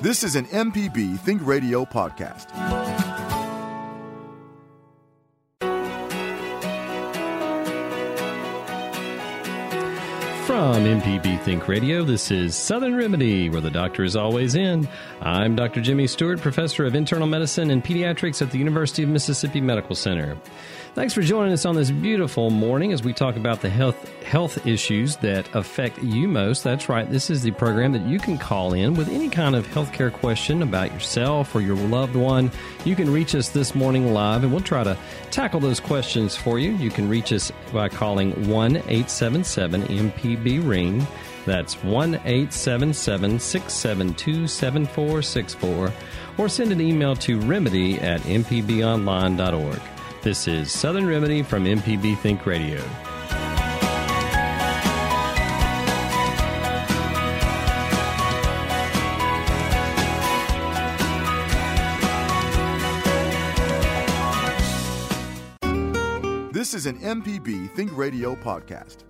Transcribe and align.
This 0.00 0.22
is 0.22 0.36
an 0.36 0.44
MPB 0.44 1.18
Think 1.18 1.44
Radio 1.44 1.84
podcast. 1.84 2.50
From 10.46 10.84
MPB 10.84 11.42
Think 11.42 11.66
Radio, 11.66 12.04
this 12.04 12.30
is 12.30 12.54
Southern 12.54 12.94
Remedy, 12.94 13.50
where 13.50 13.60
the 13.60 13.72
doctor 13.72 14.04
is 14.04 14.14
always 14.14 14.54
in. 14.54 14.88
I'm 15.20 15.56
Dr. 15.56 15.80
Jimmy 15.80 16.06
Stewart, 16.06 16.40
professor 16.40 16.86
of 16.86 16.94
internal 16.94 17.26
medicine 17.26 17.72
and 17.72 17.82
pediatrics 17.82 18.40
at 18.40 18.52
the 18.52 18.58
University 18.58 19.02
of 19.02 19.08
Mississippi 19.08 19.60
Medical 19.60 19.96
Center. 19.96 20.36
Thanks 20.98 21.14
for 21.14 21.22
joining 21.22 21.52
us 21.52 21.64
on 21.64 21.76
this 21.76 21.92
beautiful 21.92 22.50
morning 22.50 22.92
as 22.92 23.04
we 23.04 23.12
talk 23.12 23.36
about 23.36 23.60
the 23.60 23.70
health 23.70 24.12
health 24.24 24.66
issues 24.66 25.14
that 25.18 25.48
affect 25.54 26.02
you 26.02 26.26
most. 26.26 26.64
That's 26.64 26.88
right. 26.88 27.08
This 27.08 27.30
is 27.30 27.40
the 27.40 27.52
program 27.52 27.92
that 27.92 28.02
you 28.02 28.18
can 28.18 28.36
call 28.36 28.72
in 28.72 28.94
with 28.94 29.08
any 29.08 29.28
kind 29.28 29.54
of 29.54 29.64
healthcare 29.68 30.12
question 30.12 30.60
about 30.60 30.92
yourself 30.92 31.54
or 31.54 31.60
your 31.60 31.76
loved 31.76 32.16
one. 32.16 32.50
You 32.84 32.96
can 32.96 33.12
reach 33.12 33.36
us 33.36 33.50
this 33.50 33.76
morning 33.76 34.12
live 34.12 34.42
and 34.42 34.50
we'll 34.50 34.60
try 34.60 34.82
to 34.82 34.98
tackle 35.30 35.60
those 35.60 35.78
questions 35.78 36.34
for 36.34 36.58
you. 36.58 36.72
You 36.72 36.90
can 36.90 37.08
reach 37.08 37.32
us 37.32 37.52
by 37.72 37.88
calling 37.88 38.32
1-877 38.32 40.10
MPB 40.10 40.68
ring. 40.68 41.06
That's 41.46 41.76
1-877 41.76 43.40
672 43.40 44.48
7464 44.48 45.92
or 46.38 46.48
send 46.48 46.72
an 46.72 46.80
email 46.80 47.14
to 47.14 47.38
remedy 47.38 48.00
at 48.00 48.20
mpbonline.org. 48.22 49.80
This 50.20 50.48
is 50.48 50.72
Southern 50.72 51.06
Remedy 51.06 51.42
from 51.42 51.64
MPB 51.64 52.18
Think 52.18 52.44
Radio. 52.44 52.82
This 66.52 66.74
is 66.74 66.86
an 66.86 66.98
MPB 66.98 67.70
Think 67.70 67.96
Radio 67.96 68.34
podcast. 68.34 69.04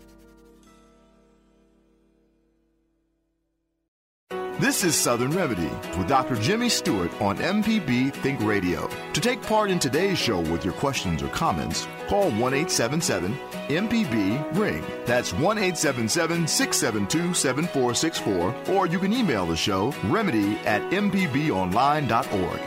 This 4.61 4.83
is 4.83 4.97
Southern 4.97 5.31
Remedy 5.31 5.70
with 5.97 6.09
Dr. 6.09 6.34
Jimmy 6.34 6.69
Stewart 6.69 7.12
on 7.20 7.37
MPB 7.37 8.12
Think 8.12 8.41
Radio. 8.42 8.91
To 9.12 9.20
take 9.20 9.41
part 9.41 9.70
in 9.70 9.78
today's 9.78 10.19
show 10.19 10.41
with 10.41 10.64
your 10.64 10.75
questions 10.75 11.23
or 11.23 11.28
comments, 11.28 11.87
call 12.09 12.31
1 12.33 12.55
877 12.55 13.39
MPB 13.69 14.59
Ring. 14.59 14.84
That's 15.06 15.33
1 15.33 15.59
877 15.59 16.48
672 16.48 17.34
7464, 17.34 18.75
or 18.75 18.89
you 18.89 18.98
can 18.98 19.12
email 19.12 19.47
the 19.47 19.56
show 19.56 19.95
remedy 20.06 20.59
at 20.67 20.83
mpbonline.org. 20.91 22.61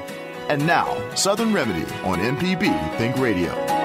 And 0.47 0.66
now, 0.66 1.16
Southern 1.16 1.52
Remedy 1.52 1.84
on 2.03 2.19
MPB 2.19 2.97
Think 2.97 3.17
Radio. 3.17 3.81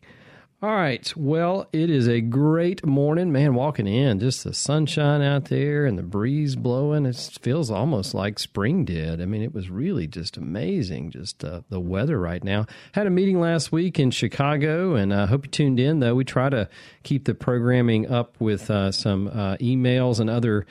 All 0.64 0.74
right. 0.74 1.12
Well, 1.14 1.68
it 1.74 1.90
is 1.90 2.08
a 2.08 2.22
great 2.22 2.86
morning, 2.86 3.30
man. 3.30 3.52
Walking 3.52 3.86
in, 3.86 4.18
just 4.18 4.44
the 4.44 4.54
sunshine 4.54 5.20
out 5.20 5.44
there 5.50 5.84
and 5.84 5.98
the 5.98 6.02
breeze 6.02 6.56
blowing. 6.56 7.04
It 7.04 7.38
feels 7.42 7.70
almost 7.70 8.14
like 8.14 8.38
spring 8.38 8.86
did. 8.86 9.20
I 9.20 9.26
mean, 9.26 9.42
it 9.42 9.52
was 9.52 9.68
really 9.68 10.06
just 10.06 10.38
amazing. 10.38 11.10
Just 11.10 11.44
uh, 11.44 11.60
the 11.68 11.80
weather 11.80 12.18
right 12.18 12.42
now. 12.42 12.64
Had 12.92 13.06
a 13.06 13.10
meeting 13.10 13.38
last 13.38 13.72
week 13.72 13.98
in 13.98 14.10
Chicago, 14.10 14.94
and 14.94 15.12
I 15.12 15.24
uh, 15.24 15.26
hope 15.26 15.44
you 15.44 15.50
tuned 15.50 15.78
in. 15.78 16.00
Though 16.00 16.14
we 16.14 16.24
try 16.24 16.48
to 16.48 16.70
keep 17.02 17.26
the 17.26 17.34
programming 17.34 18.10
up 18.10 18.40
with 18.40 18.70
uh, 18.70 18.90
some 18.90 19.28
uh, 19.28 19.58
emails 19.58 20.18
and 20.18 20.30
other 20.30 20.64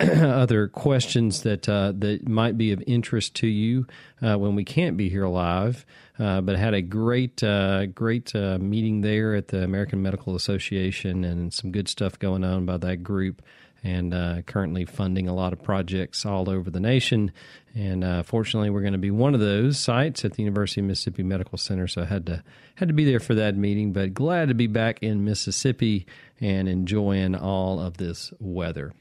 other 0.22 0.66
questions 0.66 1.42
that 1.42 1.68
uh, 1.68 1.92
that 1.94 2.26
might 2.26 2.56
be 2.56 2.72
of 2.72 2.82
interest 2.86 3.34
to 3.34 3.46
you 3.46 3.86
uh, 4.22 4.34
when 4.36 4.54
we 4.54 4.64
can't 4.64 4.96
be 4.96 5.10
here 5.10 5.26
live. 5.26 5.84
Uh, 6.18 6.40
but 6.40 6.56
had 6.56 6.72
a 6.72 6.80
great 6.80 7.42
uh, 7.42 7.84
great 7.86 8.34
uh, 8.34 8.56
meeting 8.58 9.02
there 9.02 9.34
at 9.34 9.48
the 9.48 9.62
American 9.62 10.00
Medical 10.00 10.34
Association 10.34 11.22
and 11.22 11.52
some 11.52 11.70
good 11.70 11.86
stuff 11.86 12.18
going 12.18 12.44
on 12.44 12.64
by 12.64 12.78
that 12.78 13.02
group. 13.02 13.42
And 13.82 14.12
uh, 14.12 14.42
currently 14.42 14.84
funding 14.84 15.26
a 15.26 15.34
lot 15.34 15.54
of 15.54 15.62
projects 15.62 16.26
all 16.26 16.50
over 16.50 16.70
the 16.70 16.80
nation. 16.80 17.32
And 17.74 18.26
fortunately, 18.26 18.68
we're 18.68 18.82
going 18.82 18.92
to 18.92 18.98
be 18.98 19.10
one 19.10 19.32
of 19.32 19.40
those 19.40 19.78
sites 19.78 20.22
at 20.22 20.34
the 20.34 20.42
University 20.42 20.82
of 20.82 20.86
Mississippi 20.86 21.22
Medical 21.22 21.56
Center. 21.56 21.88
So 21.88 22.02
I 22.02 22.04
had 22.04 22.26
to 22.26 22.42
had 22.74 22.88
to 22.88 22.94
be 22.94 23.06
there 23.06 23.20
for 23.20 23.34
that 23.36 23.56
meeting. 23.56 23.94
But 23.94 24.12
glad 24.12 24.48
to 24.48 24.54
be 24.54 24.66
back 24.66 25.02
in 25.02 25.24
Mississippi 25.24 26.06
and 26.40 26.68
enjoying 26.68 27.34
all 27.34 27.80
of 27.80 27.96
this 27.96 28.32
weather. 28.38 28.92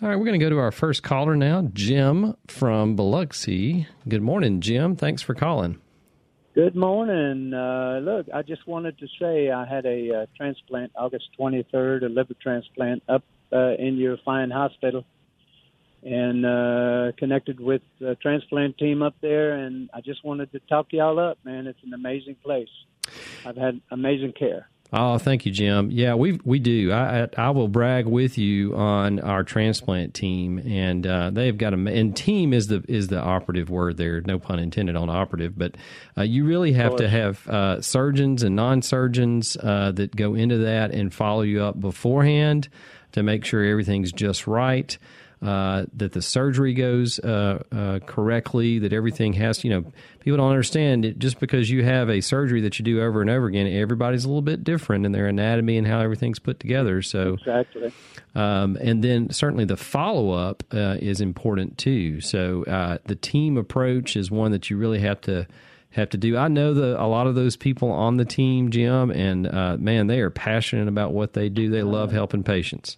All 0.00 0.08
right, 0.08 0.16
we're 0.16 0.26
going 0.26 0.38
to 0.38 0.44
go 0.46 0.48
to 0.48 0.58
our 0.58 0.70
first 0.70 1.02
caller 1.02 1.34
now, 1.34 1.68
Jim 1.72 2.36
from 2.46 2.94
Biloxi. 2.94 3.88
Good 4.06 4.22
morning, 4.22 4.60
Jim. 4.60 4.94
Thanks 4.94 5.22
for 5.22 5.34
calling. 5.34 5.80
Good 6.54 6.76
morning. 6.76 7.52
Uh, 7.52 7.98
look, 8.00 8.26
I 8.32 8.42
just 8.42 8.64
wanted 8.68 8.96
to 9.00 9.08
say 9.20 9.50
I 9.50 9.66
had 9.66 9.86
a 9.86 10.22
uh, 10.22 10.26
transplant 10.36 10.92
August 10.94 11.24
23rd, 11.36 12.04
a 12.04 12.08
liver 12.08 12.34
transplant 12.40 13.02
up 13.08 13.24
uh, 13.52 13.74
in 13.76 13.96
your 13.96 14.18
fine 14.24 14.52
hospital, 14.52 15.04
and 16.04 16.46
uh, 16.46 17.10
connected 17.18 17.58
with 17.58 17.82
the 17.98 18.14
transplant 18.22 18.78
team 18.78 19.02
up 19.02 19.16
there. 19.20 19.54
And 19.54 19.90
I 19.92 20.00
just 20.00 20.24
wanted 20.24 20.52
to 20.52 20.60
talk 20.60 20.92
y'all 20.92 21.18
up, 21.18 21.38
man. 21.42 21.66
It's 21.66 21.82
an 21.82 21.92
amazing 21.92 22.36
place. 22.44 22.70
I've 23.44 23.56
had 23.56 23.80
amazing 23.90 24.34
care. 24.38 24.68
Oh, 24.90 25.18
thank 25.18 25.44
you, 25.44 25.52
Jim. 25.52 25.90
Yeah, 25.90 26.14
we 26.14 26.40
we 26.44 26.58
do. 26.58 26.92
I 26.92 27.28
I 27.36 27.50
will 27.50 27.68
brag 27.68 28.06
with 28.06 28.38
you 28.38 28.74
on 28.74 29.20
our 29.20 29.44
transplant 29.44 30.14
team, 30.14 30.58
and 30.58 31.06
uh, 31.06 31.28
they've 31.28 31.56
got 31.56 31.74
a 31.74 31.76
and 31.76 32.16
team 32.16 32.54
is 32.54 32.68
the 32.68 32.82
is 32.88 33.08
the 33.08 33.20
operative 33.20 33.68
word 33.68 33.98
there. 33.98 34.22
No 34.22 34.38
pun 34.38 34.58
intended 34.58 34.96
on 34.96 35.10
operative, 35.10 35.58
but 35.58 35.76
uh, 36.16 36.22
you 36.22 36.46
really 36.46 36.72
have 36.72 36.96
to 36.96 37.08
have 37.08 37.46
uh, 37.48 37.82
surgeons 37.82 38.42
and 38.42 38.56
non 38.56 38.80
surgeons 38.80 39.58
uh, 39.62 39.92
that 39.92 40.16
go 40.16 40.34
into 40.34 40.56
that 40.58 40.92
and 40.92 41.12
follow 41.12 41.42
you 41.42 41.62
up 41.62 41.78
beforehand 41.78 42.68
to 43.12 43.22
make 43.22 43.44
sure 43.44 43.62
everything's 43.62 44.12
just 44.12 44.46
right 44.46 44.96
uh, 45.40 45.86
that 45.94 46.12
the 46.12 46.22
surgery 46.22 46.74
goes 46.74 47.18
uh, 47.20 47.62
uh, 47.70 47.98
correctly, 48.00 48.80
that 48.80 48.92
everything 48.92 49.32
has, 49.34 49.62
you 49.62 49.70
know, 49.70 49.84
people 50.20 50.36
don't 50.36 50.50
understand 50.50 51.04
it 51.04 51.18
just 51.18 51.38
because 51.38 51.70
you 51.70 51.84
have 51.84 52.10
a 52.10 52.20
surgery 52.20 52.60
that 52.62 52.78
you 52.78 52.84
do 52.84 53.00
over 53.00 53.20
and 53.20 53.30
over 53.30 53.46
again, 53.46 53.66
everybody's 53.66 54.24
a 54.24 54.28
little 54.28 54.42
bit 54.42 54.64
different 54.64 55.06
in 55.06 55.12
their 55.12 55.26
anatomy 55.26 55.78
and 55.78 55.86
how 55.86 56.00
everything's 56.00 56.38
put 56.38 56.58
together. 56.58 57.02
So, 57.02 57.34
exactly. 57.34 57.92
Um, 58.34 58.76
and 58.80 59.02
then 59.02 59.30
certainly 59.30 59.64
the 59.64 59.76
follow 59.76 60.32
up 60.32 60.64
uh, 60.72 60.96
is 61.00 61.20
important 61.20 61.78
too. 61.78 62.20
So, 62.20 62.64
uh, 62.64 62.98
the 63.04 63.16
team 63.16 63.56
approach 63.56 64.16
is 64.16 64.30
one 64.30 64.50
that 64.52 64.70
you 64.70 64.76
really 64.76 65.00
have 65.00 65.20
to 65.22 65.46
have 65.90 66.10
to 66.10 66.18
do. 66.18 66.36
I 66.36 66.48
know 66.48 66.74
the 66.74 67.00
a 67.00 67.06
lot 67.06 67.26
of 67.26 67.34
those 67.34 67.56
people 67.56 67.90
on 67.90 68.16
the 68.16 68.24
team, 68.24 68.70
Jim, 68.70 69.10
and 69.10 69.46
uh, 69.46 69.76
man, 69.78 70.06
they 70.06 70.20
are 70.20 70.30
passionate 70.30 70.88
about 70.88 71.12
what 71.12 71.32
they 71.32 71.48
do. 71.48 71.70
They 71.70 71.82
love 71.82 72.12
helping 72.12 72.42
patients. 72.42 72.96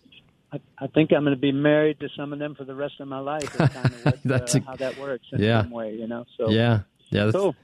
I, 0.53 0.61
I 0.79 0.87
think 0.89 1.13
I'm 1.13 1.23
going 1.23 1.35
to 1.35 1.41
be 1.41 1.53
married 1.53 2.01
to 2.01 2.09
some 2.17 2.33
of 2.33 2.39
them 2.39 2.55
for 2.55 2.65
the 2.65 2.75
rest 2.75 2.95
of 3.01 3.09
my 3.09 3.21
life. 3.21 3.53
That's, 3.53 3.75
kind 3.75 3.87
of 3.87 4.05
what, 4.05 4.19
that's 4.25 4.55
uh, 4.55 4.59
a, 4.59 4.63
how 4.63 4.77
that 4.77 4.99
works 4.99 5.27
in 5.33 5.41
yeah. 5.41 5.63
some 5.63 5.71
way, 5.71 5.95
you 5.95 6.07
know. 6.09 6.25
So 6.37 6.51
yeah, 6.51 6.81
yeah, 7.11 7.27
that's, 7.27 7.37
cool. 7.37 7.55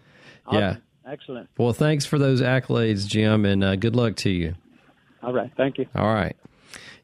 Awesome. 0.46 0.60
Yeah, 0.60 0.76
excellent. 1.06 1.48
Well, 1.58 1.72
thanks 1.72 2.06
for 2.06 2.18
those 2.18 2.40
accolades, 2.40 3.06
Jim, 3.06 3.44
and 3.44 3.64
uh, 3.64 3.76
good 3.76 3.96
luck 3.96 4.16
to 4.16 4.30
you. 4.30 4.54
All 5.22 5.32
right, 5.32 5.50
thank 5.56 5.78
you. 5.78 5.86
All 5.94 6.12
right. 6.12 6.36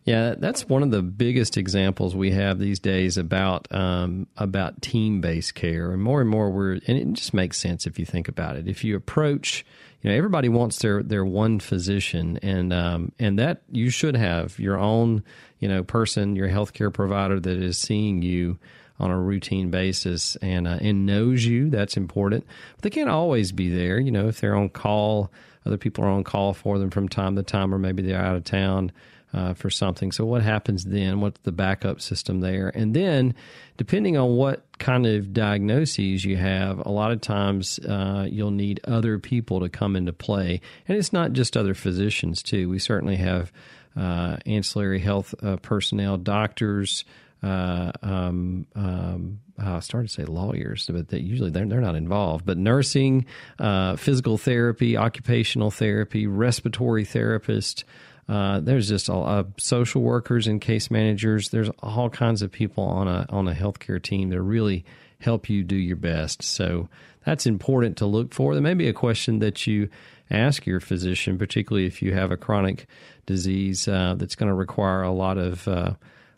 Yeah, 0.05 0.35
that's 0.37 0.69
one 0.69 0.83
of 0.83 0.91
the 0.91 1.03
biggest 1.03 1.57
examples 1.57 2.17
we 2.17 2.33
have 2.33 2.59
these 2.59 2.81
days 2.81 3.17
about 3.17 3.69
um, 3.73 4.27
about 4.37 4.83
team 4.83 5.21
based 5.21 5.55
care, 5.55 5.93
and 5.93 6.03
more 6.03 6.21
and 6.21 6.29
more 6.29 6.51
we're 6.51 6.73
and 6.73 6.99
it 6.99 7.13
just 7.13 7.33
makes 7.33 7.57
sense 7.59 7.87
if 7.87 8.01
you 8.01 8.05
think 8.05 8.27
about 8.27 8.57
it. 8.57 8.67
If 8.67 8.83
you 8.83 8.97
approach, 8.97 9.65
you 10.01 10.11
know, 10.11 10.17
everybody 10.17 10.49
wants 10.49 10.79
their 10.81 11.05
their 11.05 11.25
one 11.25 11.61
physician, 11.61 12.37
and 12.43 12.73
um, 12.73 13.13
and 13.21 13.39
that 13.39 13.63
you 13.71 13.91
should 13.91 14.17
have 14.17 14.59
your 14.59 14.77
own, 14.77 15.23
you 15.63 15.69
know, 15.69 15.85
person, 15.85 16.35
your 16.35 16.49
healthcare 16.49 16.93
provider 16.93 17.39
that 17.39 17.63
is 17.63 17.79
seeing 17.79 18.21
you 18.21 18.59
on 18.99 19.13
a 19.13 19.19
routine 19.19 19.71
basis 19.71 20.35
and 20.43 20.67
uh, 20.67 20.79
and 20.81 21.07
knows 21.07 21.45
you. 21.45 21.71
That's 21.71 21.97
important. 21.97 22.45
But 22.75 22.83
they 22.83 22.91
can't 22.91 23.09
always 23.09 23.53
be 23.53 23.71
there. 23.71 24.01
You 24.01 24.11
know, 24.11 24.27
if 24.27 24.41
they're 24.41 24.57
on 24.57 24.71
call, 24.71 25.31
other 25.65 25.77
people 25.79 26.05
are 26.05 26.09
on 26.09 26.25
call 26.25 26.53
for 26.53 26.81
them 26.81 26.91
from 26.91 27.09
time 27.09 27.37
to 27.37 27.45
time, 27.45 27.73
or 27.73 27.79
maybe 27.79 28.03
they're 28.03 28.21
out 28.21 28.35
of 28.35 28.43
town 28.43 28.91
uh, 29.33 29.55
for 29.55 29.71
something. 29.71 30.11
So 30.11 30.25
what 30.25 30.43
happens 30.43 30.85
then? 30.85 31.21
What's 31.21 31.39
the 31.45 31.53
backup 31.53 32.01
system 32.01 32.41
there? 32.41 32.73
And 32.75 32.93
then, 32.93 33.33
depending 33.77 34.17
on 34.17 34.35
what 34.35 34.65
kind 34.81 35.07
of 35.07 35.33
diagnoses 35.33 36.25
you 36.25 36.39
have, 36.39 36.85
a 36.85 36.91
lot 36.91 37.13
of 37.13 37.21
times 37.21 37.79
uh, 37.79 38.27
you'll 38.29 38.51
need 38.51 38.81
other 38.83 39.21
people 39.21 39.61
to 39.61 39.69
come 39.69 39.95
into 39.95 40.13
play. 40.13 40.61
And 40.89 40.99
it's 40.99 41.13
not 41.13 41.35
just 41.35 41.57
other 41.57 41.75
physicians 41.75 42.43
too. 42.43 42.69
We 42.69 42.81
certainly 42.81 43.17
have 43.17 43.53
ancillary 43.97 45.01
health 45.01 45.35
uh, 45.43 45.57
personnel, 45.57 46.17
doctors. 46.17 47.05
Uh, 47.43 47.91
um, 48.03 48.67
um, 48.77 49.41
I 49.59 49.81
started 49.81 50.09
to 50.09 50.15
say 50.15 50.25
lawyers, 50.25 50.89
but 50.93 51.09
they, 51.09 51.19
usually 51.19 51.51
they're, 51.51 51.67
they're 51.67 51.81
not 51.81 51.97
involved. 51.97 52.47
But 52.47 52.57
nursing, 52.57 53.27
uh, 53.59 53.97
physical 53.97 54.39
therapy, 54.39 54.97
occupational 54.97 55.71
therapy, 55.71 56.27
respiratory 56.27 57.05
therapist, 57.05 57.85
uh, 58.29 58.61
there's 58.61 58.89
just 58.89 59.09
a, 59.09 59.15
uh, 59.15 59.45
social 59.59 60.03
workers 60.03 60.47
and 60.47 60.61
case 60.61 60.91
managers. 60.91 61.51
There's 61.51 61.71
all 61.83 62.09
kinds 62.09 62.43
of 62.43 62.53
people 62.53 62.85
on 62.85 63.09
a 63.09 63.27
on 63.29 63.49
a 63.49 63.55
healthcare 63.55 64.01
team 64.01 64.31
that 64.31 64.41
really 64.41 64.85
help 65.19 65.51
you 65.51 65.65
do 65.65 65.77
your 65.77 65.97
best. 65.97 66.43
So 66.43 66.89
that's 67.25 67.47
important 67.47 67.97
to 67.99 68.07
look 68.07 68.33
for. 68.33 68.55
There 68.55 68.63
may 68.63 68.75
be 68.75 68.89
a 68.89 68.93
question 68.93 69.41
that 69.41 69.67
you 69.67 69.89
ask 70.33 70.67
your 70.67 70.81
physician, 70.81 71.39
particularly 71.39 71.87
if 71.87 72.03
you 72.03 72.15
have 72.15 72.31
a 72.31 72.37
chronic 72.37 72.87
disease 73.27 73.87
uh, 73.87 74.15
that's 74.17 74.35
going 74.35 74.49
to 74.49 74.55
require 74.55 75.03
a 75.03 75.13
lot 75.13 75.39
of 75.39 75.69
uh, 75.69 75.95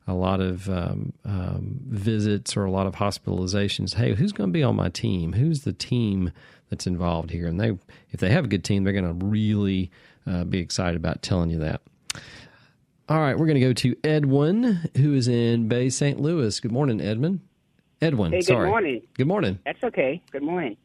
a 0.06 0.14
lot 0.14 0.40
of 0.40 0.68
um, 0.68 1.12
um, 1.24 1.80
visits 1.86 2.56
or 2.56 2.64
a 2.64 2.70
lot 2.70 2.86
of 2.86 2.94
hospitalizations. 2.96 3.94
Hey, 3.94 4.14
who's 4.14 4.32
going 4.32 4.50
to 4.50 4.52
be 4.52 4.62
on 4.62 4.76
my 4.76 4.90
team? 4.90 5.32
Who's 5.32 5.62
the 5.62 5.72
team 5.72 6.30
that's 6.68 6.86
involved 6.86 7.30
here? 7.30 7.46
And 7.46 7.58
they, 7.58 7.78
if 8.10 8.20
they 8.20 8.30
have 8.30 8.44
a 8.44 8.48
good 8.48 8.64
team, 8.64 8.84
they're 8.84 8.92
going 8.92 9.18
to 9.18 9.24
really 9.24 9.90
uh, 10.26 10.44
be 10.44 10.58
excited 10.58 10.96
about 10.96 11.22
telling 11.22 11.50
you 11.50 11.58
that. 11.60 11.80
All 13.08 13.18
right, 13.18 13.36
we're 13.36 13.46
going 13.46 13.60
to 13.60 13.66
go 13.66 13.72
to 13.74 13.96
Edwin, 14.02 14.88
who 14.96 15.14
is 15.14 15.28
in 15.28 15.68
Bay 15.68 15.90
St. 15.90 16.20
Louis. 16.20 16.58
Good 16.58 16.72
morning, 16.72 17.00
Edmund. 17.00 17.40
Edwin, 18.00 18.32
hey, 18.32 18.38
good 18.38 18.46
sorry. 18.46 18.68
morning. 18.68 19.02
Good 19.14 19.26
morning. 19.26 19.58
That's 19.64 19.82
okay. 19.84 20.22
Good 20.30 20.42
morning. 20.42 20.76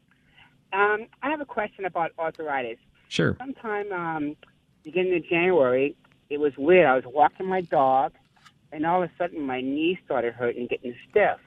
Um, 0.71 1.07
I 1.23 1.29
have 1.29 1.41
a 1.41 1.45
question 1.45 1.85
about 1.85 2.11
arthritis. 2.19 2.77
Sure. 3.09 3.35
Sometime 3.39 3.91
um, 3.91 4.35
beginning 4.83 5.15
of 5.15 5.25
January, 5.27 5.95
it 6.29 6.39
was 6.39 6.53
weird. 6.57 6.85
I 6.85 6.95
was 6.95 7.03
walking 7.07 7.47
my 7.47 7.61
dog, 7.61 8.13
and 8.71 8.85
all 8.85 9.03
of 9.03 9.09
a 9.09 9.13
sudden 9.17 9.41
my 9.41 9.61
knee 9.61 9.99
started 10.05 10.33
hurting, 10.35 10.67
getting 10.67 10.95
stiff. 11.09 11.39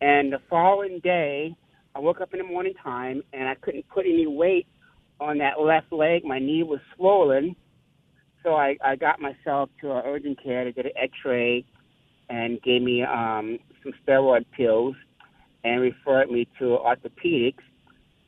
And 0.00 0.32
the 0.32 0.40
following 0.48 1.00
day, 1.00 1.54
I 1.94 1.98
woke 1.98 2.20
up 2.20 2.32
in 2.32 2.38
the 2.38 2.44
morning 2.44 2.74
time, 2.82 3.22
and 3.32 3.48
I 3.48 3.56
couldn't 3.56 3.88
put 3.88 4.06
any 4.06 4.26
weight 4.26 4.68
on 5.18 5.38
that 5.38 5.60
left 5.60 5.92
leg. 5.92 6.24
My 6.24 6.38
knee 6.38 6.62
was 6.62 6.80
swollen, 6.94 7.56
so 8.44 8.54
I, 8.54 8.76
I 8.84 8.94
got 8.94 9.20
myself 9.20 9.70
to 9.80 9.90
an 9.90 10.02
urgent 10.04 10.42
care 10.42 10.64
to 10.64 10.72
get 10.72 10.86
an 10.86 10.92
X-ray, 10.94 11.64
and 12.28 12.62
gave 12.62 12.82
me 12.82 13.02
um, 13.02 13.58
some 13.82 13.92
steroid 14.06 14.44
pills, 14.56 14.94
and 15.64 15.80
referred 15.80 16.30
me 16.30 16.46
to 16.60 16.78
orthopedics. 16.78 17.64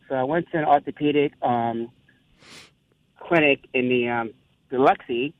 So 0.08 0.16
I 0.16 0.24
went 0.24 0.46
to 0.50 0.58
an 0.58 0.64
orthopedic 0.64 1.34
um, 1.42 1.90
clinic 3.28 3.66
in 3.74 3.88
the 3.88 4.08
um, 4.08 4.30
Biloxi, 4.70 5.34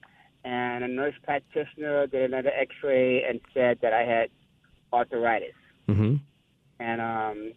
and 0.45 0.85
a 0.85 0.89
nurse 0.89 1.15
practitioner 1.25 2.07
did 2.07 2.23
another 2.23 2.51
X-ray 2.51 3.23
and 3.23 3.41
said 3.55 3.79
that 3.83 3.93
I 3.93 4.03
had 4.03 4.29
arthritis. 4.93 5.55
Mm-hmm. 5.89 6.17
And 6.81 7.01
um, 7.01 7.53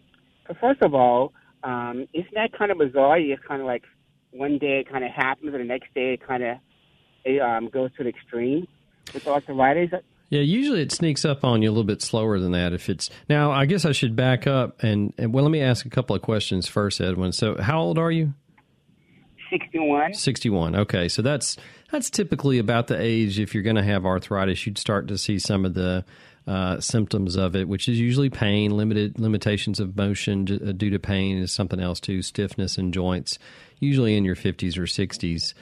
so 0.48 0.56
first 0.60 0.82
of 0.82 0.94
all, 0.94 1.34
um, 1.64 2.08
isn't 2.14 2.34
that 2.34 2.54
kind 2.58 2.72
of 2.72 2.78
bizarre? 2.78 3.20
You 3.20 3.36
just 3.36 3.48
kind 3.48 3.62
of 3.62 3.68
like 3.68 3.84
one 4.32 4.58
day 4.58 4.80
it 4.80 4.90
kind 4.90 5.04
of 5.04 5.12
happens, 5.12 5.54
and 5.54 5.62
the 5.62 5.68
next 5.68 5.94
day 5.94 6.14
it 6.14 6.26
kind 6.26 6.44
of 6.44 6.58
it, 7.24 7.42
um, 7.42 7.70
goes 7.70 7.92
to 7.98 8.04
the 8.04 8.10
extreme 8.10 8.68
with 9.14 9.28
arthritis. 9.28 9.92
Yeah, 10.30 10.40
usually 10.42 10.82
it 10.82 10.94
sneaks 10.94 11.26
up 11.26 11.44
on 11.44 11.62
you 11.62 11.70
a 11.70 11.74
little 11.74 11.84
bit 11.84 12.02
slower 12.02 12.40
than 12.40 12.54
that. 12.54 12.72
If 12.72 12.90
it's 12.90 13.10
now, 13.28 13.52
I 13.52 13.66
guess 13.66 13.84
I 13.84 13.92
should 13.92 14.16
back 14.16 14.48
up 14.48 14.82
and, 14.82 15.14
and 15.18 15.34
well, 15.34 15.44
let 15.44 15.52
me 15.52 15.62
ask 15.62 15.86
a 15.86 15.90
couple 15.90 16.16
of 16.16 16.22
questions 16.22 16.68
first, 16.68 17.02
Edwin. 17.02 17.34
So, 17.34 17.62
how 17.62 17.82
old 17.82 17.98
are 18.00 18.12
you? 18.12 18.34
Sixty-one. 19.52 20.14
Sixty-one. 20.14 20.76
Okay, 20.76 21.08
so 21.08 21.22
that's 21.22 21.58
that's 21.92 22.10
typically 22.10 22.58
about 22.58 22.88
the 22.88 23.00
age 23.00 23.40
if 23.40 23.54
you're 23.54 23.64
going 23.64 23.76
to 23.76 23.84
have 23.84 24.06
arthritis, 24.06 24.66
you'd 24.66 24.78
start 24.78 25.08
to 25.10 25.18
see 25.18 25.38
some 25.38 25.66
of 25.66 25.74
the 25.74 26.06
uh, 26.48 26.80
symptoms 26.80 27.36
of 27.36 27.56
it, 27.56 27.68
which 27.68 27.88
is 27.88 28.00
usually 28.00 28.30
pain, 28.30 28.76
limited 28.76 29.20
limitations 29.20 29.80
of 29.80 29.96
motion 29.96 30.48
uh, 30.68 30.72
due 30.72 30.90
to 30.90 30.98
pain 30.98 31.38
is 31.38 31.52
something 31.52 31.80
else 31.80 32.00
too, 32.00 32.22
stiffness 32.22 32.78
in 32.78 32.92
joints, 32.92 33.38
usually 33.80 34.18
in 34.18 34.26
your 34.26 34.36
50s 34.36 34.78
or 34.78 34.84
60s. 34.84 35.54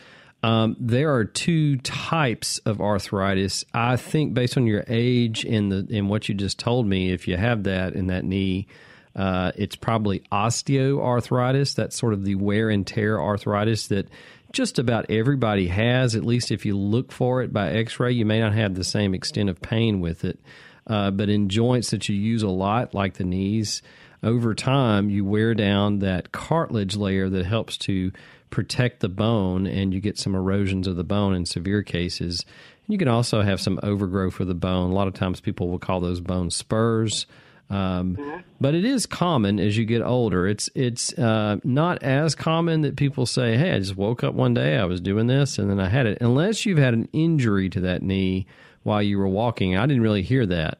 Um, 0.42 0.78
there 0.80 1.13
are 1.13 1.25
two 1.25 1.78
types 1.78 2.60
of 2.60 2.80
arthritis. 2.80 3.66
I 3.74 3.98
think 3.98 4.34
based 4.34 4.56
on 4.56 4.68
your 4.68 4.86
age 4.88 5.44
and 5.44 5.72
the 5.72 5.88
and 5.92 6.10
what 6.10 6.30
you 6.30 6.36
just 6.36 6.60
told 6.60 6.88
me, 6.88 7.12
if 7.12 7.28
you 7.28 7.36
have 7.36 7.63
that 7.63 7.94
in 7.94 8.08
that 8.08 8.24
knee, 8.24 8.68
uh, 9.16 9.51
it's 9.56 9.75
probably 9.75 10.22
osteoarthritis. 10.32 11.75
That's 11.75 11.98
sort 11.98 12.13
of 12.13 12.24
the 12.24 12.36
wear 12.36 12.70
and 12.70 12.86
tear 12.86 13.22
arthritis 13.22 13.88
that 13.88 14.08
just 14.51 14.80
about 14.80 15.10
everybody 15.10 15.68
has. 15.68 16.16
At 16.16 16.25
least 16.25 16.51
if 16.51 16.66
you 16.66 16.78
look 16.78 17.12
for 17.12 17.42
it 17.42 17.51
by 17.51 17.70
X-ray, 17.70 18.12
you 18.13 18.25
may 18.25 18.39
not 18.39 18.54
have 18.54 18.75
the 18.75 18.84
same 18.84 19.13
extent 19.13 19.50
of 19.50 19.62
pain 19.62 20.00
with 20.00 20.24
it. 20.25 20.39
Uh, 20.88 21.12
but 21.12 21.30
in 21.30 21.50
joints 21.50 21.92
that 21.92 22.10
you 22.10 22.16
use 22.16 22.42
a 22.42 22.50
lot, 22.50 22.94
like 22.96 23.16
the 23.16 23.24
knees, 23.24 23.82
over 24.24 24.56
time 24.56 25.10
you 25.10 25.24
wear 25.24 25.54
down 25.54 26.00
that 26.00 26.32
cartilage 26.32 26.96
layer 26.96 27.30
that 27.30 27.46
helps 27.46 27.78
to 27.78 28.12
protect 28.50 29.00
the 29.00 29.10
bone, 29.10 29.68
and 29.68 29.94
you 29.94 30.00
get 30.00 30.18
some 30.18 30.34
erosions 30.34 30.88
of 30.88 30.96
the 30.96 31.04
bone 31.04 31.36
in 31.36 31.46
severe 31.46 31.84
cases. 31.84 32.44
And 32.88 32.94
You 32.94 32.98
can 32.98 33.08
also 33.08 33.44
have 33.44 33.62
some 33.62 33.80
overgrowth 33.84 34.39
of 34.39 34.48
the 34.48 34.56
bone. 34.56 34.89
A 34.89 34.94
lot 34.96 35.08
of 35.08 35.13
times 35.13 35.39
people 35.39 35.70
will 35.70 35.78
call 35.78 36.00
those 36.00 36.20
bone 36.20 36.50
spurs. 36.50 37.28
Um, 37.70 38.16
mm-hmm. 38.16 38.40
But 38.60 38.74
it 38.74 38.84
is 38.84 39.06
common 39.06 39.60
as 39.60 39.78
you 39.78 39.86
get 39.86 40.02
older. 40.02 40.48
It's 40.48 40.70
it's 40.74 41.14
uh, 41.18 41.58
not 41.64 42.02
as 42.02 42.36
common 42.36 42.82
that 42.82 42.96
people 42.96 43.26
say, 43.26 43.58
"Hey, 43.58 43.74
I 43.74 43.80
just 43.80 43.96
woke 43.96 44.24
up 44.24 44.34
one 44.34 44.54
day, 44.54 44.78
I 44.78 44.86
was 44.86 45.00
doing 45.00 45.28
this, 45.28 45.60
and 45.60 45.70
then 45.70 45.80
I 45.80 45.90
had 45.90 46.06
it." 46.06 46.18
Unless 46.20 46.66
you've 46.66 46.80
had 46.80 46.94
an 46.94 47.08
injury 47.14 47.70
to 47.70 47.80
that 47.82 48.02
knee 48.02 48.48
while 48.84 49.02
you 49.02 49.18
were 49.18 49.28
walking. 49.28 49.78
I 49.78 49.86
didn't 49.86 50.02
really 50.02 50.24
hear 50.24 50.46
that. 50.48 50.80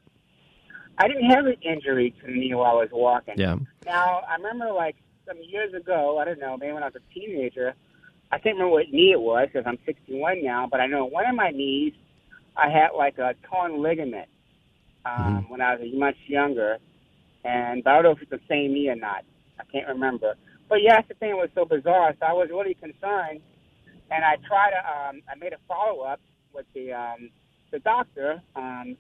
I 0.98 1.08
didn't 1.08 1.30
have 1.30 1.46
an 1.46 1.56
injury 1.62 2.14
to 2.20 2.26
the 2.26 2.34
knee 2.34 2.54
while 2.54 2.72
I 2.72 2.82
was 2.82 2.90
walking. 2.92 3.36
Yeah. 3.38 3.58
Now 3.86 4.22
I 4.28 4.36
remember 4.36 4.72
like 4.74 4.96
some 5.28 5.38
years 5.48 5.74
ago. 5.74 6.18
I 6.18 6.26
don't 6.26 6.40
know, 6.40 6.58
maybe 6.58 6.74
when 6.74 6.84
I 6.84 6.88
was 6.88 6.96
a 6.96 7.14
teenager. 7.14 7.76
I 8.32 8.38
can't 8.38 8.56
remember 8.58 8.74
what 8.74 8.92
knee 8.92 9.12
it 9.12 9.22
was 9.22 9.48
because 9.52 9.66
I'm 9.66 9.80
61 9.86 10.44
now. 10.44 10.68
But 10.70 10.82
I 10.82 10.88
know 10.88 11.06
one 11.06 11.26
of 11.28 11.36
my 11.36 11.52
knees, 11.52 11.94
I 12.58 12.70
had 12.70 12.90
like 12.96 13.18
a 13.18 13.36
torn 13.50 13.82
ligament 13.82 14.28
um, 15.06 15.14
mm-hmm. 15.16 15.52
when 15.52 15.62
I 15.62 15.76
was 15.76 15.90
much 15.94 16.18
younger, 16.28 16.78
and 17.44 17.84
I 17.86 17.94
don't 17.94 18.04
know 18.04 18.12
if 18.12 18.22
it's 18.22 18.32
the 18.32 18.40
same 18.50 18.74
knee 18.74 18.90
or 18.90 18.96
not. 18.96 19.24
I 19.60 19.64
can't 19.72 19.88
remember. 19.88 20.36
But 20.68 20.82
yeah, 20.82 21.02
the 21.08 21.16
thing 21.16 21.36
was 21.36 21.50
so 21.56 21.66
bizarre. 21.66 22.14
So 22.20 22.26
I 22.26 22.34
was 22.34 22.50
really 22.50 22.76
concerned, 22.76 23.42
and 24.12 24.24
I 24.24 24.36
tried 24.48 24.72
to. 24.72 24.78
Um, 24.78 25.22
I 25.30 25.36
made 25.40 25.54
a 25.54 25.58
follow 25.68 26.02
up 26.02 26.20
with 26.54 26.66
the 26.74 26.94
um, 26.94 27.30
the 27.72 27.80
doctor, 27.80 28.42
um, 28.56 28.98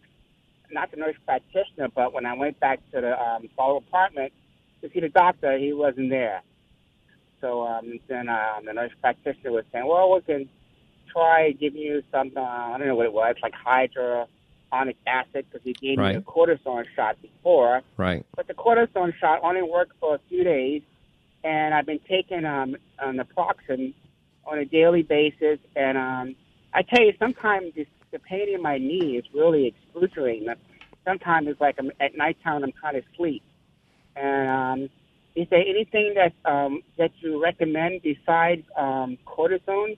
not 0.71 0.91
the 0.91 0.97
nurse 0.97 1.15
practitioner, 1.25 1.89
but 1.93 2.13
when 2.13 2.25
I 2.25 2.33
went 2.33 2.59
back 2.59 2.79
to 2.93 3.01
the 3.01 3.19
um, 3.19 3.49
follow 3.55 3.77
apartment 3.77 4.33
to 4.81 4.89
see 4.93 4.99
the 4.99 5.09
doctor, 5.09 5.57
he 5.57 5.73
wasn't 5.73 6.09
there. 6.09 6.41
So 7.41 7.63
um, 7.65 7.99
then 8.07 8.29
um, 8.29 8.65
the 8.65 8.73
nurse 8.73 8.91
practitioner 9.01 9.51
was 9.51 9.65
saying, 9.71 9.87
well, 9.87 10.13
we 10.13 10.21
can 10.21 10.49
try 11.11 11.51
giving 11.51 11.81
you 11.81 12.03
some, 12.11 12.31
uh, 12.35 12.41
I 12.41 12.77
don't 12.77 12.87
know 12.87 12.95
what 12.95 13.05
it 13.05 13.13
was, 13.13 13.35
like 13.41 13.53
hyaluronic 14.71 14.95
acid, 15.07 15.45
because 15.51 15.61
he 15.63 15.73
gave 15.73 15.97
Right. 15.97 16.15
me 16.15 16.17
a 16.17 16.21
cortisone 16.21 16.85
shot 16.95 17.21
before. 17.21 17.81
Right. 17.97 18.25
But 18.35 18.47
the 18.47 18.53
cortisone 18.53 19.13
shot 19.19 19.39
only 19.43 19.61
worked 19.61 19.93
for 19.99 20.15
a 20.15 20.19
few 20.29 20.43
days, 20.43 20.81
and 21.43 21.73
I've 21.73 21.85
been 21.85 21.99
taking 22.07 22.45
um, 22.45 22.75
um, 22.99 23.17
naproxen 23.17 23.93
on 24.45 24.59
a 24.59 24.65
daily 24.65 25.03
basis. 25.03 25.59
And 25.75 25.97
um, 25.97 26.35
I 26.73 26.81
tell 26.81 27.03
you, 27.03 27.13
sometimes 27.19 27.73
this, 27.75 27.87
the 28.11 28.19
pain 28.19 28.53
in 28.53 28.61
my 28.61 28.77
knee 28.77 29.17
is 29.17 29.25
really 29.33 29.67
excruciating. 29.67 30.47
Sometimes 31.05 31.47
it's 31.47 31.61
like 31.61 31.75
I'm, 31.79 31.91
at 31.99 32.15
nighttime 32.15 32.63
I'm 32.63 32.71
trying 32.73 32.95
to 33.01 33.03
sleep. 33.15 33.43
And 34.15 34.49
um, 34.49 34.89
is 35.35 35.47
there 35.49 35.61
anything 35.61 36.15
that 36.15 36.33
um, 36.49 36.81
that 36.97 37.11
you 37.19 37.41
recommend 37.41 38.01
besides 38.01 38.63
um, 38.75 39.17
cortisone? 39.25 39.97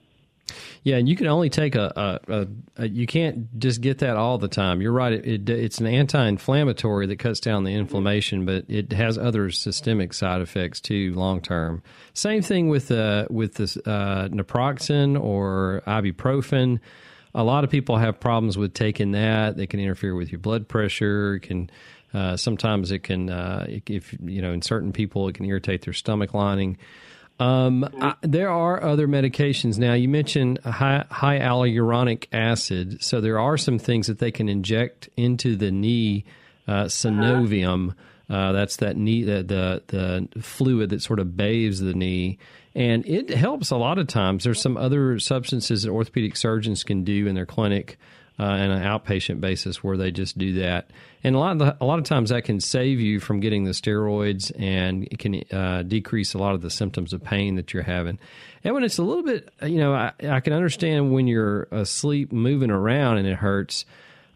Yeah, 0.82 0.96
and 0.96 1.08
you 1.08 1.16
can 1.16 1.26
only 1.26 1.50
take 1.50 1.74
a, 1.74 2.20
a, 2.28 2.32
a, 2.32 2.46
a 2.76 2.88
you 2.88 3.06
can't 3.06 3.58
just 3.58 3.80
get 3.80 3.98
that 3.98 4.16
all 4.16 4.38
the 4.38 4.48
time. 4.48 4.80
You're 4.80 4.92
right. 4.92 5.12
It, 5.12 5.26
it, 5.26 5.50
it's 5.50 5.78
an 5.78 5.86
anti-inflammatory 5.86 7.06
that 7.06 7.18
cuts 7.18 7.40
down 7.40 7.64
the 7.64 7.74
inflammation, 7.74 8.44
but 8.44 8.64
it 8.68 8.92
has 8.92 9.18
other 9.18 9.50
systemic 9.50 10.12
side 10.12 10.40
effects 10.40 10.80
too, 10.80 11.14
long 11.14 11.40
term. 11.40 11.82
Same 12.14 12.42
thing 12.42 12.68
with 12.68 12.90
uh, 12.90 13.26
with 13.30 13.54
this 13.54 13.76
uh, 13.76 14.28
naproxen 14.30 15.20
or 15.20 15.82
ibuprofen. 15.86 16.80
A 17.34 17.44
lot 17.44 17.64
of 17.64 17.70
people 17.70 17.96
have 17.96 18.20
problems 18.20 18.58
with 18.58 18.74
taking 18.74 19.12
that. 19.12 19.56
They 19.56 19.66
can 19.66 19.80
interfere 19.80 20.14
with 20.14 20.30
your 20.30 20.38
blood 20.38 20.68
pressure. 20.68 21.38
Can 21.38 21.70
uh, 22.12 22.36
sometimes 22.36 22.90
it 22.90 23.00
can 23.00 23.30
uh, 23.30 23.66
if 23.68 24.14
you 24.22 24.42
know 24.42 24.52
in 24.52 24.62
certain 24.62 24.92
people 24.92 25.28
it 25.28 25.34
can 25.34 25.46
irritate 25.46 25.82
their 25.82 25.94
stomach 25.94 26.34
lining. 26.34 26.76
Um, 27.38 27.88
I, 28.00 28.14
there 28.22 28.50
are 28.50 28.82
other 28.82 29.08
medications. 29.08 29.78
Now, 29.78 29.94
you 29.94 30.08
mentioned 30.08 30.58
high, 30.60 31.04
high 31.10 31.38
hyaluronic 31.38 32.26
acid. 32.32 33.02
So, 33.02 33.20
there 33.20 33.38
are 33.38 33.56
some 33.56 33.78
things 33.78 34.06
that 34.06 34.18
they 34.18 34.30
can 34.30 34.48
inject 34.48 35.08
into 35.16 35.56
the 35.56 35.70
knee, 35.70 36.24
uh, 36.68 36.84
synovium. 36.84 37.94
Uh, 38.30 38.52
that's 38.52 38.76
that 38.76 38.96
knee, 38.96 39.24
the, 39.24 39.42
the, 39.42 39.82
the 39.88 40.42
fluid 40.42 40.90
that 40.90 41.02
sort 41.02 41.18
of 41.18 41.36
bathes 41.36 41.80
the 41.80 41.94
knee. 41.94 42.38
And 42.74 43.06
it 43.06 43.28
helps 43.30 43.70
a 43.70 43.76
lot 43.76 43.98
of 43.98 44.06
times. 44.06 44.44
There's 44.44 44.60
some 44.60 44.76
other 44.76 45.18
substances 45.18 45.82
that 45.82 45.90
orthopedic 45.90 46.36
surgeons 46.36 46.84
can 46.84 47.04
do 47.04 47.26
in 47.26 47.34
their 47.34 47.44
clinic 47.44 47.98
uh, 48.38 48.44
on 48.44 48.70
an 48.70 48.82
outpatient 48.82 49.40
basis 49.40 49.82
where 49.84 49.96
they 49.96 50.10
just 50.10 50.38
do 50.38 50.54
that. 50.54 50.90
And 51.24 51.36
a 51.36 51.38
lot 51.38 51.52
of 51.52 51.58
the, 51.58 51.76
a 51.80 51.84
lot 51.84 51.98
of 51.98 52.04
times 52.04 52.30
that 52.30 52.44
can 52.44 52.60
save 52.60 53.00
you 53.00 53.20
from 53.20 53.40
getting 53.40 53.64
the 53.64 53.72
steroids 53.72 54.50
and 54.58 55.04
it 55.10 55.18
can 55.18 55.42
uh, 55.52 55.82
decrease 55.82 56.34
a 56.34 56.38
lot 56.38 56.54
of 56.54 56.62
the 56.62 56.70
symptoms 56.70 57.12
of 57.12 57.22
pain 57.22 57.56
that 57.56 57.72
you're 57.72 57.82
having. 57.82 58.18
And 58.64 58.74
when 58.74 58.84
it's 58.84 58.98
a 58.98 59.02
little 59.02 59.22
bit, 59.22 59.48
you 59.62 59.78
know, 59.78 59.94
I, 59.94 60.12
I 60.28 60.40
can 60.40 60.52
understand 60.52 61.12
when 61.12 61.26
you're 61.26 61.64
asleep, 61.70 62.32
moving 62.32 62.70
around, 62.70 63.18
and 63.18 63.26
it 63.26 63.36
hurts. 63.36 63.84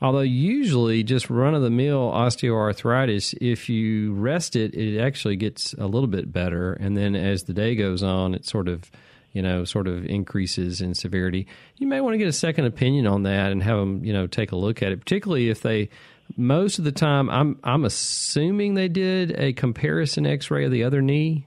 Although 0.02 0.20
usually 0.20 1.02
just 1.02 1.30
run 1.30 1.54
of 1.54 1.62
the 1.62 1.70
mill 1.70 2.12
osteoarthritis, 2.12 3.34
if 3.40 3.68
you 3.68 4.12
rest 4.12 4.54
it, 4.54 4.74
it 4.74 5.00
actually 5.00 5.36
gets 5.36 5.72
a 5.74 5.86
little 5.86 6.08
bit 6.08 6.32
better. 6.32 6.74
And 6.74 6.96
then 6.96 7.16
as 7.16 7.44
the 7.44 7.54
day 7.54 7.74
goes 7.74 8.02
on, 8.02 8.34
it 8.34 8.44
sort 8.44 8.68
of 8.68 8.90
you 9.36 9.42
know, 9.42 9.64
sort 9.64 9.86
of 9.86 10.06
increases 10.06 10.80
in 10.80 10.94
severity. 10.94 11.46
You 11.76 11.86
may 11.86 12.00
want 12.00 12.14
to 12.14 12.18
get 12.18 12.26
a 12.26 12.32
second 12.32 12.64
opinion 12.64 13.06
on 13.06 13.24
that 13.24 13.52
and 13.52 13.62
have 13.62 13.78
them, 13.78 14.02
you 14.02 14.14
know, 14.14 14.26
take 14.26 14.50
a 14.50 14.56
look 14.56 14.82
at 14.82 14.92
it. 14.92 15.00
Particularly 15.00 15.50
if 15.50 15.60
they, 15.60 15.90
most 16.38 16.78
of 16.78 16.86
the 16.86 16.90
time, 16.90 17.28
I'm 17.28 17.58
I'm 17.62 17.84
assuming 17.84 18.72
they 18.72 18.88
did 18.88 19.38
a 19.38 19.52
comparison 19.52 20.24
X-ray 20.24 20.64
of 20.64 20.70
the 20.70 20.84
other 20.84 21.02
knee. 21.02 21.46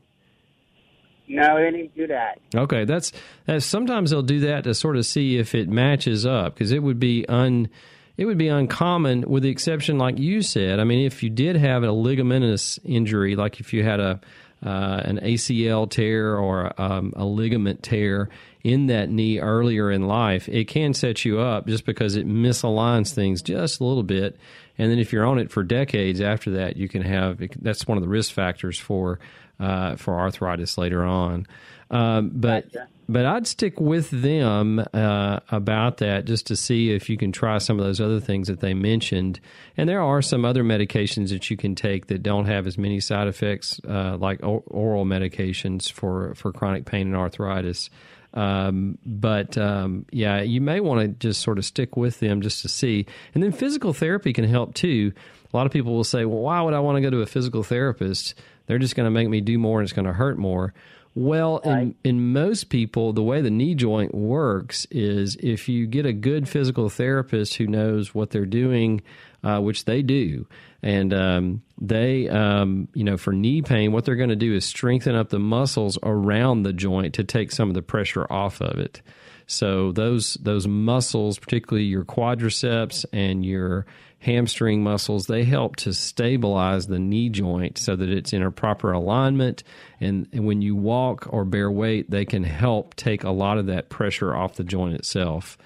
No, 1.27 1.57
they 1.57 1.71
didn't 1.71 1.95
do 1.95 2.05
that. 2.05 2.39
Okay, 2.53 2.85
that's 2.85 3.11
that's 3.47 3.65
sometimes 3.65 4.11
they'll 4.11 4.21
do 4.21 4.41
that 4.41 4.65
to 4.65 4.75
sort 4.75 4.95
of 4.95 5.03
see 5.03 5.39
if 5.39 5.55
it 5.55 5.67
matches 5.67 6.27
up 6.27 6.53
because 6.53 6.71
it 6.71 6.83
would 6.83 6.99
be 6.99 7.25
un 7.27 7.69
it 8.17 8.25
would 8.25 8.37
be 8.37 8.49
uncommon 8.49 9.27
with 9.27 9.41
the 9.41 9.49
exception 9.49 9.97
like 9.97 10.19
you 10.19 10.43
said. 10.43 10.79
I 10.79 10.83
mean, 10.83 11.07
if 11.07 11.23
you 11.23 11.31
did 11.31 11.55
have 11.55 11.81
a 11.81 11.87
ligamentous 11.87 12.77
injury, 12.85 13.35
like 13.35 13.59
if 13.59 13.73
you 13.73 13.83
had 13.83 13.99
a 13.99 14.21
uh, 14.65 15.01
an 15.05 15.19
ACL 15.19 15.89
tear 15.89 16.37
or 16.37 16.79
um, 16.79 17.13
a 17.15 17.25
ligament 17.25 17.83
tear 17.83 18.29
in 18.63 18.87
that 18.87 19.09
knee 19.09 19.39
earlier 19.39 19.89
in 19.89 20.07
life, 20.07 20.49
it 20.49 20.67
can 20.67 20.93
set 20.93 21.23
you 21.23 21.39
up 21.39 21.65
just 21.67 21.85
because 21.85 22.15
it 22.15 22.27
misaligns 22.27 23.13
things 23.13 23.41
just 23.41 23.79
a 23.79 23.83
little 23.83 24.03
bit. 24.03 24.37
And 24.77 24.91
then 24.91 24.99
if 24.99 25.13
you're 25.13 25.25
on 25.25 25.39
it 25.39 25.51
for 25.51 25.63
decades 25.63 26.19
after 26.19 26.51
that, 26.51 26.77
you 26.77 26.89
can 26.89 27.01
have 27.01 27.41
that's 27.61 27.87
one 27.87 27.97
of 27.97 28.03
the 28.03 28.09
risk 28.09 28.33
factors 28.33 28.77
for 28.77 29.19
uh, 29.59 29.95
for 29.95 30.19
arthritis 30.19 30.77
later 30.77 31.03
on. 31.03 31.45
Um, 31.91 32.31
but 32.33 32.71
Gotcha. 32.71 32.87
but 33.07 33.25
I'd 33.25 33.47
stick 33.47 33.79
with 33.79 34.11
them 34.11 34.79
uh, 34.93 35.39
about 35.49 35.97
that 35.97 36.25
just 36.25 36.47
to 36.47 36.55
see 36.55 36.91
if 36.91 37.09
you 37.09 37.17
can 37.17 37.31
try 37.31 37.57
some 37.57 37.79
of 37.79 37.85
those 37.85 37.99
other 37.99 38.19
things 38.19 38.47
that 38.47 38.59
they 38.59 38.75
mentioned. 38.75 39.39
And 39.75 39.89
there 39.89 40.01
are 40.01 40.21
some 40.21 40.45
other 40.45 40.63
medications 40.63 41.29
that 41.29 41.49
you 41.49 41.57
can 41.57 41.73
take 41.73 42.07
that 42.07 42.21
don't 42.21 42.45
have 42.45 42.67
as 42.67 42.77
many 42.77 42.99
side 42.99 43.27
effects, 43.27 43.81
uh, 43.87 44.17
like 44.17 44.39
oral 44.43 45.05
medications 45.05 45.91
for 45.91 46.35
for 46.35 46.51
chronic 46.51 46.85
pain 46.85 47.07
and 47.07 47.15
arthritis. 47.15 47.89
Um, 48.35 48.99
but 49.03 49.57
um, 49.57 50.05
yeah, 50.11 50.41
you 50.41 50.61
may 50.61 50.79
want 50.79 51.01
to 51.01 51.07
just 51.07 51.41
sort 51.41 51.57
of 51.57 51.65
stick 51.65 51.97
with 51.97 52.19
them 52.19 52.41
just 52.41 52.61
to 52.61 52.69
see. 52.69 53.07
And 53.33 53.41
then 53.41 53.51
physical 53.51 53.93
therapy 53.93 54.33
can 54.33 54.45
help 54.45 54.75
too. 54.75 55.11
A 55.51 55.57
lot 55.57 55.65
of 55.65 55.71
people 55.71 55.95
will 55.95 56.03
say, 56.03 56.25
"Well, 56.25 56.41
why 56.41 56.61
would 56.61 56.75
I 56.75 56.79
want 56.79 56.97
to 56.97 57.01
go 57.01 57.09
to 57.09 57.21
a 57.21 57.25
physical 57.25 57.63
therapist? 57.63 58.35
They're 58.67 58.77
just 58.77 58.95
going 58.95 59.07
to 59.07 59.11
make 59.11 59.27
me 59.29 59.41
do 59.41 59.57
more, 59.57 59.79
and 59.79 59.85
it's 59.87 59.93
going 59.93 60.05
to 60.05 60.13
hurt 60.13 60.37
more." 60.37 60.75
Well, 61.15 61.57
in, 61.59 61.95
in 62.03 62.33
most 62.33 62.69
people, 62.69 63.13
the 63.13 63.23
way 63.23 63.41
the 63.41 63.49
knee 63.49 63.75
joint 63.75 64.13
works 64.13 64.85
is 64.91 65.35
if 65.37 65.67
you 65.67 65.87
get 65.87 66.05
a 66.05 66.13
good 66.13 66.47
physical 66.47 66.89
therapist 66.89 67.55
who 67.55 67.67
knows 67.67 68.13
what 68.13 68.29
they're 68.29 68.45
doing, 68.45 69.01
uh, 69.43 69.59
which 69.59 69.85
they 69.85 70.01
do, 70.01 70.47
and 70.83 71.13
um, 71.13 71.61
they, 71.81 72.29
um, 72.29 72.87
you 72.93 73.03
know, 73.03 73.17
for 73.17 73.33
knee 73.33 73.61
pain, 73.61 73.91
what 73.91 74.05
they're 74.05 74.15
going 74.15 74.29
to 74.29 74.35
do 74.35 74.53
is 74.53 74.65
strengthen 74.65 75.15
up 75.15 75.29
the 75.29 75.39
muscles 75.39 75.97
around 76.03 76.63
the 76.63 76.73
joint 76.73 77.15
to 77.15 77.23
take 77.23 77.51
some 77.51 77.69
of 77.69 77.75
the 77.75 77.81
pressure 77.81 78.31
off 78.31 78.61
of 78.61 78.79
it. 78.79 79.01
So 79.47 79.91
those 79.91 80.35
those 80.35 80.67
muscles, 80.67 81.39
particularly 81.39 81.85
your 81.85 82.05
quadriceps 82.05 83.03
and 83.11 83.43
your 83.43 83.87
hamstring 84.19 84.83
muscles, 84.83 85.27
they 85.27 85.43
help 85.43 85.77
to 85.77 85.93
stabilize 85.93 86.87
the 86.87 86.99
knee 86.99 87.29
joint 87.29 87.77
so 87.77 87.95
that 87.95 88.09
it's 88.09 88.33
in 88.33 88.43
a 88.43 88.51
proper 88.51 88.91
alignment. 88.91 89.63
And, 89.99 90.27
when 90.33 90.61
you 90.61 90.75
walk 90.75 91.27
or 91.31 91.45
bear 91.45 91.71
weight, 91.71 92.09
they 92.09 92.25
can 92.25 92.43
help 92.43 92.95
take 92.95 93.23
a 93.23 93.31
lot 93.31 93.57
of 93.57 93.67
that 93.67 93.89
pressure 93.89 94.35
off 94.35 94.55
the 94.55 94.63
joint 94.63 94.95
itself. 94.95 95.57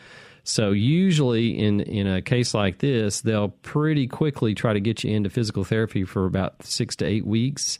So 0.44 0.72
usually 0.72 1.58
in 1.58 1.80
in 1.82 2.06
a 2.06 2.22
case 2.22 2.54
like 2.54 2.80
this, 2.80 3.22
they'll 3.22 3.50
pretty 3.50 4.08
quickly 4.08 4.54
try 4.54 4.74
to 4.74 4.82
get 4.82 5.04
you 5.04 5.16
into 5.16 5.30
physical 5.30 5.64
therapy 5.64 6.04
for 6.04 6.26
about 6.26 6.66
six 6.66 6.98
to 6.98 7.06
eight 7.06 7.26
weeks. 7.26 7.80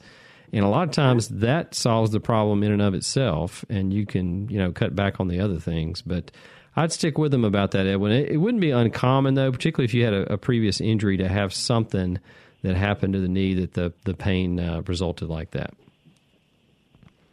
And 0.52 0.64
a 0.64 0.68
lot 0.68 0.88
of 0.88 0.94
times 0.94 1.28
that 1.28 1.74
solves 1.74 2.12
the 2.12 2.20
problem 2.20 2.62
in 2.62 2.72
and 2.72 2.80
of 2.80 2.94
itself, 2.94 3.64
and 3.68 3.92
you 3.92 4.06
can 4.06 4.48
you 4.48 4.58
know 4.58 4.72
cut 4.72 4.96
back 4.96 5.20
on 5.20 5.28
the 5.28 5.40
other 5.40 5.58
things. 5.58 6.00
But 6.00 6.30
I'd 6.76 6.92
stick 6.92 7.18
with 7.18 7.30
them 7.30 7.44
about 7.44 7.70
that, 7.72 7.86
Edwin. 7.86 8.12
It, 8.12 8.30
it 8.30 8.36
wouldn't 8.38 8.60
be 8.60 8.70
uncommon 8.70 9.34
though, 9.34 9.52
particularly 9.52 9.84
if 9.84 9.94
you 9.94 10.04
had 10.04 10.14
a, 10.14 10.32
a 10.34 10.36
previous 10.38 10.80
injury, 10.80 11.16
to 11.18 11.28
have 11.28 11.54
something 11.54 12.18
that 12.62 12.76
happened 12.76 13.12
to 13.14 13.20
the 13.20 13.28
knee 13.28 13.54
that 13.54 13.74
the 13.74 13.92
the 14.04 14.14
pain 14.14 14.58
uh, 14.58 14.82
resulted 14.86 15.28
like 15.28 15.50
that. 15.52 15.74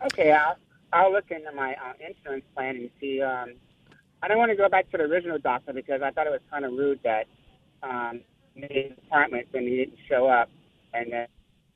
Okay, 0.06 0.32
I'll, 0.32 0.58
I'll 0.94 1.12
look 1.12 1.30
into 1.32 1.52
my 1.54 1.74
uh, 1.74 1.94
insurance 2.06 2.46
plan 2.56 2.76
and 2.76 2.90
see. 3.00 3.22
Um, 3.22 3.54
I 4.24 4.28
don't 4.28 4.38
want 4.38 4.52
to 4.52 4.58
go 4.58 4.70
back 4.70 4.90
to 4.92 4.98
the 4.98 5.04
original 5.04 5.40
doctor 5.40 5.74
because 5.74 6.02
I 6.02 6.12
thought 6.12 6.28
it 6.28 6.32
was 6.32 6.42
kind 6.50 6.66
of 6.66 6.72
rude 6.74 7.00
that 7.04 7.26
um, 7.84 8.22
made 8.56 8.96
the 8.98 9.04
appointment 9.08 9.48
when 9.52 9.64
he 9.64 9.78
didn't 9.78 9.98
show 10.08 10.28
up, 10.28 10.50
and 10.94 11.12
then 11.12 11.28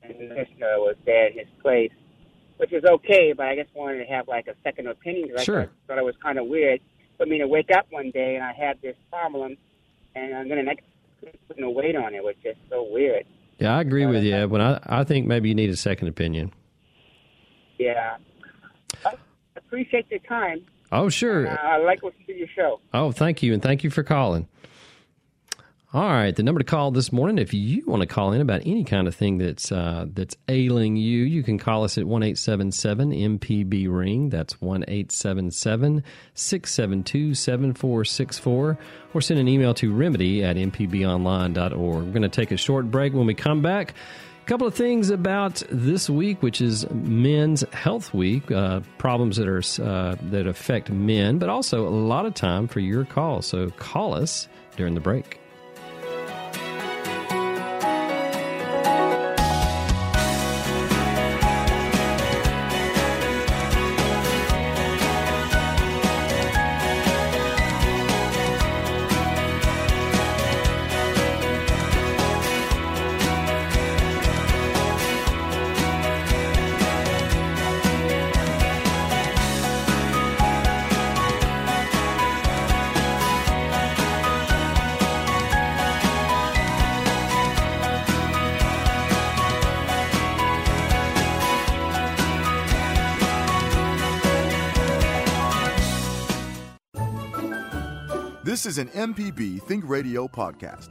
and 0.04 0.14
the 0.32 0.36
listener 0.36 0.78
was 0.78 0.96
there 1.06 1.28
in 1.28 1.34
his 1.40 1.48
place, 1.62 1.92
which 2.58 2.72
is 2.74 2.84
okay. 2.84 3.34
But 3.34 3.48
I 3.48 3.56
just 3.56 3.74
wanted 3.76 4.00
to 4.06 4.06
have 4.14 4.28
like 4.28 4.48
a 4.48 4.56
second 4.64 4.88
opinion. 4.88 5.32
I 5.38 5.44
Sure. 5.44 5.64
thought, 5.64 5.72
thought 5.88 5.98
it 5.98 6.06
was 6.06 6.16
kind 6.22 6.38
of 6.38 6.46
weird 6.48 6.82
for 7.18 7.26
me 7.26 7.38
to 7.40 7.48
wake 7.48 7.70
up 7.72 7.88
one 7.90 8.12
day 8.12 8.36
and 8.36 8.44
I 8.44 8.54
had 8.54 8.82
this 8.82 8.96
problem, 9.10 9.58
and 10.16 10.36
I'm 10.36 10.48
gonna 10.48 10.64
next 10.64 10.84
put 11.48 11.60
no 11.60 11.70
weight 11.70 11.96
on 11.96 12.14
it, 12.14 12.24
which 12.24 12.38
is 12.44 12.56
so 12.70 12.88
weird. 12.90 13.26
Yeah, 13.60 13.78
I 13.78 13.82
agree 13.82 14.06
with 14.06 14.24
you, 14.24 14.36
Edwin. 14.36 14.62
I, 14.62 14.80
I 14.86 15.04
think 15.04 15.28
maybe 15.28 15.50
you 15.50 15.56
need 15.56 15.70
a 15.70 15.78
second 15.78 16.10
opinion. 16.10 16.52
Yeah. 17.78 18.18
I 19.06 19.14
appreciate 19.56 20.10
your 20.10 20.20
time. 20.20 20.66
Oh, 20.92 21.10
sure. 21.10 21.48
Uh, 21.48 21.56
I 21.56 21.78
like 21.78 22.04
listening 22.04 22.28
to 22.28 22.34
your 22.34 22.48
show. 22.56 22.80
Oh, 22.94 23.12
thank 23.12 23.42
you, 23.42 23.54
and 23.54 23.62
thank 23.62 23.84
you 23.84 23.90
for 23.90 24.04
calling. 24.04 24.48
All 25.96 26.10
right, 26.10 26.36
the 26.36 26.44
number 26.44 26.60
to 26.60 26.66
call 26.66 26.92
this 26.92 27.14
morning, 27.14 27.38
if 27.38 27.54
you 27.54 27.86
want 27.88 28.02
to 28.02 28.06
call 28.06 28.34
in 28.34 28.42
about 28.42 28.64
any 28.66 28.84
kind 28.84 29.08
of 29.08 29.16
thing 29.16 29.38
that's 29.38 29.72
uh, 29.72 30.08
that's 30.14 30.36
ailing 30.50 30.98
you, 30.98 31.24
you 31.24 31.42
can 31.42 31.58
call 31.58 31.86
us 31.86 31.98
at 31.98 32.04
one 32.04 32.22
eight 32.22 32.38
seven 32.38 32.74
seven 32.74 33.14
MPB 33.14 33.88
ring. 33.90 34.28
That's 34.28 34.60
one 34.60 34.84
eight 34.90 35.14
seven 35.14 35.52
seven 35.52 36.04
six 36.34 36.74
seven 36.74 37.02
two 37.02 37.34
seven 37.34 37.74
four 37.74 38.04
six 38.04 38.38
four, 38.38 38.78
or 39.14 39.22
send 39.22 39.40
an 39.40 39.48
email 39.48 39.74
to 39.76 39.94
remedy 39.94 40.44
at 40.44 40.58
mpbonline.org. 40.58 41.72
We're 41.72 42.12
going 42.12 42.24
to 42.24 42.28
take 42.28 42.52
a 42.52 42.58
short 42.58 42.92
break. 42.92 43.14
When 43.14 43.26
we 43.26 43.34
come 43.34 43.62
back, 43.62 43.94
a 44.42 44.46
couple 44.48 44.68
of 44.68 44.76
things 44.76 45.10
about 45.10 45.64
this 45.70 46.10
week, 46.10 46.44
which 46.44 46.60
is 46.60 46.86
Men's 46.92 47.64
Health 47.72 48.14
Week, 48.14 48.52
uh, 48.52 48.82
problems 48.98 49.38
that 49.38 49.48
are 49.48 49.64
uh, 49.82 50.18
that 50.24 50.46
affect 50.46 50.90
men, 50.90 51.40
but 51.40 51.48
also 51.48 51.88
a 51.88 51.90
lot 51.90 52.26
of 52.26 52.34
time 52.34 52.68
for 52.68 52.82
your 52.82 53.06
call. 53.06 53.42
So 53.42 53.70
call 53.70 54.14
us 54.14 54.50
during 54.76 54.94
the 54.94 55.00
break. 55.00 55.40
Is 98.76 98.80
an 98.80 99.14
MPB 99.14 99.62
Think 99.62 99.88
Radio 99.88 100.28
podcast. 100.28 100.90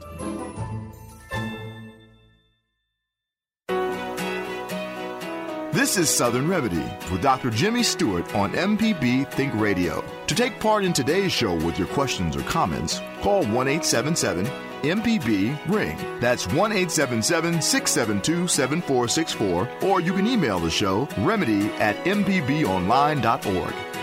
This 5.71 5.97
is 5.97 6.09
Southern 6.09 6.47
Remedy 6.47 6.83
with 7.11 7.21
Dr. 7.21 7.51
Jimmy 7.51 7.83
Stewart 7.83 8.33
on 8.33 8.53
MPB 8.53 9.29
Think 9.31 9.53
Radio. 9.55 10.03
To 10.25 10.33
take 10.33 10.59
part 10.59 10.83
in 10.83 10.93
today's 10.93 11.31
show 11.31 11.53
with 11.53 11.77
your 11.77 11.87
questions 11.89 12.35
or 12.35 12.41
comments, 12.41 13.01
call 13.21 13.43
1 13.43 13.67
877 13.67 14.45
MPB 14.81 15.59
Ring. 15.67 15.97
That's 16.19 16.47
1 16.47 16.71
877 16.71 17.61
672 17.61 18.47
7464, 18.47 19.69
or 19.83 20.01
you 20.01 20.13
can 20.13 20.25
email 20.25 20.59
the 20.59 20.71
show 20.71 21.07
remedy 21.19 21.67
at 21.73 21.97
mpbonline.org. 22.05 23.94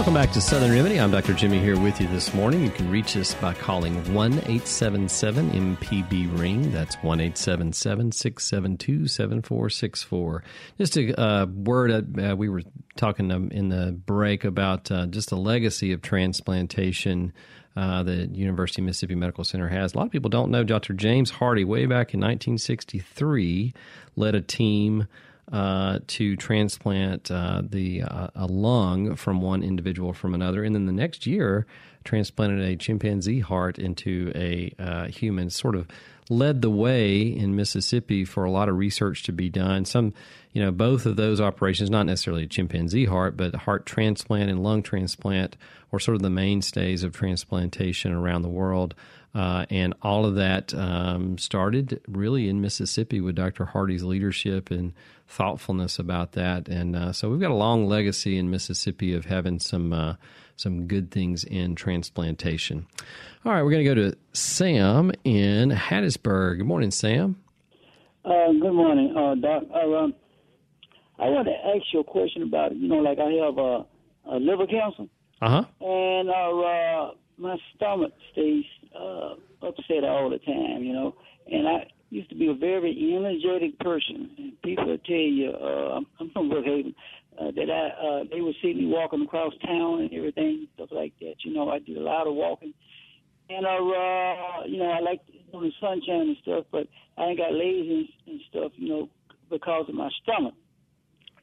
Welcome 0.00 0.14
back 0.14 0.32
to 0.32 0.40
Southern 0.40 0.72
Remedy. 0.72 0.98
I'm 0.98 1.10
Dr. 1.10 1.34
Jimmy 1.34 1.58
here 1.58 1.78
with 1.78 2.00
you 2.00 2.08
this 2.08 2.32
morning. 2.32 2.62
You 2.62 2.70
can 2.70 2.90
reach 2.90 3.18
us 3.18 3.34
by 3.34 3.52
calling 3.52 3.96
1 4.14 4.32
877 4.32 5.50
MPB 5.50 6.38
Ring. 6.38 6.72
That's 6.72 6.94
1 7.02 7.20
877 7.20 8.10
672 8.12 9.06
7464. 9.06 10.42
Just 10.78 10.96
a 10.96 11.20
uh, 11.20 11.44
word 11.44 12.18
uh, 12.18 12.34
we 12.34 12.48
were 12.48 12.62
talking 12.96 13.30
um, 13.30 13.50
in 13.50 13.68
the 13.68 13.92
break 13.92 14.44
about 14.46 14.90
uh, 14.90 15.04
just 15.04 15.28
the 15.28 15.36
legacy 15.36 15.92
of 15.92 16.00
transplantation. 16.00 17.34
Uh, 17.76 18.02
the 18.02 18.26
University 18.28 18.80
of 18.80 18.86
Mississippi 18.86 19.14
Medical 19.14 19.44
Center 19.44 19.68
has. 19.68 19.92
A 19.92 19.98
lot 19.98 20.06
of 20.06 20.12
people 20.12 20.30
don't 20.30 20.50
know 20.50 20.64
Dr. 20.64 20.94
James 20.94 21.30
Hardy, 21.30 21.64
way 21.64 21.84
back 21.84 22.14
in 22.14 22.20
1963, 22.20 23.74
led 24.16 24.34
a 24.34 24.40
team 24.40 25.06
uh, 25.52 25.98
to 26.06 26.36
transplant 26.36 27.30
uh, 27.30 27.62
the 27.68 28.02
uh, 28.02 28.28
a 28.34 28.46
lung 28.46 29.16
from 29.16 29.40
one 29.40 29.62
individual 29.62 30.12
from 30.12 30.34
another, 30.34 30.62
and 30.62 30.74
then 30.74 30.86
the 30.86 30.92
next 30.92 31.26
year 31.26 31.66
transplanted 32.04 32.60
a 32.60 32.76
chimpanzee 32.76 33.40
heart 33.40 33.78
into 33.78 34.32
a 34.34 34.72
uh, 34.78 35.06
human. 35.06 35.50
Sort 35.50 35.74
of 35.74 35.88
led 36.30 36.62
the 36.62 36.70
way 36.70 37.22
in 37.22 37.56
Mississippi 37.56 38.24
for 38.24 38.44
a 38.44 38.50
lot 38.50 38.68
of 38.68 38.78
research 38.78 39.24
to 39.24 39.32
be 39.32 39.48
done. 39.48 39.84
Some, 39.84 40.14
you 40.52 40.62
know, 40.62 40.70
both 40.70 41.04
of 41.04 41.16
those 41.16 41.40
operations, 41.40 41.90
not 41.90 42.06
necessarily 42.06 42.44
a 42.44 42.46
chimpanzee 42.46 43.06
heart, 43.06 43.36
but 43.36 43.54
heart 43.54 43.84
transplant 43.84 44.48
and 44.48 44.62
lung 44.62 44.82
transplant, 44.82 45.56
were 45.90 45.98
sort 45.98 46.14
of 46.14 46.22
the 46.22 46.30
mainstays 46.30 47.02
of 47.02 47.12
transplantation 47.12 48.12
around 48.12 48.42
the 48.42 48.48
world. 48.48 48.94
Uh, 49.34 49.64
and 49.70 49.94
all 50.02 50.24
of 50.24 50.36
that 50.36 50.74
um, 50.74 51.38
started 51.38 52.00
really 52.08 52.48
in 52.48 52.60
Mississippi 52.60 53.20
with 53.20 53.34
Dr. 53.34 53.64
Hardy's 53.64 54.02
leadership 54.02 54.70
and 54.70 54.92
thoughtfulness 55.30 55.98
about 55.98 56.32
that. 56.32 56.68
And 56.68 56.96
uh, 56.96 57.12
so 57.12 57.30
we've 57.30 57.40
got 57.40 57.50
a 57.50 57.54
long 57.54 57.86
legacy 57.86 58.36
in 58.36 58.50
Mississippi 58.50 59.14
of 59.14 59.26
having 59.26 59.60
some 59.60 59.92
uh, 59.92 60.14
some 60.56 60.86
good 60.86 61.10
things 61.10 61.44
in 61.44 61.74
transplantation. 61.74 62.86
All 63.44 63.52
right, 63.52 63.62
we're 63.62 63.70
going 63.70 63.84
to 63.84 63.94
go 63.94 64.10
to 64.10 64.16
Sam 64.32 65.12
in 65.24 65.70
Hattiesburg. 65.70 66.58
Good 66.58 66.66
morning, 66.66 66.90
Sam. 66.90 67.36
Uh, 68.24 68.52
good 68.60 68.74
morning, 68.74 69.16
uh, 69.16 69.34
Doc. 69.36 69.62
Uh, 69.72 69.96
um, 69.96 70.14
I 71.18 71.28
want 71.28 71.46
to 71.48 71.54
ask 71.54 71.86
you 71.94 72.00
a 72.00 72.04
question 72.04 72.42
about, 72.42 72.76
you 72.76 72.88
know, 72.88 72.96
like 72.96 73.18
I 73.18 73.30
have 73.46 73.56
a, 73.56 73.86
a 74.30 74.36
liver 74.38 74.66
cancer. 74.66 75.04
Uh 75.40 75.48
huh. 75.48 75.64
And 75.80 76.28
uh, 76.28 77.12
my 77.38 77.56
stomach 77.74 78.12
stays 78.32 78.64
uh, 78.94 79.34
upset 79.62 80.04
all 80.04 80.28
the 80.28 80.38
time, 80.38 80.82
you 80.82 80.92
know. 80.92 81.14
And 81.50 81.66
I 81.66 81.86
used 82.10 82.28
to 82.30 82.36
be 82.36 82.48
a 82.48 82.54
very 82.54 83.14
energetic 83.16 83.78
person. 83.78 84.30
And 84.36 84.62
people 84.62 84.86
would 84.86 85.04
tell 85.04 85.16
you, 85.16 85.50
uh, 85.50 86.00
I'm 86.20 86.30
from 86.32 86.50
Brookhaven, 86.50 86.94
uh, 87.40 87.50
that 87.52 87.70
I 87.70 88.06
uh, 88.06 88.24
they 88.30 88.40
would 88.40 88.54
see 88.60 88.74
me 88.74 88.86
walking 88.86 89.22
across 89.22 89.52
town 89.64 90.00
and 90.02 90.12
everything, 90.12 90.68
stuff 90.74 90.90
like 90.92 91.14
that. 91.20 91.34
You 91.44 91.54
know, 91.54 91.70
I 91.70 91.78
did 91.78 91.96
a 91.96 92.02
lot 92.02 92.26
of 92.26 92.34
walking. 92.34 92.74
And 93.48 93.64
uh, 93.64 93.70
uh 93.70 94.66
you 94.66 94.78
know, 94.78 94.90
I 94.90 95.00
like 95.00 95.20
doing 95.50 95.72
sunshine 95.80 96.28
and 96.28 96.36
stuff, 96.42 96.64
but 96.70 96.86
I 97.16 97.28
ain't 97.28 97.38
got 97.38 97.52
lazy 97.52 98.10
and, 98.26 98.34
and 98.34 98.40
stuff, 98.50 98.72
you 98.76 98.88
know, 98.88 99.08
because 99.48 99.86
of 99.88 99.94
my 99.94 100.10
stomach. 100.22 100.54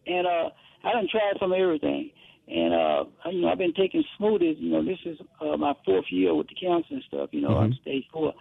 And 0.05 0.27
uh 0.27 0.49
I 0.83 0.93
done 0.93 1.07
tried 1.11 1.33
some 1.39 1.53
everything. 1.53 2.11
And 2.47 2.73
uh, 2.73 3.29
you 3.29 3.41
know, 3.41 3.49
I've 3.49 3.57
been 3.57 3.73
taking 3.73 4.03
smoothies. 4.19 4.55
You 4.57 4.71
know, 4.71 4.85
this 4.85 4.99
is 5.05 5.17
uh, 5.41 5.57
my 5.57 5.73
fourth 5.85 6.05
year 6.09 6.33
with 6.33 6.47
the 6.47 6.55
cancer 6.55 6.87
and 6.91 7.03
stuff. 7.07 7.29
You 7.33 7.41
know, 7.41 7.49
mm-hmm. 7.49 7.73
I'm 7.73 7.77
stage 7.81 8.05
four, 8.13 8.33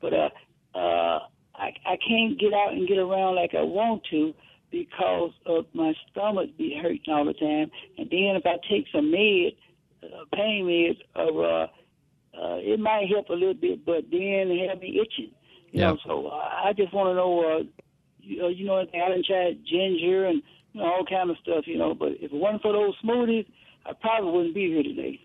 but 0.00 0.12
uh, 0.12 0.28
uh, 0.76 1.18
I 1.62 1.92
I 1.92 1.96
can't 1.96 2.38
get 2.38 2.52
out 2.52 2.72
and 2.72 2.88
get 2.88 2.98
around 2.98 3.36
like 3.36 3.54
I 3.54 3.62
want 3.62 4.02
to 4.10 4.34
because 4.70 5.32
of 5.46 5.66
my 5.74 5.94
stomach 6.10 6.50
be 6.56 6.78
hurting 6.82 7.02
all 7.08 7.24
the 7.24 7.34
time. 7.34 7.70
And 7.98 8.10
then 8.10 8.36
if 8.36 8.46
I 8.46 8.56
take 8.68 8.86
some 8.92 9.10
med, 9.10 9.52
uh, 10.02 10.24
pain 10.34 10.64
meds, 10.64 10.98
uh, 11.14 11.66
uh, 12.34 12.56
it 12.58 12.80
might 12.80 13.08
help 13.08 13.28
a 13.28 13.34
little 13.34 13.54
bit, 13.54 13.84
but 13.84 14.04
then 14.10 14.50
it 14.50 14.68
have 14.68 14.80
me 14.80 15.00
itching. 15.00 15.32
You 15.70 15.80
yeah. 15.80 15.90
know, 15.90 15.98
so 16.06 16.28
I 16.30 16.72
just 16.76 16.92
want 16.92 17.10
to 17.10 17.14
know, 17.14 17.40
uh, 17.40 17.62
you, 18.20 18.44
uh, 18.44 18.48
you 18.48 18.64
know, 18.64 18.78
I 18.78 18.84
done 18.84 19.22
tried 19.26 19.58
ginger 19.66 20.26
and 20.26 20.42
you 20.72 20.80
know, 20.80 20.86
all 20.86 21.04
kind 21.04 21.30
of 21.30 21.36
stuff, 21.42 21.66
you 21.66 21.76
know. 21.76 21.94
But 21.94 22.12
if 22.12 22.32
it 22.32 22.34
wasn't 22.34 22.62
for 22.62 22.72
those 22.72 22.94
smoothies, 23.04 23.46
I 23.84 23.92
probably 23.92 24.32
wouldn't 24.32 24.54
be 24.54 24.68
here 24.68 24.82
today. 24.82 25.20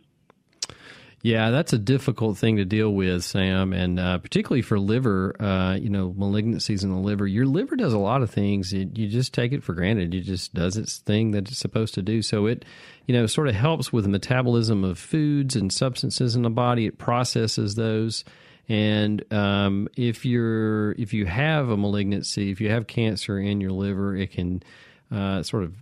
Yeah, 1.24 1.50
that's 1.50 1.74
a 1.74 1.80
difficult 1.80 2.38
thing 2.38 2.58
to 2.58 2.66
deal 2.66 2.92
with, 2.92 3.24
Sam, 3.24 3.74
and 3.74 4.00
uh, 4.00 4.20
particularly 4.20 4.62
for 4.62 4.80
liver, 4.80 5.36
uh, 5.42 5.76
you 5.76 5.90
know, 5.90 6.14
malignancies 6.18 6.84
in 6.84 6.92
the 6.92 7.00
liver. 7.00 7.26
Your 7.26 7.48
liver 7.48 7.76
does 7.76 7.94
a 7.94 7.98
lot 7.98 8.22
of 8.22 8.30
things. 8.30 8.72
It, 8.72 8.98
you 8.98 9.08
just 9.08 9.34
take 9.34 9.52
it 9.52 9.64
for 9.64 9.74
granted. 9.74 10.14
It 10.14 10.22
just 10.22 10.54
does 10.54 10.78
its 10.78 11.00
thing 11.00 11.32
that 11.32 11.50
it's 11.50 11.58
supposed 11.58 11.96
to 11.96 12.04
do. 12.04 12.22
So 12.22 12.46
it, 12.46 12.66
you 13.08 13.16
know, 13.16 13.26
sort 13.26 13.48
of 13.48 13.56
helps 13.56 13.92
with 13.92 14.04
the 14.04 14.12
metabolism 14.12 14.84
of 14.84 15.00
foods 15.00 15.56
and 15.56 15.74
substances 15.74 16.36
in 16.36 16.44
the 16.44 16.52
body. 16.52 16.86
It 16.86 17.00
processes 17.00 17.74
those. 17.74 18.24
And 18.70 19.24
um, 19.34 19.88
if 19.98 20.24
you're 20.24 20.92
if 20.94 21.14
you 21.14 21.26
have 21.26 21.70
a 21.70 21.78
malignancy, 21.78 22.52
if 22.52 22.62
you 22.62 22.70
have 22.70 22.86
cancer 22.86 23.40
in 23.40 23.60
your 23.60 23.72
liver, 23.72 24.16
it 24.16 24.32
can 24.32 24.62
uh, 25.12 25.42
sort 25.42 25.64
of 25.64 25.74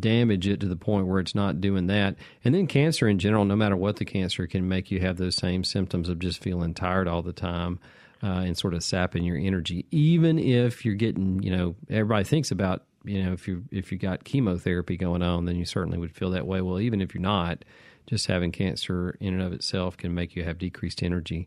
damage 0.00 0.46
it 0.46 0.60
to 0.60 0.66
the 0.66 0.76
point 0.76 1.06
where 1.06 1.20
it's 1.20 1.34
not 1.34 1.60
doing 1.60 1.86
that. 1.86 2.16
And 2.44 2.54
then 2.54 2.66
cancer 2.66 3.08
in 3.08 3.18
general, 3.18 3.44
no 3.44 3.56
matter 3.56 3.76
what 3.76 3.96
the 3.96 4.04
cancer, 4.04 4.46
can 4.46 4.68
make 4.68 4.90
you 4.90 5.00
have 5.00 5.16
those 5.16 5.36
same 5.36 5.64
symptoms 5.64 6.08
of 6.08 6.18
just 6.18 6.42
feeling 6.42 6.74
tired 6.74 7.08
all 7.08 7.22
the 7.22 7.32
time 7.32 7.78
uh, 8.22 8.42
and 8.44 8.56
sort 8.56 8.74
of 8.74 8.82
sapping 8.82 9.24
your 9.24 9.36
energy. 9.36 9.86
Even 9.90 10.38
if 10.38 10.84
you're 10.84 10.94
getting, 10.94 11.42
you 11.42 11.50
know, 11.50 11.74
everybody 11.88 12.24
thinks 12.24 12.50
about, 12.50 12.84
you 13.04 13.22
know, 13.22 13.32
if 13.32 13.46
you 13.48 13.64
if 13.70 13.92
you 13.92 13.98
got 13.98 14.24
chemotherapy 14.24 14.96
going 14.96 15.22
on, 15.22 15.44
then 15.44 15.56
you 15.56 15.64
certainly 15.64 15.98
would 15.98 16.14
feel 16.14 16.30
that 16.30 16.46
way. 16.46 16.60
Well, 16.60 16.80
even 16.80 17.00
if 17.00 17.14
you're 17.14 17.22
not, 17.22 17.64
just 18.06 18.26
having 18.26 18.52
cancer 18.52 19.16
in 19.20 19.34
and 19.34 19.42
of 19.42 19.52
itself 19.52 19.96
can 19.96 20.14
make 20.14 20.34
you 20.34 20.44
have 20.44 20.58
decreased 20.58 21.02
energy. 21.02 21.46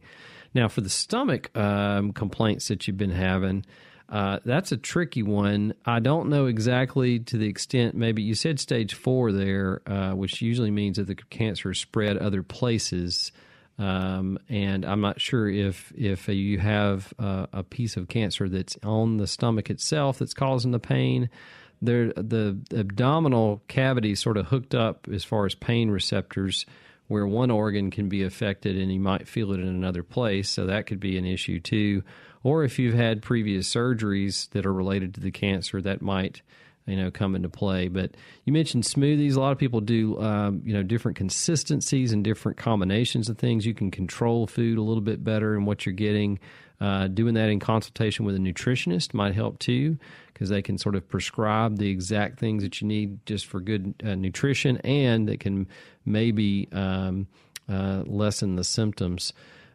Now, 0.54 0.68
for 0.68 0.82
the 0.82 0.90
stomach 0.90 1.56
um, 1.58 2.14
complaints 2.14 2.68
that 2.68 2.88
you've 2.88 2.98
been 2.98 3.12
having. 3.12 3.66
Uh, 4.12 4.40
that's 4.44 4.74
a 4.74 4.78
tricky 4.78 5.24
one. 5.24 5.74
I 5.86 6.02
don't 6.02 6.28
know 6.28 6.48
exactly 6.48 7.20
to 7.20 7.38
the 7.38 7.48
extent. 7.48 7.96
Maybe 7.96 8.22
you 8.22 8.36
said 8.36 8.60
stage 8.60 8.94
four 8.94 9.32
there, 9.32 9.82
uh, 9.88 10.12
which 10.12 10.42
usually 10.42 10.70
means 10.70 10.98
that 10.98 11.08
the 11.08 11.16
cancer 11.16 11.74
spread 11.74 12.18
other 12.18 12.44
places. 12.44 13.32
Um, 13.80 14.38
and 14.50 14.86
I'm 14.86 15.00
not 15.00 15.22
sure 15.22 15.50
if 15.50 15.94
if 15.96 16.28
you 16.28 16.60
have 16.60 17.14
uh, 17.18 17.48
a 17.54 17.64
piece 17.64 17.96
of 17.96 18.10
cancer 18.10 18.50
that's 18.50 18.78
on 18.84 19.16
the 19.16 19.28
stomach 19.28 19.70
itself 19.70 20.20
that's 20.20 20.34
causing 20.34 20.72
the 20.72 20.80
pain. 20.80 21.30
There, 21.82 22.14
the 22.14 22.60
abdominal 22.76 23.64
cavity 23.68 24.12
is 24.12 24.20
sort 24.20 24.38
of 24.38 24.48
hooked 24.48 24.76
up 24.76 25.08
as 25.12 25.24
far 25.24 25.46
as 25.46 25.56
pain 25.56 25.90
receptors, 25.90 26.66
where 27.08 27.26
one 27.26 27.50
organ 27.50 27.90
can 27.90 28.08
be 28.08 28.24
affected 28.24 28.78
and 28.78 28.94
you 28.94 29.00
might 29.00 29.28
feel 29.28 29.52
it 29.54 29.60
in 29.62 29.68
another 29.68 30.04
place. 30.04 30.50
So 30.50 30.68
that 30.68 30.86
could 30.86 31.00
be 31.00 31.18
an 31.18 31.26
issue 31.26 31.60
too. 31.60 32.04
Or 32.44 32.64
if 32.64 32.80
you've 32.80 32.96
had 32.96 33.22
previous 33.22 33.72
surgeries 33.72 34.50
that 34.50 34.66
are 34.66 34.74
related 34.74 35.14
to 35.16 35.20
the 35.20 35.32
cancer, 35.32 35.82
that 35.82 36.02
might 36.02 36.42
you 36.86 36.98
know 36.98 37.12
come 37.12 37.36
into 37.36 37.50
play. 37.50 37.88
But 37.88 38.12
you 38.46 38.54
mentioned 38.54 38.84
smoothies. 38.84 39.36
A 39.36 39.40
lot 39.40 39.52
of 39.52 39.58
people 39.58 39.82
do 39.82 40.20
um, 40.20 40.62
you 40.66 40.74
know 40.74 40.84
different 40.84 41.18
consistencies 41.18 42.12
and 42.12 42.24
different 42.24 42.58
combinations 42.58 43.30
of 43.30 43.38
things. 43.38 43.66
You 43.66 43.74
can 43.74 43.92
control 43.92 44.48
food 44.48 44.78
a 44.78 44.82
little 44.82 45.02
bit 45.02 45.24
better 45.24 45.56
and 45.56 45.66
what 45.66 45.86
you're 45.86 45.94
getting. 45.94 46.40
Uh, 46.80 47.08
doing 47.08 47.36
that 47.36 47.48
in 47.48 47.60
consultation 47.60 48.26
with 48.26 48.36
a 48.36 48.40
nutritionist 48.40 49.14
might 49.14 49.36
help 49.36 49.60
too, 49.60 50.00
because 50.34 50.50
they 50.50 50.64
can 50.64 50.80
sort 50.80 50.96
of 50.96 51.08
prescribe 51.08 51.78
the 51.78 51.88
exact 51.88 52.40
things 52.40 52.64
that 52.64 52.82
you 52.82 52.88
need 52.88 53.24
just 53.28 53.46
for 53.46 53.60
good 53.60 53.94
uh, 54.04 54.16
nutrition, 54.16 54.78
and 54.78 55.30
that 55.30 55.40
can 55.40 55.68
maybe 56.06 56.68
um, 56.72 57.28
uh, 57.70 58.02
lessen 58.08 58.56
the 58.56 58.64
symptoms. 58.64 59.32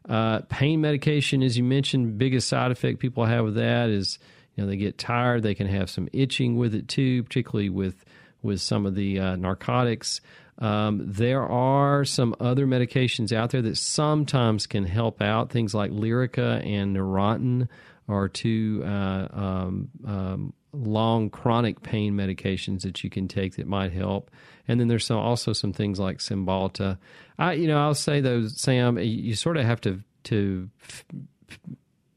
Uh, 0.09 0.41
pain 0.49 0.81
medication, 0.81 1.43
as 1.43 1.57
you 1.57 1.65
mentioned, 1.65 2.19
biggest 2.19 2.49
side 2.49 2.71
effect 2.71 2.99
people 2.99 3.25
have 3.25 3.45
with 3.45 3.57
that 3.57 3.91
is 3.91 4.19
you 4.55 4.63
know 4.63 4.69
they 4.69 4.77
get 4.77 4.99
tired. 4.99 5.43
They 5.43 5.55
can 5.55 5.67
have 5.67 5.91
some 5.91 6.09
itching 6.13 6.57
with 6.57 6.75
it 6.75 6.89
too, 6.89 7.23
particularly 7.25 7.71
with 7.71 8.05
with 8.43 8.61
some 8.61 8.87
of 8.87 8.95
the 8.95 9.19
uh, 9.19 9.37
narcotics. 9.37 10.21
Um, 10.59 11.03
there 11.05 11.43
are 11.43 12.05
some 12.05 12.35
other 12.41 12.67
medications 12.67 13.33
out 13.33 13.51
there 13.51 13.63
that 13.63 13.77
sometimes 13.77 14.67
can 14.67 14.85
help 14.85 15.21
out. 15.21 15.51
Things 15.51 15.75
like 15.75 15.91
Lyrica 15.91 16.65
and 16.65 16.97
Neurontin 16.97 17.69
are 18.09 18.29
two 18.29 18.83
uh, 18.85 19.29
um, 19.33 19.89
um, 20.07 20.53
long 20.73 21.31
chronic 21.31 21.83
pain 21.83 22.15
medications 22.15 22.83
that 22.83 23.03
you 23.03 23.11
can 23.11 23.29
take 23.29 23.57
that 23.57 23.67
might 23.67 23.93
help. 23.93 24.31
And 24.69 24.81
then 24.81 24.89
there's 24.89 25.07
some, 25.07 25.19
also 25.19 25.53
some 25.53 25.73
things 25.73 25.99
like 25.99 26.19
Cymbalta. 26.19 26.99
I, 27.39 27.53
you 27.55 27.67
know, 27.67 27.79
I'll 27.79 27.95
say 27.95 28.21
though, 28.21 28.47
Sam, 28.49 28.99
you, 28.99 29.35
sort 29.35 29.57
of 29.57 29.65
have 29.65 29.81
to 29.83 30.03
to 30.25 30.69
f- 30.83 31.05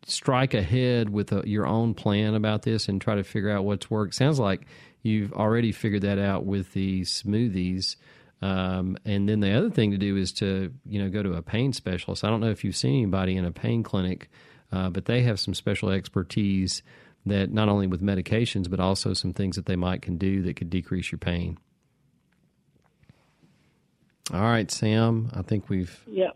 strike 0.06 0.54
ahead 0.54 1.10
with 1.10 1.32
a, 1.32 1.48
your 1.48 1.68
own 1.68 1.94
plan 1.94 2.34
about 2.34 2.64
this 2.64 2.90
and 2.90 3.00
try 3.00 3.16
to 3.16 3.24
figure 3.24 3.52
out 3.52 3.64
what's 3.64 3.90
worked. 3.90 4.16
Sounds 4.16 4.40
like 4.40 4.66
you've 5.04 5.32
already 5.34 5.72
figured 5.72 6.02
that 6.02 6.18
out 6.18 6.46
with 6.46 6.74
the 6.74 7.02
smoothies. 7.02 7.96
Um, 8.42 8.98
and 9.06 9.28
then 9.28 9.42
the 9.42 9.52
other 9.52 9.70
thing 9.70 9.92
to 9.92 9.98
do 9.98 10.16
is 10.16 10.32
to 10.34 10.74
you 10.86 11.02
know 11.02 11.10
go 11.10 11.22
to 11.22 11.34
a 11.34 11.42
pain 11.42 11.74
specialist. 11.74 12.24
I 12.24 12.30
don't 12.30 12.40
know 12.40 12.50
if 12.50 12.64
you've 12.64 12.76
seen 12.76 12.96
anybody 12.96 13.36
in 13.36 13.46
a 13.46 13.52
pain 13.52 13.84
clinic, 13.84 14.30
uh, 14.72 14.90
but 14.90 15.06
they 15.06 15.22
have 15.24 15.40
some 15.40 15.54
special 15.54 15.90
expertise 15.90 16.82
that 17.26 17.52
not 17.52 17.70
only 17.70 17.88
with 17.88 18.02
medications 18.02 18.70
but 18.70 18.80
also 18.80 19.14
some 19.14 19.34
things 19.34 19.56
that 19.56 19.66
they 19.66 19.76
might 19.76 20.02
can 20.02 20.18
do 20.18 20.42
that 20.44 20.56
could 20.56 20.70
decrease 20.70 21.12
your 21.12 21.20
pain. 21.20 21.58
All 24.34 24.42
right, 24.42 24.70
Sam. 24.70 25.32
I 25.34 25.42
think 25.42 25.70
we've. 25.70 26.00
Yeah. 26.06 26.32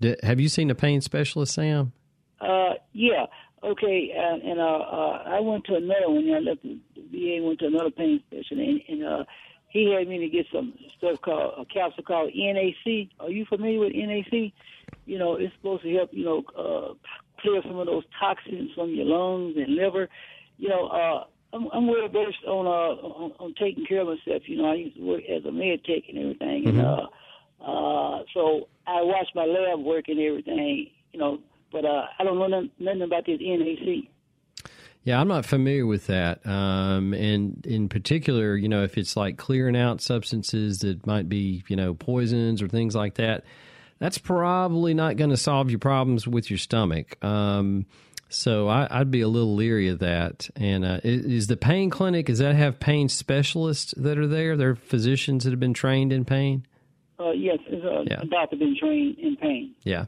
Did, 0.00 0.18
have 0.22 0.40
you 0.40 0.48
seen 0.48 0.70
a 0.70 0.74
pain 0.74 1.00
specialist, 1.00 1.54
Sam? 1.54 1.92
Uh, 2.40 2.74
yeah. 2.92 3.26
Okay. 3.62 4.12
And, 4.16 4.42
and 4.42 4.60
uh, 4.60 4.64
uh, 4.64 5.22
I 5.26 5.40
went 5.40 5.64
to 5.66 5.74
another 5.74 6.08
one. 6.08 6.30
I 6.32 6.38
left 6.38 6.62
the 6.62 6.78
VA. 6.96 7.44
Went 7.44 7.58
to 7.60 7.66
another 7.66 7.90
pain 7.90 8.22
specialist, 8.26 8.50
and, 8.52 8.80
and 8.88 9.04
uh, 9.04 9.24
he 9.68 9.92
had 9.92 10.08
me 10.08 10.18
to 10.18 10.28
get 10.28 10.46
some 10.52 10.74
stuff 10.96 11.20
called 11.20 11.54
a 11.58 11.64
capsule 11.66 12.04
called 12.04 12.32
NAC. 12.34 13.08
Are 13.20 13.30
you 13.30 13.44
familiar 13.46 13.80
with 13.80 13.92
NAC? 13.94 14.52
You 15.04 15.18
know, 15.18 15.34
it's 15.34 15.54
supposed 15.56 15.82
to 15.82 15.94
help. 15.94 16.10
You 16.12 16.24
know, 16.24 16.44
uh, 16.56 16.94
clear 17.40 17.60
some 17.62 17.78
of 17.78 17.86
those 17.86 18.04
toxins 18.18 18.70
from 18.74 18.90
your 18.90 19.06
lungs 19.06 19.56
and 19.56 19.74
liver. 19.74 20.08
You 20.58 20.68
know, 20.68 20.86
uh, 20.86 21.24
I'm, 21.52 21.68
I'm 21.72 21.86
well 21.86 22.08
versed 22.08 22.44
on, 22.46 22.66
uh, 22.66 23.00
on 23.02 23.32
on 23.38 23.54
taking 23.58 23.86
care 23.86 24.00
of 24.00 24.08
myself. 24.08 24.42
You 24.46 24.58
know, 24.58 24.70
I 24.70 24.74
used 24.74 24.96
to 24.96 25.02
work 25.02 25.22
as 25.28 25.44
a 25.44 25.52
med 25.52 25.84
tech 25.84 26.02
and 26.08 26.18
everything, 26.18 26.64
Mm-hmm. 26.64 26.78
and 26.78 26.86
uh, 26.86 27.06
uh, 27.64 28.22
so 28.34 28.68
I 28.86 29.02
watch 29.02 29.28
my 29.34 29.44
lab 29.44 29.80
work 29.80 30.08
and 30.08 30.18
everything. 30.20 30.90
You 31.12 31.18
know, 31.20 31.38
but 31.72 31.84
uh, 31.84 32.06
I 32.18 32.24
don't 32.24 32.38
know 32.38 32.46
nothing, 32.46 32.70
nothing 32.78 33.02
about 33.02 33.26
this 33.26 33.40
NAC. 33.40 34.10
Yeah, 35.02 35.20
I'm 35.20 35.28
not 35.28 35.46
familiar 35.46 35.86
with 35.86 36.08
that. 36.08 36.44
Um, 36.44 37.14
and 37.14 37.64
in 37.64 37.88
particular, 37.88 38.56
you 38.56 38.68
know, 38.68 38.82
if 38.82 38.98
it's 38.98 39.16
like 39.16 39.36
clearing 39.36 39.76
out 39.76 40.00
substances 40.00 40.80
that 40.80 41.06
might 41.06 41.28
be, 41.28 41.62
you 41.68 41.76
know, 41.76 41.94
poisons 41.94 42.60
or 42.60 42.66
things 42.66 42.96
like 42.96 43.14
that, 43.14 43.44
that's 43.98 44.18
probably 44.18 44.94
not 44.94 45.16
going 45.16 45.30
to 45.30 45.36
solve 45.36 45.70
your 45.70 45.78
problems 45.78 46.26
with 46.26 46.50
your 46.50 46.58
stomach. 46.58 47.22
Um, 47.24 47.86
so 48.28 48.68
I, 48.68 48.98
would 48.98 49.10
be 49.10 49.20
a 49.20 49.28
little 49.28 49.54
leery 49.54 49.88
of 49.88 50.00
that. 50.00 50.50
And 50.56 50.84
uh, 50.84 51.00
is, 51.04 51.46
the 51.46 51.56
pain 51.56 51.90
clinic? 51.90 52.26
Does 52.26 52.38
that 52.38 52.56
have 52.56 52.80
pain 52.80 53.08
specialists 53.08 53.94
that 53.96 54.18
are 54.18 54.26
there? 54.26 54.56
They're 54.56 54.74
physicians 54.74 55.44
that 55.44 55.50
have 55.50 55.60
been 55.60 55.74
trained 55.74 56.12
in 56.12 56.24
pain. 56.24 56.66
Uh, 57.18 57.30
yes, 57.30 57.58
it's 57.68 57.84
a, 57.84 58.04
Yeah. 58.10 58.20
a 58.22 58.26
doctor 58.26 58.56
been 58.56 58.76
trained 58.78 59.18
in 59.18 59.36
pain. 59.36 59.74
Yeah, 59.84 60.04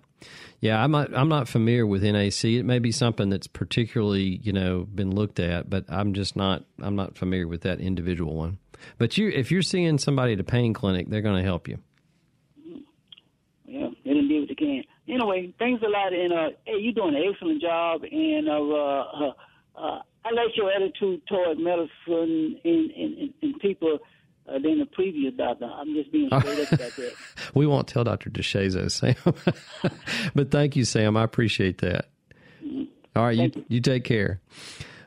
yeah. 0.61 0.83
I'm 0.83 0.91
not. 0.91 1.17
I'm 1.17 1.31
not 1.31 1.49
familiar 1.49 1.87
with 1.87 2.03
NAC. 2.03 2.45
It 2.45 2.65
may 2.65 2.81
be 2.81 2.93
something 2.93 3.31
that's 3.31 3.47
particularly, 3.47 4.41
you 4.43 4.53
know, 4.53 4.87
been 4.95 5.15
looked 5.15 5.41
at, 5.41 5.71
but 5.71 5.87
I'm 5.89 6.13
just 6.13 6.37
not. 6.37 6.65
I'm 6.83 6.97
not 6.97 7.17
familiar 7.17 7.49
with 7.49 7.63
that 7.63 7.81
individual 7.81 8.35
one. 8.35 8.59
But 8.99 9.17
you, 9.17 9.29
if 9.31 9.51
you're 9.51 9.63
seeing 9.63 9.97
somebody 9.97 10.35
at 10.35 10.41
a 10.41 10.45
pain 10.45 10.75
clinic, 10.75 11.09
they're 11.09 11.23
going 11.23 11.39
to 11.39 11.43
help 11.43 11.67
you. 11.67 11.79
Yeah, 13.67 13.89
they 14.05 14.11
didn't 14.13 14.29
do 14.29 14.41
what 14.41 14.49
they 14.49 14.55
can. 14.55 14.85
Anyway, 15.19 15.53
thanks 15.59 15.83
a 15.83 15.89
lot, 15.89 16.13
and 16.13 16.33
uh, 16.33 16.49
hey, 16.65 16.79
you're 16.79 16.93
doing 16.93 17.17
an 17.17 17.23
excellent 17.29 17.61
job, 17.61 18.03
and 18.05 18.49
uh, 18.49 18.53
uh, 18.53 19.33
uh, 19.77 20.01
I 20.25 20.31
like 20.31 20.57
your 20.57 20.71
attitude 20.71 21.27
toward 21.27 21.59
medicine 21.59 22.61
and, 22.65 22.91
and, 22.93 23.35
and, 23.43 23.61
people 23.61 23.99
uh, 24.49 24.53
than 24.53 24.79
the 24.79 24.87
previous 24.93 25.35
doctor. 25.35 25.65
I'm 25.65 25.93
just 25.95 26.13
being 26.13 26.29
straight 26.29 26.61
up 26.61 26.73
about 26.73 26.97
that. 26.97 27.15
We 27.55 27.67
won't 27.67 27.89
tell 27.89 28.05
Dr. 28.05 28.31
DeShazo, 28.31 28.89
Sam. 28.91 29.17
but 30.37 30.53
thank 30.53 30.77
you, 30.77 30.85
Sam. 30.85 31.17
I 31.17 31.25
appreciate 31.25 31.79
that. 31.79 32.11
All 33.17 33.25
right, 33.25 33.37
you, 33.37 33.65
you 33.67 33.81
take 33.81 34.05
care. 34.05 34.41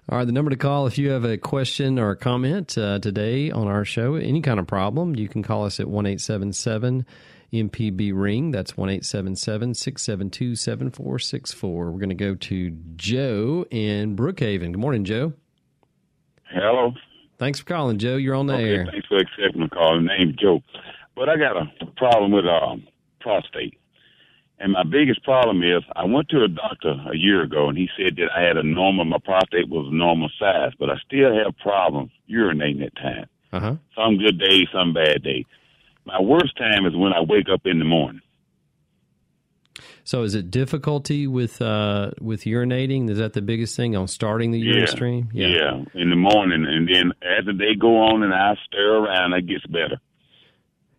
All 0.10 0.17
right, 0.17 0.26
the 0.26 0.34
number 0.34 0.52
to 0.52 0.58
call 0.58 0.88
if 0.88 0.97
you 0.97 1.12
have 1.12 1.24
a 1.24 1.38
question 1.38 1.97
or 1.97 2.12
a 2.12 2.17
comment 2.17 2.78
uh, 2.78 3.00
today 3.00 3.50
on 3.50 3.67
our 3.67 3.86
show, 3.86 4.15
any 4.15 4.41
kind 4.41 4.60
of 4.60 4.67
problem, 4.67 5.15
you 5.15 5.30
can 5.30 5.41
call 5.41 5.63
us 5.63 5.80
at 5.80 5.88
1 5.88 6.06
877 6.06 7.06
MPB 7.54 8.12
Ring. 8.16 8.52
That's 8.52 8.78
1 8.78 8.90
877 8.90 9.74
672 9.76 10.56
7464. 10.56 11.92
We're 11.92 11.98
going 12.00 12.10
to 12.10 12.16
go 12.16 12.36
to 12.36 12.70
Joe 12.96 13.66
in 13.70 14.16
Brookhaven. 14.16 14.72
Good 14.72 14.78
morning, 14.80 15.04
Joe. 15.04 15.34
Hello. 16.50 16.94
Thanks 17.38 17.60
for 17.60 17.66
calling, 17.66 17.98
Joe. 17.98 18.16
You're 18.18 18.36
on 18.36 18.46
the 18.48 18.54
Okay, 18.54 18.76
air. 18.76 18.88
thanks 18.92 19.08
for 19.08 19.18
accepting 19.18 19.62
the 19.64 19.70
call. 19.70 19.96
The 19.96 20.04
name's 20.04 20.36
Joe. 20.36 20.62
But 21.16 21.28
I 21.30 21.38
got 21.38 21.58
a 21.58 21.86
problem 21.98 22.32
with 22.32 22.46
um, 22.46 22.88
prostate. 23.20 23.78
And 24.60 24.74
my 24.74 24.84
biggest 24.84 25.24
problem 25.24 25.64
is 25.64 25.82
I 25.96 26.06
went 26.06 26.30
to 26.30 26.44
a 26.44 26.48
doctor 26.48 26.92
a 27.12 27.18
year 27.18 27.42
ago 27.42 27.68
and 27.68 27.78
he 27.78 27.90
said 27.98 28.16
that 28.18 28.30
I 28.36 28.42
had 28.44 28.58
a 28.58 28.64
normal, 28.64 29.06
my 29.06 29.18
prostate 29.18 29.70
was 29.70 29.90
normal 29.92 30.30
size, 30.40 30.72
but 30.78 30.90
I 30.92 30.98
still 31.06 31.34
have 31.36 31.58
problems 31.58 32.12
urinating 32.30 32.86
at 32.86 32.96
times. 32.96 33.28
Uh 33.52 33.60
huh. 33.60 33.76
Some 33.96 34.18
good 34.20 34.38
days, 34.40 34.68
some 34.72 34.94
bad 34.94 35.24
days. 35.24 35.46
My 36.06 36.20
worst 36.22 36.58
time 36.58 36.86
is 36.86 36.96
when 36.96 37.14
I 37.14 37.22
wake 37.22 37.48
up 37.52 37.62
in 37.66 37.80
the 37.80 37.86
morning. 37.86 38.22
So 40.04 40.24
is 40.24 40.36
it 40.36 40.50
difficulty 40.50 41.28
with 41.28 41.62
uh, 41.62 42.12
with 42.20 42.44
urinating? 42.44 43.10
Is 43.10 43.20
that 43.20 43.34
the 43.34 43.42
biggest 43.42 43.76
thing 43.76 43.96
on 43.96 44.08
starting 44.08 44.52
the 44.52 44.60
urine 44.60 44.88
stream? 44.88 45.30
yeah. 45.48 46.02
in 46.02 46.10
the 46.10 46.16
morning. 46.16 46.66
And 46.68 46.88
then 46.88 47.12
as 47.22 47.46
the 47.46 47.54
day 47.54 47.76
go 47.80 47.98
on 47.98 48.24
and 48.24 48.34
I 48.34 48.56
stir 48.66 48.98
around, 48.98 49.34
it 49.34 49.48
gets 49.48 49.66
better. 49.68 50.00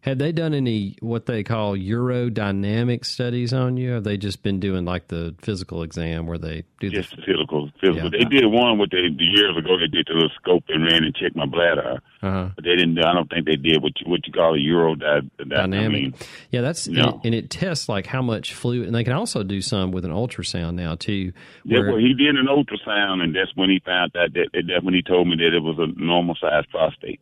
Had 0.02 0.18
they 0.18 0.32
done 0.32 0.52
any 0.52 0.96
what 1.00 1.26
they 1.26 1.44
call 1.44 1.76
urodynamic 1.76 3.04
studies 3.04 3.52
on 3.52 3.76
you? 3.76 3.92
Have 3.92 4.02
they 4.02 4.16
just 4.16 4.42
been 4.42 4.58
doing 4.58 4.84
like 4.84 5.06
the 5.06 5.32
physical 5.38 5.84
exam 5.84 6.26
where 6.26 6.38
they 6.38 6.64
do 6.80 6.90
Just 6.90 7.14
the 7.14 7.22
physical, 7.22 7.70
physical. 7.80 8.10
Yeah. 8.12 8.18
They 8.18 8.24
did 8.24 8.44
one 8.46 8.78
with 8.78 8.90
the, 8.90 8.98
years 9.16 9.56
ago. 9.56 9.78
They 9.78 9.86
did 9.86 10.08
the 10.08 10.14
little 10.14 10.30
scope 10.40 10.64
and 10.68 10.84
ran 10.84 11.04
and 11.04 11.14
checked 11.14 11.36
my 11.36 11.46
bladder. 11.46 12.00
uh 12.20 12.50
But 12.56 12.64
they 12.64 12.74
didn't. 12.74 12.98
I 12.98 13.14
don't 13.14 13.30
think 13.30 13.46
they 13.46 13.54
did 13.54 13.80
what 13.80 13.92
you, 14.00 14.10
what 14.10 14.26
you 14.26 14.32
call 14.32 14.54
a 14.54 14.58
euro 14.58 14.96
di, 14.96 15.20
di, 15.38 15.44
dynamic? 15.44 15.84
I 15.84 15.88
mean, 15.88 16.14
yeah, 16.50 16.62
that's 16.62 16.88
No. 16.88 17.02
and, 17.02 17.14
it, 17.14 17.20
and 17.26 17.34
it 17.36 17.50
tests 17.50 17.88
like 17.88 18.06
how 18.06 18.22
much 18.22 18.54
fluid, 18.54 18.86
and 18.86 18.94
they 18.96 19.04
can 19.04 19.12
also 19.12 19.44
do 19.44 19.60
some 19.60 19.92
with 19.92 20.04
an 20.04 20.10
ultrasound 20.10 20.74
now 20.74 20.96
too. 20.96 21.32
yeah, 21.64 21.78
well, 21.78 21.96
he 21.98 22.12
did 22.14 22.34
an 22.34 22.46
ultrasound, 22.48 23.22
and 23.22 23.36
that's 23.36 23.54
when 23.54 23.70
he 23.70 23.80
found 23.84 24.16
out 24.16 24.32
that, 24.34 24.48
that 24.52 24.62
that's 24.66 24.84
when 24.84 24.94
he 24.94 25.02
told 25.02 25.28
me 25.28 25.36
that 25.36 25.54
it 25.54 25.62
was 25.62 25.78
a 25.78 25.86
normal 26.00 26.34
sized 26.40 26.68
prostate. 26.70 27.20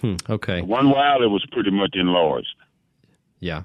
Hmm, 0.00 0.16
okay, 0.28 0.62
One 0.62 0.90
while 0.90 1.22
it 1.22 1.28
was 1.28 1.44
pretty 1.52 1.70
much 1.70 1.94
enlarged. 1.94 2.54
Yeah. 3.40 3.62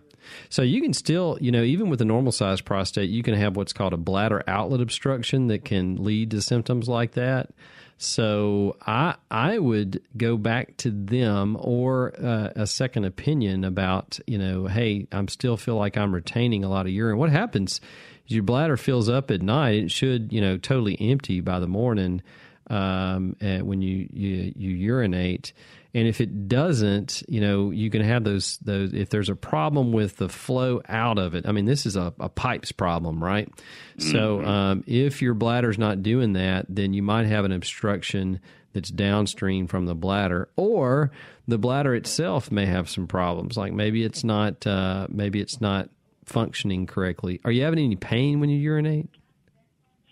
So 0.49 0.61
you 0.61 0.81
can 0.81 0.93
still, 0.93 1.37
you 1.41 1.51
know, 1.51 1.63
even 1.63 1.89
with 1.89 2.01
a 2.01 2.05
normal 2.05 2.31
sized 2.31 2.65
prostate, 2.65 3.09
you 3.09 3.23
can 3.23 3.33
have 3.33 3.55
what's 3.55 3.73
called 3.73 3.93
a 3.93 3.97
bladder 3.97 4.43
outlet 4.47 4.81
obstruction 4.81 5.47
that 5.47 5.65
can 5.65 6.03
lead 6.03 6.31
to 6.31 6.41
symptoms 6.41 6.87
like 6.87 7.11
that. 7.13 7.49
So 7.97 8.75
I 8.85 9.15
I 9.29 9.59
would 9.59 10.01
go 10.17 10.37
back 10.37 10.77
to 10.77 10.91
them 10.91 11.57
or 11.59 12.13
uh, 12.21 12.49
a 12.55 12.67
second 12.67 13.05
opinion 13.05 13.63
about 13.63 14.19
you 14.27 14.37
know, 14.37 14.67
hey, 14.67 15.07
I'm 15.11 15.27
still 15.27 15.57
feel 15.57 15.75
like 15.75 15.97
I'm 15.97 16.13
retaining 16.13 16.63
a 16.63 16.69
lot 16.69 16.85
of 16.85 16.91
urine. 16.91 17.17
What 17.17 17.29
happens? 17.29 17.79
Is 18.27 18.35
your 18.35 18.43
bladder 18.43 18.77
fills 18.77 19.09
up 19.09 19.31
at 19.31 19.41
night. 19.41 19.75
It 19.75 19.91
should 19.91 20.33
you 20.33 20.41
know 20.41 20.57
totally 20.57 20.97
empty 20.99 21.39
by 21.39 21.59
the 21.59 21.67
morning 21.67 22.21
um, 22.69 23.35
when 23.39 23.81
you, 23.81 24.09
you 24.11 24.53
you 24.55 24.69
urinate. 24.71 25.53
And 25.95 26.07
if 26.07 26.21
it 26.21 26.47
doesn't, 26.47 27.21
you 27.27 27.39
know, 27.39 27.69
you 27.69 27.91
can 27.91 28.01
have 28.01 28.23
those 28.23 28.57
those. 28.57 28.93
If 28.93 29.09
there's 29.09 29.29
a 29.29 29.35
problem 29.35 29.91
with 29.91 30.17
the 30.17 30.27
flow 30.27 30.81
out 30.89 31.19
of 31.19 31.35
it, 31.35 31.47
I 31.47 31.51
mean, 31.51 31.65
this 31.65 31.85
is 31.85 31.95
a, 31.95 32.13
a 32.19 32.29
pipes 32.29 32.71
problem, 32.71 33.23
right? 33.23 33.47
Mm-hmm. 33.47 34.11
So 34.11 34.43
um, 34.43 34.83
if 34.87 35.21
your 35.21 35.35
bladder's 35.35 35.77
not 35.77 36.01
doing 36.01 36.33
that, 36.33 36.65
then 36.67 36.93
you 36.93 37.03
might 37.03 37.27
have 37.27 37.45
an 37.45 37.51
obstruction 37.51 38.39
that's 38.73 38.89
downstream 38.89 39.67
from 39.67 39.85
the 39.85 39.93
bladder, 39.93 40.49
or 40.55 41.11
the 41.47 41.59
bladder 41.59 41.93
itself 41.93 42.51
may 42.51 42.65
have 42.65 42.89
some 42.89 43.05
problems. 43.05 43.55
Like 43.55 43.71
maybe 43.71 44.03
it's 44.03 44.23
not 44.23 44.65
uh, 44.65 45.05
maybe 45.09 45.41
it's 45.41 45.61
not 45.61 45.89
functioning 46.25 46.87
correctly. 46.87 47.39
Are 47.45 47.51
you 47.51 47.63
having 47.63 47.79
any 47.79 47.95
pain 47.95 48.39
when 48.39 48.49
you 48.49 48.57
urinate? 48.57 49.09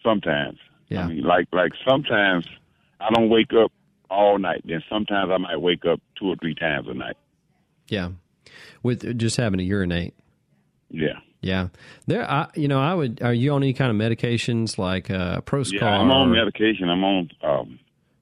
Sometimes. 0.03 0.59
Yeah. 0.89 1.05
I 1.05 1.07
mean, 1.07 1.23
like 1.23 1.47
like 1.51 1.71
sometimes 1.89 2.45
I 2.99 3.09
don't 3.15 3.29
wake 3.29 3.51
up 3.53 3.71
all 4.11 4.37
night. 4.37 4.61
Then 4.65 4.83
sometimes 4.89 5.31
I 5.33 5.37
might 5.37 5.57
wake 5.57 5.85
up 5.85 5.99
two 6.19 6.27
or 6.27 6.35
three 6.35 6.53
times 6.53 6.87
a 6.89 6.93
night. 6.93 7.17
Yeah, 7.87 8.09
with 8.83 9.17
just 9.17 9.37
having 9.37 9.57
to 9.57 9.63
urinate. 9.63 10.13
Yeah. 10.89 11.19
Yeah, 11.43 11.69
there. 12.05 12.29
I, 12.29 12.49
you 12.53 12.67
know, 12.67 12.79
I 12.79 12.93
would. 12.93 13.19
Are 13.23 13.33
you 13.33 13.51
on 13.53 13.63
any 13.63 13.73
kind 13.73 13.89
of 13.89 13.97
medications 13.97 14.77
like 14.77 15.09
uh, 15.09 15.41
Proscar? 15.41 15.81
Yeah, 15.81 15.87
I'm 15.87 16.11
on 16.11 16.31
medication. 16.31 16.87
I'm 16.87 17.03
on 17.03 17.29
um, 17.41 17.79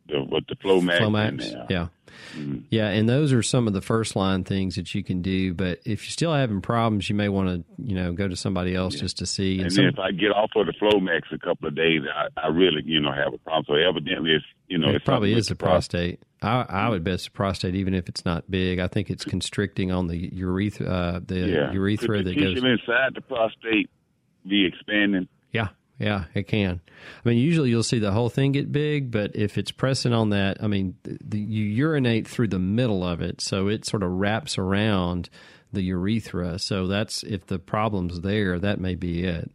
the 0.09 0.23
what 0.23 0.43
the 0.47 0.55
Flomax. 0.55 0.99
Flomax. 0.99 1.51
And, 1.51 1.61
uh, 1.61 1.65
yeah. 1.69 1.87
Mm-hmm. 2.33 2.59
Yeah, 2.69 2.89
and 2.89 3.07
those 3.07 3.33
are 3.33 3.41
some 3.41 3.67
of 3.67 3.73
the 3.73 3.81
first 3.81 4.15
line 4.15 4.43
things 4.43 4.75
that 4.75 4.93
you 4.93 5.03
can 5.03 5.21
do. 5.21 5.53
But 5.53 5.79
if 5.85 6.03
you're 6.03 6.11
still 6.11 6.33
having 6.33 6.61
problems, 6.61 7.09
you 7.09 7.15
may 7.15 7.29
want 7.29 7.49
to, 7.49 7.83
you 7.83 7.95
know, 7.95 8.11
go 8.13 8.27
to 8.27 8.35
somebody 8.35 8.75
else 8.75 8.95
yeah. 8.95 9.01
just 9.01 9.17
to 9.19 9.25
see. 9.25 9.55
And, 9.59 9.67
and 9.67 9.75
then 9.75 9.85
if 9.85 9.99
I 9.99 10.11
get 10.11 10.31
off 10.31 10.51
of 10.55 10.67
the 10.67 10.73
Flomax 10.73 11.21
a 11.31 11.39
couple 11.39 11.67
of 11.67 11.75
days, 11.75 12.01
I, 12.13 12.27
I 12.39 12.47
really, 12.47 12.83
you 12.85 12.99
know, 12.99 13.11
have 13.11 13.33
a 13.33 13.37
problem. 13.37 13.65
So 13.67 13.73
evidently, 13.75 14.31
it's 14.31 14.45
you 14.67 14.77
know, 14.77 14.89
it 14.89 14.95
it's 14.95 15.05
probably 15.05 15.33
is 15.33 15.47
the 15.47 15.55
prostate. 15.55 16.19
I, 16.41 16.65
I 16.67 16.89
would 16.89 17.03
bet 17.03 17.15
it's 17.15 17.25
the 17.25 17.31
prostate, 17.31 17.75
even 17.75 17.93
if 17.93 18.07
it's 18.07 18.25
not 18.25 18.49
big. 18.49 18.79
I 18.79 18.87
think 18.87 19.09
it's 19.09 19.25
constricting 19.25 19.91
on 19.91 20.07
the 20.07 20.17
urethra, 20.17 20.87
uh, 20.87 21.19
the 21.25 21.39
yeah. 21.39 21.71
urethra 21.71 22.17
Could 22.17 22.25
that 22.27 22.39
goes 22.39 22.57
inside 22.57 23.15
the 23.15 23.21
prostate 23.21 23.89
be 24.47 24.65
expanding. 24.65 25.27
Yeah, 25.51 25.69
yeah, 25.99 26.25
it 26.33 26.47
can. 26.47 26.81
I 27.25 27.29
mean, 27.29 27.37
usually 27.37 27.69
you'll 27.69 27.83
see 27.83 27.99
the 27.99 28.11
whole 28.11 28.29
thing 28.29 28.53
get 28.53 28.71
big, 28.71 29.11
but 29.11 29.35
if 29.35 29.57
it's 29.57 29.71
pressing 29.71 30.13
on 30.13 30.29
that, 30.29 30.57
I 30.63 30.67
mean, 30.67 30.95
the, 31.03 31.17
the, 31.23 31.39
you 31.39 31.65
urinate 31.65 32.27
through 32.27 32.47
the 32.47 32.59
middle 32.59 33.03
of 33.03 33.21
it, 33.21 33.41
so 33.41 33.67
it 33.67 33.85
sort 33.85 34.03
of 34.03 34.11
wraps 34.11 34.57
around 34.57 35.29
the 35.71 35.81
urethra. 35.83 36.57
So 36.59 36.87
that's 36.87 37.21
if 37.23 37.45
the 37.45 37.59
problem's 37.59 38.21
there, 38.21 38.57
that 38.59 38.79
may 38.79 38.95
be 38.95 39.23
it. 39.23 39.51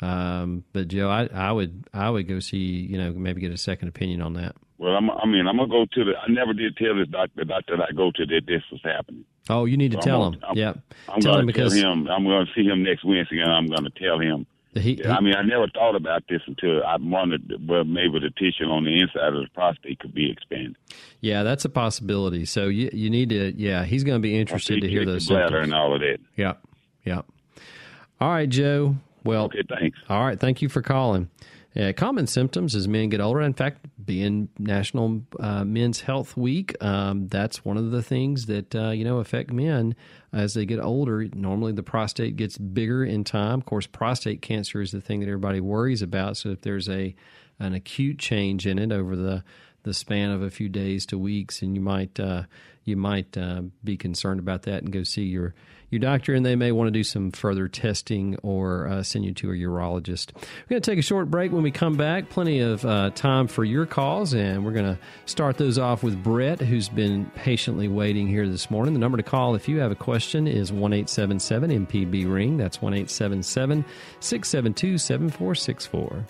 Um, 0.00 0.64
but 0.72 0.88
Joe, 0.88 1.08
I, 1.10 1.26
I 1.34 1.50
would 1.52 1.84
I 1.92 2.08
would 2.08 2.28
go 2.28 2.38
see 2.38 2.56
you 2.58 2.96
know 2.98 3.12
maybe 3.12 3.40
get 3.40 3.50
a 3.50 3.56
second 3.58 3.88
opinion 3.88 4.22
on 4.22 4.34
that. 4.34 4.54
Well, 4.78 4.92
I'm, 4.94 5.10
I 5.10 5.26
mean, 5.26 5.48
I'm 5.48 5.56
gonna 5.56 5.68
go 5.68 5.86
to 5.92 6.04
the. 6.04 6.12
I 6.16 6.30
never 6.30 6.52
did 6.52 6.76
tell 6.76 6.94
this 6.96 7.08
doctor, 7.08 7.32
the 7.34 7.44
doctor 7.44 7.76
that 7.76 7.88
I 7.90 7.92
go 7.92 8.12
to 8.12 8.24
that 8.26 8.42
this 8.46 8.62
was 8.70 8.80
happening. 8.84 9.24
Oh, 9.50 9.64
you 9.64 9.76
need 9.76 9.90
to 9.92 9.98
So 10.00 10.02
tell 10.06 10.22
I'm 10.22 10.34
him. 10.34 10.38
gonna- 10.40 10.46
I'm- 10.46 10.56
yeah, 10.56 10.72
I'm 11.12 11.20
tell 11.20 11.32
gonna 11.32 11.40
him 11.40 11.46
because 11.48 11.74
tell 11.80 11.92
him. 11.92 12.06
I'm 12.06 12.22
gonna 12.24 12.46
see 12.54 12.62
him 12.62 12.84
next 12.84 13.04
Wednesday, 13.04 13.40
and 13.40 13.50
I'm 13.50 13.66
gonna 13.66 13.90
tell 13.90 14.20
him. 14.20 14.46
He, 14.78 14.94
he- 14.96 15.04
I 15.06 15.20
mean, 15.20 15.34
I 15.34 15.42
never 15.42 15.66
thought 15.68 15.94
about 15.96 16.24
this 16.28 16.40
until 16.46 16.82
I 16.84 16.96
wondered, 17.00 17.52
well, 17.68 17.84
maybe 17.84 18.18
the 18.20 18.30
tissue 18.30 18.64
on 18.64 18.84
the 18.84 19.00
inside 19.00 19.34
of 19.34 19.42
the 19.42 19.48
prostate 19.54 19.98
could 20.00 20.14
be 20.14 20.30
expanded. 20.30 20.76
yeah, 21.20 21.42
that's 21.42 21.64
a 21.64 21.68
possibility. 21.68 22.44
So 22.44 22.66
you 22.68 22.90
you 22.92 23.10
need 23.10 23.28
to 23.30 23.52
yeah, 23.56 23.84
he's 23.84 24.04
going 24.04 24.18
to 24.18 24.22
be 24.22 24.38
interested 24.38 24.80
to 24.80 24.88
hear 24.88 25.04
the 25.04 25.12
those 25.12 25.26
bladder 25.26 25.46
symptoms. 25.62 25.64
and 25.66 25.74
all 25.74 25.94
of 25.94 26.00
that. 26.00 26.18
Yeah, 26.36 26.54
yeah. 27.04 27.22
All 28.20 28.30
right, 28.30 28.48
Joe. 28.48 28.96
Well, 29.24 29.44
Okay, 29.46 29.62
thanks. 29.68 29.98
All 30.08 30.24
right, 30.24 30.38
thank 30.38 30.62
you 30.62 30.68
for 30.68 30.80
calling. 30.82 31.28
Yeah, 31.78 31.92
common 31.92 32.26
symptoms 32.26 32.74
as 32.74 32.88
men 32.88 33.08
get 33.08 33.20
older. 33.20 33.40
In 33.40 33.54
fact, 33.54 33.86
being 34.04 34.48
National 34.58 35.22
uh, 35.38 35.62
Men's 35.64 36.00
Health 36.00 36.36
Week, 36.36 36.74
um, 36.82 37.28
that's 37.28 37.64
one 37.64 37.76
of 37.76 37.92
the 37.92 38.02
things 38.02 38.46
that 38.46 38.74
uh, 38.74 38.90
you 38.90 39.04
know 39.04 39.18
affect 39.18 39.52
men 39.52 39.94
as 40.32 40.54
they 40.54 40.66
get 40.66 40.80
older. 40.80 41.28
Normally, 41.32 41.70
the 41.70 41.84
prostate 41.84 42.34
gets 42.34 42.58
bigger 42.58 43.04
in 43.04 43.22
time. 43.22 43.60
Of 43.60 43.66
course, 43.66 43.86
prostate 43.86 44.42
cancer 44.42 44.80
is 44.80 44.90
the 44.90 45.00
thing 45.00 45.20
that 45.20 45.28
everybody 45.28 45.60
worries 45.60 46.02
about. 46.02 46.36
So, 46.36 46.48
if 46.48 46.62
there's 46.62 46.88
a 46.88 47.14
an 47.60 47.74
acute 47.74 48.18
change 48.18 48.66
in 48.66 48.80
it 48.80 48.90
over 48.90 49.14
the 49.14 49.44
the 49.84 49.94
span 49.94 50.32
of 50.32 50.42
a 50.42 50.50
few 50.50 50.68
days 50.68 51.06
to 51.06 51.16
weeks, 51.16 51.62
and 51.62 51.76
you 51.76 51.80
might 51.80 52.18
uh, 52.18 52.42
you 52.82 52.96
might 52.96 53.38
uh, 53.38 53.62
be 53.84 53.96
concerned 53.96 54.40
about 54.40 54.62
that 54.62 54.82
and 54.82 54.92
go 54.92 55.04
see 55.04 55.26
your 55.26 55.54
your 55.90 56.00
doctor, 56.00 56.34
and 56.34 56.44
they 56.44 56.56
may 56.56 56.72
want 56.72 56.88
to 56.88 56.90
do 56.90 57.04
some 57.04 57.30
further 57.30 57.68
testing 57.68 58.36
or 58.42 58.86
uh, 58.88 59.02
send 59.02 59.24
you 59.24 59.32
to 59.34 59.50
a 59.50 59.54
urologist. 59.54 60.34
We're 60.34 60.70
going 60.70 60.82
to 60.82 60.90
take 60.90 60.98
a 60.98 61.02
short 61.02 61.30
break 61.30 61.52
when 61.52 61.62
we 61.62 61.70
come 61.70 61.96
back. 61.96 62.28
Plenty 62.28 62.60
of 62.60 62.84
uh, 62.84 63.10
time 63.10 63.48
for 63.48 63.64
your 63.64 63.86
calls, 63.86 64.34
and 64.34 64.64
we're 64.64 64.72
going 64.72 64.96
to 64.96 64.98
start 65.26 65.56
those 65.56 65.78
off 65.78 66.02
with 66.02 66.22
Brett, 66.22 66.60
who's 66.60 66.88
been 66.88 67.26
patiently 67.34 67.88
waiting 67.88 68.28
here 68.28 68.48
this 68.48 68.70
morning. 68.70 68.92
The 68.94 69.00
number 69.00 69.16
to 69.16 69.22
call 69.22 69.54
if 69.54 69.68
you 69.68 69.78
have 69.78 69.90
a 69.90 69.96
question 69.96 70.46
is 70.46 70.72
one 70.72 70.92
eight 70.92 71.08
seven 71.08 71.38
seven 71.40 71.70
MPB 71.86 72.30
Ring. 72.30 72.56
That's 72.56 72.82
1 72.82 72.92
672 73.06 74.98
7464. 74.98 76.24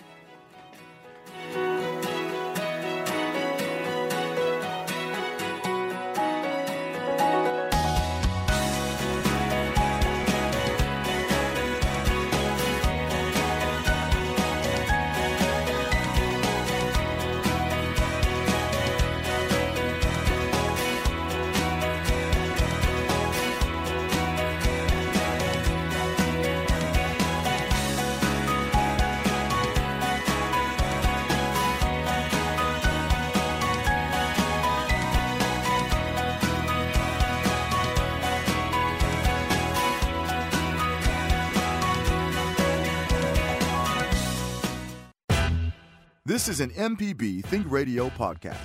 This 46.48 46.60
is 46.60 46.66
an 46.78 46.96
MPB 46.96 47.44
Think 47.44 47.70
Radio 47.70 48.08
podcast. 48.08 48.56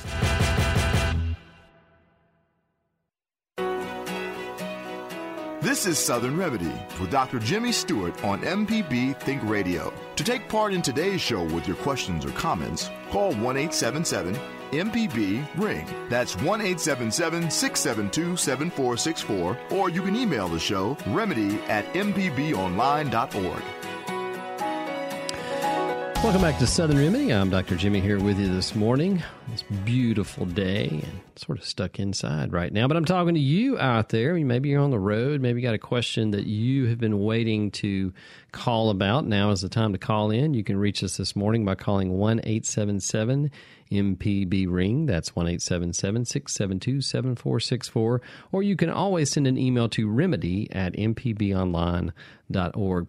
This 5.59 5.85
is 5.85 5.99
Southern 5.99 6.37
Remedy 6.37 6.71
with 7.01 7.11
Dr. 7.11 7.39
Jimmy 7.39 7.73
Stewart 7.73 8.23
on 8.23 8.39
MPB 8.43 9.19
Think 9.19 9.43
Radio. 9.43 9.91
To 10.15 10.23
take 10.23 10.47
part 10.47 10.73
in 10.73 10.81
today's 10.81 11.19
show 11.19 11.43
with 11.43 11.67
your 11.67 11.75
questions 11.75 12.23
or 12.23 12.29
comments, 12.29 12.89
call 13.09 13.33
1 13.33 13.57
877 13.57 14.33
MPB 14.71 15.45
Ring. 15.57 15.85
That's 16.07 16.37
1 16.37 16.61
877 16.61 17.51
672 17.51 18.37
7464, 18.37 19.57
or 19.71 19.89
you 19.89 20.01
can 20.01 20.15
email 20.15 20.47
the 20.47 20.57
show 20.57 20.95
remedy 21.07 21.59
at 21.63 21.83
mpbonline.org. 21.93 23.63
Welcome 26.23 26.41
back 26.41 26.57
to 26.59 26.67
Southern 26.67 26.99
Remedy. 26.99 27.33
I'm 27.33 27.49
Dr. 27.49 27.75
Jimmy 27.75 27.99
here 27.99 28.17
with 28.17 28.39
you 28.39 28.47
this 28.47 28.75
morning. 28.75 29.21
This 29.51 29.61
beautiful 29.83 30.45
day 30.45 30.87
and 30.87 31.21
sort 31.35 31.57
of 31.57 31.65
stuck 31.65 31.99
inside 31.99 32.53
right 32.53 32.71
now, 32.71 32.87
but 32.87 32.95
I'm 32.95 33.03
talking 33.03 33.33
to 33.33 33.39
you 33.41 33.77
out 33.77 34.07
there. 34.07 34.33
Maybe 34.35 34.69
you're 34.69 34.81
on 34.81 34.91
the 34.91 34.97
road. 34.97 35.41
Maybe 35.41 35.59
you 35.59 35.67
got 35.67 35.75
a 35.75 35.79
question 35.79 36.31
that 36.31 36.45
you 36.45 36.85
have 36.85 36.97
been 36.97 37.19
waiting 37.19 37.71
to 37.71 38.13
call 38.53 38.89
about. 38.89 39.25
Now 39.25 39.51
is 39.51 39.59
the 39.59 39.67
time 39.67 39.91
to 39.91 39.99
call 39.99 40.31
in. 40.31 40.53
You 40.53 40.63
can 40.63 40.77
reach 40.77 41.03
us 41.03 41.17
this 41.17 41.35
morning 41.35 41.65
by 41.65 41.75
calling 41.75 42.17
1 42.17 42.39
877 42.39 43.51
MPB 43.91 44.67
Ring. 44.69 45.05
That's 45.05 45.35
1 45.35 45.45
877 45.47 46.23
672 46.23 47.01
7464. 47.01 48.21
Or 48.53 48.63
you 48.63 48.77
can 48.77 48.89
always 48.89 49.29
send 49.31 49.47
an 49.47 49.57
email 49.57 49.89
to 49.89 50.09
remedy 50.09 50.71
at 50.71 50.93
mpbonline.org. 50.93 52.13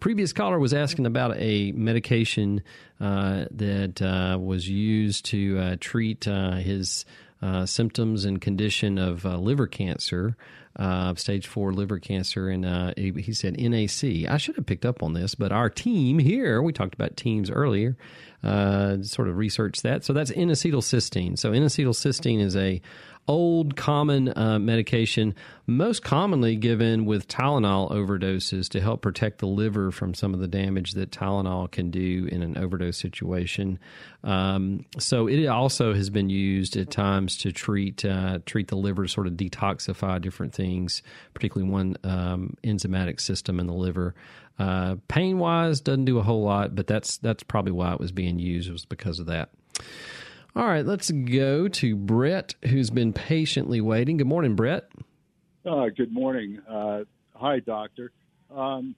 Previous 0.01 0.33
caller 0.33 0.59
was 0.59 0.73
asking 0.73 1.05
about 1.05 1.37
a 1.37 1.71
medication 1.71 2.61
uh, 2.99 3.45
that 3.51 4.01
uh, 4.01 4.37
was 4.37 4.67
used 4.67 5.23
to 5.25 5.57
uh, 5.59 5.77
treat 5.79 6.27
uh, 6.27 6.55
his 6.55 7.05
uh, 7.41 7.65
symptoms 7.65 8.25
and 8.25 8.41
condition 8.41 8.97
of 8.97 9.25
uh, 9.25 9.37
liver 9.37 9.67
cancer, 9.67 10.35
uh, 10.77 11.15
stage 11.15 11.47
four 11.47 11.71
liver 11.73 11.99
cancer, 11.99 12.49
and 12.49 12.65
uh, 12.65 12.93
he, 12.97 13.33
said 13.33 13.59
NAC. 13.59 14.29
I 14.29 14.37
should 14.37 14.55
have 14.55 14.65
picked 14.65 14.85
up 14.85 15.01
on 15.01 15.13
this, 15.13 15.35
but 15.35 15.51
our 15.51 15.69
team 15.69 16.19
here, 16.19 16.61
we 16.61 16.73
talked 16.73 16.93
about 16.93 17.15
teams 17.15 17.49
earlier, 17.49 17.95
uh, 18.43 19.01
sort 19.01 19.29
of 19.29 19.37
researched 19.37 19.83
that. 19.83 20.03
So 20.03 20.13
that's 20.13 20.31
N-acetylcysteine. 20.31 21.37
So 21.37 21.51
N-acetylcysteine 21.53 22.41
is 22.41 22.55
a 22.55 22.81
old 23.27 23.75
common 23.75 24.35
uh, 24.37 24.59
medication, 24.59 25.33
most 25.65 26.03
commonly 26.03 26.55
given 26.55 27.05
with 27.05 27.27
Tylenol 27.27 27.91
overdoses 27.91 28.69
to 28.69 28.81
help 28.81 29.01
protect 29.01 29.39
the 29.39 29.47
liver 29.47 29.91
from 29.91 30.13
some 30.13 30.33
of 30.33 30.39
the 30.39 30.47
damage 30.47 30.91
that 30.91 31.11
Tylenol 31.11 31.69
can 31.71 31.89
do 31.89 32.27
in 32.31 32.43
an 32.43 32.57
overdose 32.57 32.97
situation. 32.97 33.79
Um, 34.23 34.85
so 34.99 35.27
it 35.27 35.45
also 35.47 35.93
has 35.93 36.09
been 36.09 36.29
used 36.29 36.77
at 36.77 36.91
times 36.91 37.37
to 37.39 37.51
treat 37.51 38.05
uh, 38.05 38.39
treat 38.45 38.67
the 38.67 38.77
liver, 38.77 39.07
sort 39.07 39.27
of 39.27 39.33
detoxify 39.33 40.21
different 40.21 40.53
things, 40.53 41.01
particularly 41.33 41.71
one 41.71 41.97
um, 42.03 42.55
enzymatic 42.63 43.19
system 43.19 43.59
in 43.59 43.67
the 43.67 43.73
liver. 43.73 44.13
Uh, 44.57 44.95
pain 45.07 45.37
wise, 45.37 45.81
doesn't 45.81 46.05
do 46.05 46.17
a 46.17 46.23
whole 46.23 46.43
lot, 46.43 46.75
but 46.75 46.87
that's 46.87 47.17
that's 47.17 47.43
probably 47.43 47.71
why 47.71 47.91
it 47.93 47.99
was 47.99 48.11
being 48.11 48.39
used 48.39 48.71
was 48.71 48.85
because 48.85 49.19
of 49.19 49.25
that. 49.25 49.49
All 50.57 50.65
right, 50.65 50.85
let's 50.85 51.11
go 51.11 51.67
to 51.67 51.95
Brett, 51.97 52.55
who's 52.63 52.89
been 52.89 53.11
patiently 53.11 53.81
waiting. 53.81 54.15
Good 54.15 54.27
morning, 54.27 54.55
Brett. 54.55 54.89
Uh, 55.69 55.87
good 55.89 56.13
morning. 56.13 56.61
Uh, 56.65 57.01
hi, 57.33 57.59
doctor. 57.59 58.13
Um, 58.55 58.95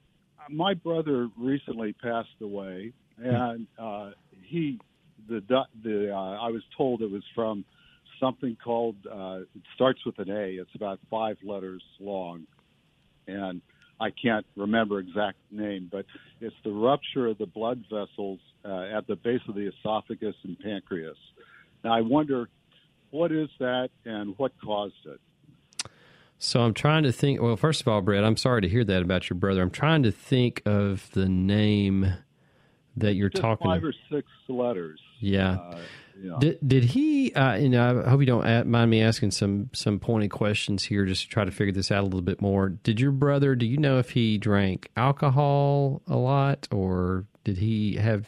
my 0.52 0.76
brother 0.76 1.30
recently 1.36 1.94
passed 1.94 2.30
away, 2.42 2.94
and 3.18 3.66
uh, 3.80 4.12
he 4.44 4.80
the 5.28 5.42
the 5.84 6.14
uh, 6.14 6.16
I 6.16 6.50
was 6.50 6.62
told 6.78 7.02
it 7.02 7.10
was 7.10 7.24
from 7.34 7.66
something 8.20 8.56
called 8.64 8.98
uh, 9.12 9.40
it 9.40 9.64
starts 9.74 10.06
with 10.06 10.20
an 10.20 10.30
A. 10.30 10.62
It's 10.62 10.76
about 10.76 11.00
five 11.10 11.38
letters 11.44 11.82
long, 12.00 12.46
and 13.26 13.62
I 14.00 14.12
can't 14.12 14.46
remember 14.56 15.00
exact 15.00 15.38
name, 15.50 15.90
but 15.92 16.06
it's 16.40 16.56
the 16.64 16.72
rupture 16.72 17.26
of 17.26 17.40
the 17.40 17.48
blood 17.48 17.84
vessels 17.90 18.40
uh, 18.64 18.96
at 18.96 19.08
the 19.08 19.16
base 19.16 19.42
of 19.50 19.56
the 19.56 19.72
esophagus 19.72 20.36
and 20.44 20.60
pancreas. 20.60 21.18
Now, 21.88 21.94
I 21.94 22.02
wonder 22.02 22.50
what 23.12 23.32
is 23.32 23.48
that 23.60 23.92
and 24.04 24.38
what 24.38 24.52
caused 24.62 25.06
it? 25.06 25.22
So 26.38 26.60
I'm 26.60 26.74
trying 26.74 27.04
to 27.04 27.14
think. 27.14 27.42
Well, 27.42 27.56
first 27.56 27.80
of 27.80 27.88
all, 27.88 28.02
Brett, 28.02 28.26
I'm 28.26 28.36
sorry 28.36 28.62
to 28.62 28.68
hear 28.68 28.84
that 28.84 29.02
about 29.02 29.30
your 29.30 29.38
brother. 29.38 29.62
I'm 29.62 29.72
trying 29.72 30.04
to 30.04 30.12
think 30.12 30.62
of 30.66 31.10
the 31.14 31.30
name 31.30 32.14
that 32.98 33.14
you're 33.14 33.30
Just 33.30 33.42
talking. 33.42 33.72
Five 33.72 33.86
or 33.86 33.94
six 34.12 34.28
letters. 34.50 35.00
Yeah. 35.20 35.52
Uh, 35.54 36.40
Did, 36.40 36.60
did 36.68 36.84
he? 36.84 37.32
Uh, 37.34 37.54
and 37.54 37.74
I 37.74 38.10
hope 38.10 38.20
you 38.20 38.26
don't 38.26 38.68
mind 38.68 38.92
me 38.92 39.02
asking 39.02 39.32
some 39.32 39.70
some 39.72 39.98
pointed 39.98 40.30
questions 40.30 40.84
here, 40.84 41.06
just 41.06 41.24
to 41.24 41.30
try 41.30 41.46
to 41.46 41.52
figure 41.52 41.72
this 41.72 41.90
out 41.90 42.02
a 42.02 42.04
little 42.04 42.22
bit 42.22 42.42
more. 42.42 42.68
Did 42.68 43.00
your 43.00 43.12
brother? 43.12 43.56
Do 43.56 43.66
you 43.66 43.78
know 43.78 43.98
if 43.98 44.10
he 44.10 44.38
drank 44.38 44.90
alcohol 44.98 46.02
a 46.06 46.18
lot, 46.18 46.68
or 46.70 47.24
did 47.46 47.60
he 47.60 47.96
have? 47.96 48.28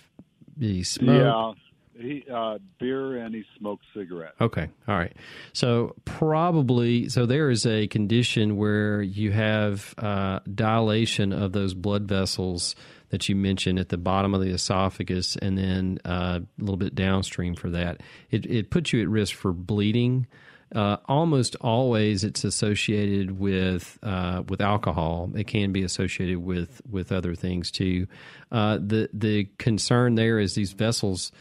Did 0.58 0.72
he 0.72 0.84
smoke? 0.84 1.58
He 1.99 2.23
uh, 2.33 2.59
beer 2.79 3.17
and 3.17 3.35
he 3.35 3.43
smokes 3.57 3.85
cigarettes. 3.93 4.35
Okay, 4.39 4.69
all 4.88 4.95
right. 4.95 5.13
So 5.51 5.95
probably, 6.05 7.09
so 7.09 7.25
there 7.25 7.49
is 7.49 7.65
a 7.65 7.88
condition 7.88 8.55
where 8.55 9.01
you 9.01 9.31
have 9.31 9.93
uh, 9.97 10.39
dilation 10.53 11.33
of 11.33 11.51
those 11.51 11.73
blood 11.73 12.07
vessels 12.07 12.75
that 13.09 13.27
you 13.27 13.35
mentioned 13.35 13.79
at 13.79 13.89
the 13.89 13.97
bottom 13.97 14.33
of 14.33 14.41
the 14.41 14.49
esophagus, 14.49 15.35
and 15.35 15.57
then 15.57 15.99
uh, 16.05 16.39
a 16.39 16.62
little 16.62 16.77
bit 16.77 16.95
downstream 16.95 17.55
for 17.55 17.69
that. 17.71 18.01
It, 18.31 18.45
it 18.45 18.69
puts 18.69 18.93
you 18.93 19.01
at 19.01 19.09
risk 19.09 19.35
for 19.35 19.51
bleeding. 19.51 20.27
Uh, 20.73 20.97
almost 21.07 21.55
always, 21.62 22.23
it's 22.23 22.43
associated 22.43 23.39
with 23.39 23.97
uh, 24.03 24.43
with 24.47 24.62
alcohol. 24.62 25.31
It 25.35 25.47
can 25.47 25.71
be 25.71 25.83
associated 25.83 26.38
with 26.38 26.81
with 26.89 27.12
other 27.12 27.33
things 27.33 27.71
too. 27.71 28.07
Uh, 28.51 28.77
the 28.77 29.09
the 29.12 29.49
concern 29.57 30.15
there 30.15 30.39
is 30.39 30.53
these 30.53 30.73
vessels 30.73 31.31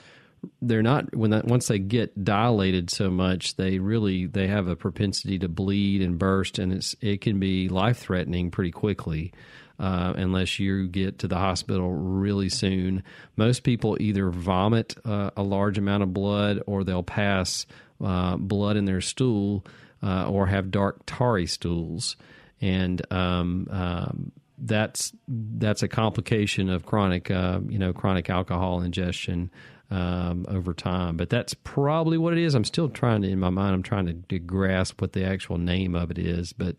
they're 0.62 0.82
not 0.82 1.14
when 1.14 1.30
that 1.30 1.44
once 1.44 1.66
they 1.68 1.78
get 1.78 2.24
dilated 2.24 2.90
so 2.90 3.10
much 3.10 3.56
they 3.56 3.78
really 3.78 4.26
they 4.26 4.46
have 4.46 4.68
a 4.68 4.76
propensity 4.76 5.38
to 5.38 5.48
bleed 5.48 6.02
and 6.02 6.18
burst 6.18 6.58
and 6.58 6.72
it's 6.72 6.94
it 7.00 7.20
can 7.20 7.40
be 7.40 7.68
life 7.68 7.98
threatening 7.98 8.50
pretty 8.50 8.70
quickly 8.70 9.32
uh, 9.80 10.12
unless 10.16 10.58
you 10.58 10.88
get 10.88 11.20
to 11.20 11.28
the 11.28 11.36
hospital 11.36 11.92
really 11.92 12.48
soon. 12.48 13.02
Most 13.36 13.62
people 13.62 13.96
either 14.00 14.30
vomit 14.30 14.96
uh, 15.04 15.30
a 15.36 15.42
large 15.42 15.78
amount 15.78 16.02
of 16.02 16.12
blood 16.12 16.60
or 16.66 16.84
they'll 16.84 17.02
pass 17.02 17.66
uh, 18.04 18.36
blood 18.36 18.76
in 18.76 18.84
their 18.86 19.00
stool 19.00 19.64
uh, 20.02 20.28
or 20.28 20.46
have 20.46 20.70
dark 20.70 21.00
tarry 21.06 21.46
stools. 21.46 22.16
And 22.60 23.00
um, 23.12 23.68
um, 23.70 24.32
that's 24.58 25.12
that's 25.28 25.84
a 25.84 25.88
complication 25.88 26.68
of 26.68 26.84
chronic 26.84 27.30
uh, 27.30 27.60
you 27.68 27.78
know 27.78 27.92
chronic 27.92 28.28
alcohol 28.28 28.80
ingestion 28.80 29.52
um, 29.90 30.44
over 30.48 30.74
time. 30.74 31.16
But 31.16 31.30
that's 31.30 31.54
probably 31.54 32.18
what 32.18 32.32
it 32.32 32.38
is. 32.38 32.54
I'm 32.54 32.64
still 32.64 32.88
trying 32.88 33.22
to, 33.22 33.28
in 33.28 33.40
my 33.40 33.50
mind, 33.50 33.74
I'm 33.74 33.82
trying 33.82 34.06
to, 34.06 34.14
to 34.14 34.38
grasp 34.38 35.00
what 35.00 35.12
the 35.12 35.24
actual 35.24 35.58
name 35.58 35.94
of 35.94 36.10
it 36.10 36.18
is. 36.18 36.52
But 36.52 36.76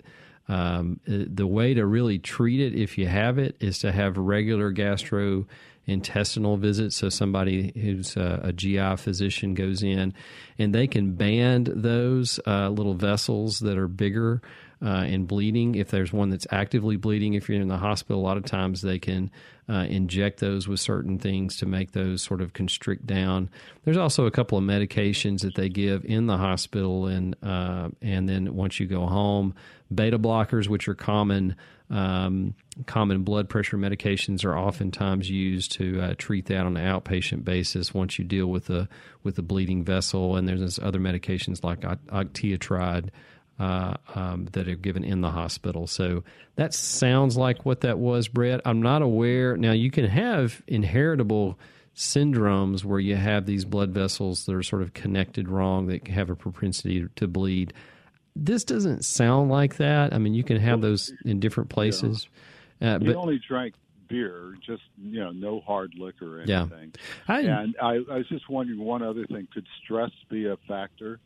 um, 0.48 1.00
the 1.06 1.48
way 1.48 1.74
to 1.76 1.86
really 1.86 2.20
treat 2.20 2.60
it, 2.60 2.76
if 2.76 2.98
you 2.98 3.08
have 3.08 3.38
it, 3.38 3.56
is 3.60 3.80
to 3.80 3.92
have 3.92 4.18
regular 4.18 4.74
gastrointestinal 4.74 6.60
visits. 6.60 6.96
So 6.96 7.10
somebody 7.10 7.72
who's 7.76 8.18
a, 8.18 8.42
a 8.44 8.54
GI 8.54 8.98
physician 8.98 9.54
goes 9.54 9.84
in, 9.84 10.14
and 10.58 10.74
they 10.74 10.88
can 10.88 11.14
band 11.14 11.72
those 11.76 12.40
uh, 12.48 12.70
little 12.70 12.96
vessels 12.96 13.60
that 13.60 13.78
are 13.78 13.88
bigger 13.88 14.42
uh, 14.82 15.04
and 15.08 15.28
bleeding. 15.28 15.76
If 15.76 15.90
there's 15.90 16.14
one 16.14 16.30
that's 16.30 16.48
actively 16.52 16.96
bleeding, 16.96 17.34
if 17.34 17.50
you're 17.50 17.62
in 17.62 17.68
the 17.68 17.78
hospital, 17.78 18.22
a 18.22 18.24
lot 18.24 18.38
of 18.38 18.46
times 18.46 18.82
they 18.82 19.00
can 19.00 19.30
uh, 19.68 19.86
inject 19.90 20.40
those 20.40 20.68
with 20.68 20.80
certain 20.80 21.20
things 21.20 21.58
to 21.58 21.66
make 21.66 21.92
those 21.92 22.22
sort 22.22 22.42
of 22.42 22.54
constrict 22.54 23.06
down. 23.06 23.50
There's 23.84 23.98
also 23.98 24.26
a 24.26 24.32
couple 24.32 24.58
of 24.58 24.64
medications 24.64 25.42
that 25.42 25.56
they 25.56 25.70
give 25.70 26.06
in 26.06 26.28
the 26.28 26.38
hospital, 26.38 27.08
and 27.08 27.36
uh, 27.44 27.90
and 28.02 28.28
then 28.28 28.56
once 28.56 28.80
you 28.80 28.88
go 28.88 29.06
home, 29.06 29.54
beta 29.94 30.18
blockers, 30.18 30.68
which 30.68 30.88
are 30.88 30.96
common. 30.96 31.56
Um, 31.92 32.54
common 32.86 33.24
blood 33.24 33.50
pressure 33.50 33.76
medications 33.76 34.46
are 34.46 34.56
oftentimes 34.56 35.28
used 35.28 35.72
to 35.72 36.00
uh, 36.00 36.14
treat 36.20 36.46
that 36.46 36.68
on 36.68 36.78
an 36.78 36.86
outpatient 36.86 37.44
basis 37.44 37.96
once 37.96 38.20
you 38.20 38.26
deal 38.26 38.46
with 38.46 38.66
the 38.68 38.88
with 39.24 39.36
the 39.36 39.42
bleeding 39.42 39.84
vessel. 39.84 40.36
And 40.36 40.48
there's 40.48 40.78
other 40.78 41.00
medications 41.00 41.64
like 41.64 41.80
octreotide 41.80 43.10
uh, 43.60 43.96
um, 44.16 44.48
that 44.54 44.68
are 44.68 44.76
given 44.76 45.04
in 45.04 45.22
the 45.22 45.32
hospital. 45.32 45.86
So 45.86 46.24
that 46.56 46.74
sounds 46.74 47.38
like 47.38 47.66
what 47.66 47.82
that 47.82 48.00
was, 48.00 48.28
Brett. 48.28 48.62
I'm 48.66 48.82
not 48.82 49.02
aware. 49.02 49.58
Now, 49.58 49.74
you 49.74 49.92
can 49.92 50.06
have 50.06 50.62
inheritable 50.68 51.60
syndromes 51.96 52.86
where 52.86 53.00
you 53.00 53.18
have 53.18 53.46
these 53.46 53.66
blood 53.66 53.92
vessels 53.92 54.46
that 54.46 54.56
are 54.56 54.64
sort 54.64 54.82
of 54.82 54.94
connected 54.94 55.50
wrong 55.50 55.88
that 55.88 56.08
have 56.08 56.30
a 56.30 56.36
propensity 56.36 57.08
to 57.18 57.28
bleed. 57.28 57.74
This 58.36 58.64
doesn't 58.64 59.04
sound 59.04 59.50
like 59.52 59.78
that. 59.78 60.14
I 60.14 60.18
mean, 60.18 60.34
you 60.34 60.44
can 60.44 60.58
have 60.58 60.80
those 60.80 61.12
in 61.26 61.42
different 61.42 61.70
places. 61.70 62.30
Yeah. 62.80 62.96
Uh, 62.96 63.00
but, 63.00 63.08
he 63.08 63.16
only 63.16 63.42
drank 63.46 63.76
beer, 64.08 64.54
just 64.66 64.84
you 64.98 65.20
know, 65.20 65.32
no 65.32 65.60
hard 65.60 65.94
liquor 65.98 66.38
or 66.38 66.42
anything. 66.42 66.94
Yeah. 67.28 67.36
I, 67.36 67.40
and 67.42 67.76
I, 67.82 67.96
I 68.10 68.18
was 68.18 68.30
just 68.30 68.50
wondering 68.50 68.80
one 68.80 69.04
other 69.04 69.26
thing: 69.26 69.50
could 69.54 69.68
stress 69.84 70.12
be 70.30 70.48
a 70.48 70.56
factor? 70.68 71.20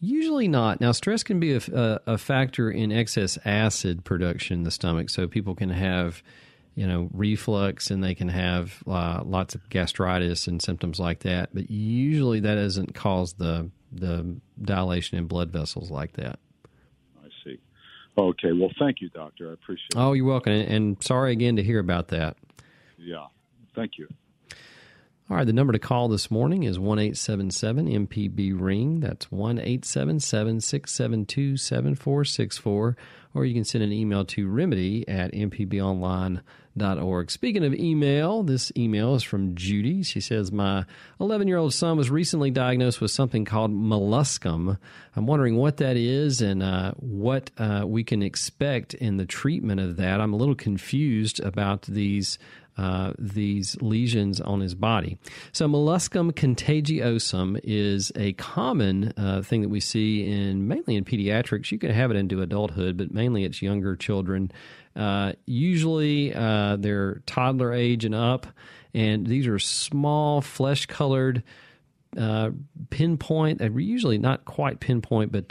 Usually 0.00 0.46
not. 0.46 0.80
Now, 0.80 0.92
stress 0.92 1.22
can 1.22 1.40
be 1.40 1.54
a, 1.54 1.60
a, 1.72 2.00
a, 2.06 2.18
factor 2.18 2.70
in 2.70 2.92
excess 2.92 3.36
acid 3.44 4.04
production 4.04 4.58
in 4.58 4.62
the 4.62 4.70
stomach, 4.70 5.10
so 5.10 5.26
people 5.26 5.56
can 5.56 5.70
have, 5.70 6.22
you 6.76 6.86
know, 6.86 7.08
reflux 7.12 7.90
and 7.90 8.02
they 8.02 8.14
can 8.14 8.28
have 8.28 8.82
uh, 8.86 9.22
lots 9.24 9.56
of 9.56 9.68
gastritis 9.70 10.46
and 10.46 10.62
symptoms 10.62 11.00
like 11.00 11.20
that. 11.20 11.50
But 11.52 11.70
usually, 11.70 12.40
that 12.40 12.54
doesn't 12.54 12.94
cause 12.94 13.34
the 13.34 13.70
the 13.90 14.36
dilation 14.60 15.18
in 15.18 15.26
blood 15.26 15.50
vessels 15.50 15.90
like 15.90 16.12
that. 16.12 16.38
I 17.24 17.28
see. 17.42 17.58
Okay. 18.16 18.52
Well, 18.52 18.70
thank 18.78 19.00
you, 19.00 19.08
doctor. 19.08 19.50
I 19.50 19.54
appreciate. 19.54 19.88
it. 19.94 19.98
Oh, 19.98 20.12
you're 20.12 20.26
welcome, 20.26 20.52
and 20.52 21.02
sorry 21.02 21.32
again 21.32 21.56
to 21.56 21.62
hear 21.64 21.80
about 21.80 22.08
that. 22.08 22.36
Yeah. 22.98 23.26
Thank 23.74 23.98
you. 23.98 24.06
All 25.30 25.36
right, 25.36 25.46
the 25.46 25.52
number 25.52 25.74
to 25.74 25.78
call 25.78 26.08
this 26.08 26.30
morning 26.30 26.62
is 26.62 26.78
1 26.78 26.98
877 26.98 28.06
MPB 28.06 28.58
Ring. 28.58 29.00
That's 29.00 29.30
1 29.30 29.58
877 29.58 30.62
672 30.62 31.58
7464. 31.58 32.96
Or 33.34 33.44
you 33.44 33.52
can 33.52 33.64
send 33.64 33.84
an 33.84 33.92
email 33.92 34.24
to 34.24 34.48
remedy 34.48 35.06
at 35.06 35.34
mpbonline.org. 35.34 37.30
Speaking 37.30 37.62
of 37.62 37.74
email, 37.74 38.42
this 38.42 38.72
email 38.74 39.14
is 39.16 39.22
from 39.22 39.54
Judy. 39.54 40.02
She 40.02 40.22
says, 40.22 40.50
My 40.50 40.86
11 41.20 41.46
year 41.46 41.58
old 41.58 41.74
son 41.74 41.98
was 41.98 42.08
recently 42.08 42.50
diagnosed 42.50 43.02
with 43.02 43.10
something 43.10 43.44
called 43.44 43.70
molluscum. 43.70 44.78
I'm 45.14 45.26
wondering 45.26 45.56
what 45.56 45.76
that 45.76 45.98
is 45.98 46.40
and 46.40 46.62
uh, 46.62 46.92
what 46.92 47.50
uh, 47.58 47.82
we 47.86 48.02
can 48.02 48.22
expect 48.22 48.94
in 48.94 49.18
the 49.18 49.26
treatment 49.26 49.82
of 49.82 49.96
that. 49.96 50.22
I'm 50.22 50.32
a 50.32 50.38
little 50.38 50.54
confused 50.54 51.38
about 51.40 51.82
these 51.82 52.38
uh, 52.78 53.12
these 53.18 53.76
lesions 53.80 54.40
on 54.40 54.60
his 54.60 54.74
body. 54.74 55.18
So, 55.50 55.66
molluscum 55.66 56.32
contagiosum 56.32 57.58
is 57.64 58.12
a 58.14 58.34
common 58.34 59.12
uh, 59.16 59.42
thing 59.42 59.62
that 59.62 59.68
we 59.68 59.80
see 59.80 60.24
in 60.24 60.68
mainly 60.68 60.94
in 60.94 61.04
pediatrics. 61.04 61.72
You 61.72 61.78
can 61.78 61.90
have 61.90 62.12
it 62.12 62.16
into 62.16 62.40
adulthood, 62.40 62.96
but 62.96 63.12
mainly 63.12 63.42
it's 63.42 63.60
younger 63.60 63.96
children. 63.96 64.52
Uh, 64.94 65.32
usually, 65.44 66.32
uh, 66.32 66.76
they're 66.76 67.20
toddler 67.26 67.72
age 67.72 68.04
and 68.04 68.14
up, 68.14 68.46
and 68.94 69.26
these 69.26 69.48
are 69.48 69.58
small, 69.58 70.40
flesh 70.40 70.86
colored. 70.86 71.42
Uh, 72.16 72.50
pinpoint, 72.90 73.60
usually 73.60 74.18
not 74.18 74.44
quite 74.44 74.78
pinpoint, 74.78 75.32
but 75.32 75.48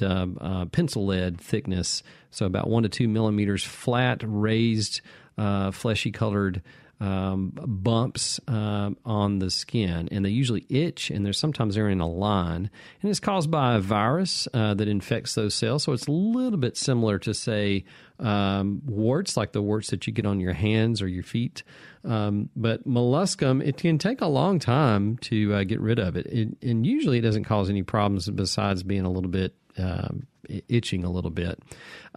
pencil 0.71 1.05
lead 1.05 1.41
thickness. 1.41 2.03
So 2.31 2.45
about 2.45 2.69
one 2.69 2.83
to 2.83 2.89
two 2.89 3.09
millimeters, 3.09 3.65
flat, 3.65 4.21
raised, 4.23 5.01
fleshy 5.37 6.11
colored 6.11 6.61
um, 6.99 7.51
bumps 7.53 8.39
um, 8.47 8.97
on 9.05 9.39
the 9.39 9.51
skin, 9.51 10.09
and 10.11 10.25
they 10.25 10.29
usually 10.29 10.65
itch, 10.69 11.11
and 11.11 11.25
there's 11.25 11.37
sometimes 11.37 11.75
they're 11.75 11.89
in 11.89 11.99
a 11.99 12.07
line, 12.07 12.69
and 13.01 13.09
it's 13.11 13.19
caused 13.19 13.51
by 13.51 13.75
a 13.75 13.79
virus 13.79 14.47
uh, 14.53 14.73
that 14.73 14.87
infects 14.87 15.35
those 15.35 15.53
cells. 15.53 15.83
So 15.83 15.93
it's 15.93 16.07
a 16.07 16.11
little 16.11 16.57
bit 16.57 16.75
similar 16.75 17.19
to 17.19 17.33
say 17.33 17.85
um, 18.19 18.81
warts, 18.85 19.37
like 19.37 19.51
the 19.51 19.61
warts 19.61 19.89
that 19.91 20.07
you 20.07 20.13
get 20.13 20.25
on 20.25 20.39
your 20.39 20.53
hands 20.53 21.01
or 21.01 21.07
your 21.07 21.23
feet. 21.23 21.63
Um, 22.03 22.49
but 22.55 22.87
molluscum, 22.87 23.65
it 23.65 23.77
can 23.77 23.97
take 23.97 24.21
a 24.21 24.27
long 24.27 24.59
time 24.59 25.17
to 25.17 25.53
uh, 25.53 25.63
get 25.63 25.79
rid 25.79 25.99
of 25.99 26.15
it. 26.15 26.25
it, 26.27 26.57
and 26.63 26.85
usually 26.85 27.19
it 27.19 27.21
doesn't 27.21 27.43
cause 27.43 27.69
any 27.69 27.83
problems 27.83 28.29
besides 28.29 28.81
being 28.81 29.05
a 29.05 29.11
little 29.11 29.29
bit 29.29 29.53
um, 29.77 30.25
itching 30.67 31.03
a 31.03 31.09
little 31.09 31.31
bit. 31.31 31.59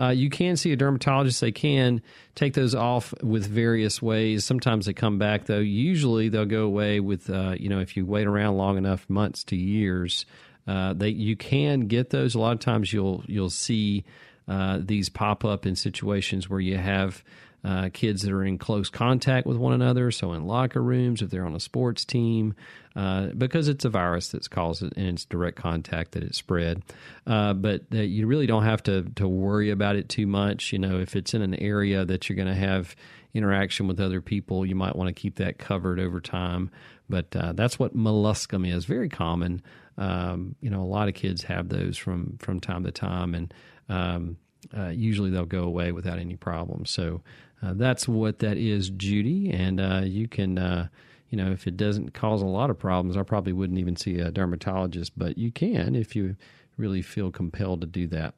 Uh, 0.01 0.09
you 0.09 0.31
can 0.31 0.57
see 0.57 0.73
a 0.73 0.77
dermatologist. 0.77 1.41
They 1.41 1.53
can 1.53 2.03
take 2.35 2.55
those 2.55 2.75
off 2.75 3.13
with 3.23 3.47
various 3.47 4.01
ways. 4.01 4.45
Sometimes 4.45 4.87
they 4.87 4.93
come 4.93 5.19
back, 5.19 5.47
though. 5.47 5.59
Usually 5.59 6.29
they'll 6.29 6.45
go 6.47 6.65
away 6.65 7.01
with, 7.01 7.29
uh, 7.31 7.55
you 7.59 7.69
know, 7.69 7.81
if 7.81 7.97
you 7.97 8.07
wait 8.07 8.27
around 8.27 8.57
long 8.57 8.79
enough, 8.79 9.09
months 9.09 9.45
to 9.45 9.57
years. 9.57 10.27
Uh, 10.67 10.93
they 10.93 11.09
you 11.09 11.37
can 11.37 11.81
get 11.81 12.11
those. 12.11 12.35
A 12.35 12.39
lot 12.39 12.53
of 12.53 12.61
times 12.61 12.93
you'll 12.93 13.25
you'll 13.27 13.51
see 13.51 14.05
uh, 14.47 14.79
these 14.81 15.09
pop 15.09 15.45
up 15.45 15.67
in 15.67 15.75
situations 15.75 16.49
where 16.49 16.61
you 16.61 16.77
have 16.77 17.25
uh, 17.65 17.91
kids 17.93 18.23
that 18.23 18.33
are 18.33 18.45
in 18.45 18.59
close 18.59 18.89
contact 18.89 19.47
with 19.47 19.57
one 19.57 19.73
another. 19.73 20.11
So 20.11 20.33
in 20.33 20.47
locker 20.47 20.83
rooms, 20.83 21.23
if 21.23 21.31
they're 21.31 21.45
on 21.45 21.55
a 21.55 21.61
sports 21.61 22.05
team, 22.05 22.55
uh, 22.97 23.27
because 23.29 23.69
it's 23.69 23.85
a 23.85 23.91
virus 23.91 24.29
that's 24.29 24.49
caused 24.49 24.83
it 24.83 24.93
and 24.97 25.09
it's 25.09 25.25
direct 25.25 25.57
contact 25.57 26.13
that 26.13 26.23
it 26.23 26.35
spread. 26.35 26.83
Uh, 27.27 27.55
but 27.55 27.83
you 27.93 28.27
really 28.27 28.47
don't 28.47 28.65
have 28.65 28.83
to 28.85 29.03
to 29.17 29.29
worry 29.29 29.71
about 29.71 29.97
it 29.97 30.09
too 30.09 30.27
much. 30.27 30.73
You 30.73 30.79
know, 30.79 30.99
if 30.99 31.15
it's 31.15 31.35
in 31.35 31.43
an 31.43 31.55
area 31.55 32.05
that 32.05 32.29
you're 32.29 32.37
going 32.37 32.49
to 32.49 32.55
have 32.55 32.97
interaction 33.35 33.87
with 33.87 34.01
other 34.01 34.21
people, 34.21 34.67
you 34.67 34.75
might 34.75 34.97
want 34.97 35.09
to 35.09 35.21
keep 35.21 35.37
that 35.37 35.59
covered 35.59 36.01
over 36.01 36.21
time. 36.21 36.71
But 37.09 37.35
uh, 37.37 37.53
that's 37.53 37.79
what 37.79 37.97
molluscum 37.97 38.69
is. 38.69 38.85
Very 38.85 39.09
common. 39.09 39.63
Um, 39.99 40.55
you 40.61 40.71
know, 40.71 40.83
a 40.83 40.87
lot 40.87 41.09
of 41.09 41.15
kids 41.15 41.43
have 41.45 41.69
those 41.69 41.99
from 41.99 42.39
from 42.39 42.61
time 42.61 42.85
to 42.85 42.91
time, 42.91 43.35
and 43.35 43.55
um, 43.89 44.37
uh, 44.77 44.89
usually 44.89 45.31
they'll 45.31 45.45
go 45.45 45.65
away 45.65 45.93
without 45.93 46.19
any 46.19 46.37
problems. 46.37 46.91
So 46.91 47.23
uh, 47.63 47.75
that's 47.75 48.09
what 48.09 48.39
that 48.41 48.57
is, 48.57 48.91
Judy. 48.91 49.51
And 49.51 49.81
uh, 49.81 50.03
you 50.05 50.29
can, 50.29 50.59
uh, 50.59 50.89
you 51.29 51.37
know, 51.37 51.51
if 51.51 51.67
it 51.67 51.77
doesn't 51.77 52.15
cause 52.15 52.43
a 52.43 52.47
lot 52.47 52.71
of 52.71 52.79
problems, 52.79 53.17
I 53.17 53.23
probably 53.23 53.53
wouldn't 53.53 53.79
even 53.79 53.97
see 53.97 54.19
a 54.19 54.31
dermatologist, 54.31 55.13
but 55.17 55.39
you 55.39 55.51
can 55.53 55.95
if 55.95 56.17
you 56.17 56.37
really 56.77 57.03
feel 57.03 57.31
compelled 57.31 57.83
to 57.83 57.87
do 57.87 58.07
that. 58.09 58.35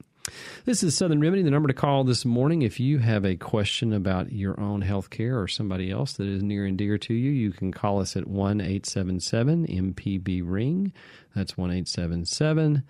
This 0.65 0.85
is 0.85 0.97
Southern 0.97 1.21
Remedy, 1.21 1.43
the 1.43 1.51
number 1.51 1.67
to 1.67 1.75
call 1.75 2.05
this 2.05 2.25
morning. 2.25 2.63
If 2.63 2.79
you 2.79 2.99
have 2.99 3.25
a 3.25 3.35
question 3.35 3.93
about 3.93 4.31
your 4.31 4.59
own 4.61 4.83
health 4.83 5.11
care 5.11 5.41
or 5.41 5.49
somebody 5.49 5.91
else 5.91 6.13
that 6.15 6.29
is 6.29 6.43
near 6.43 6.65
and 6.65 6.79
dear 6.79 6.97
to 6.99 7.15
you, 7.15 7.31
you 7.31 7.51
can 7.51 7.73
call 7.73 8.01
us 8.01 8.17
at 8.17 8.29
1 8.29 8.61
877 8.61 9.67
MPB 9.67 10.43
Ring. 10.45 10.93
That's 11.35 11.57
1 11.57 11.71
877 11.71 12.85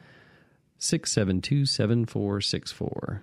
672 0.79 1.65
7464. 1.65 3.23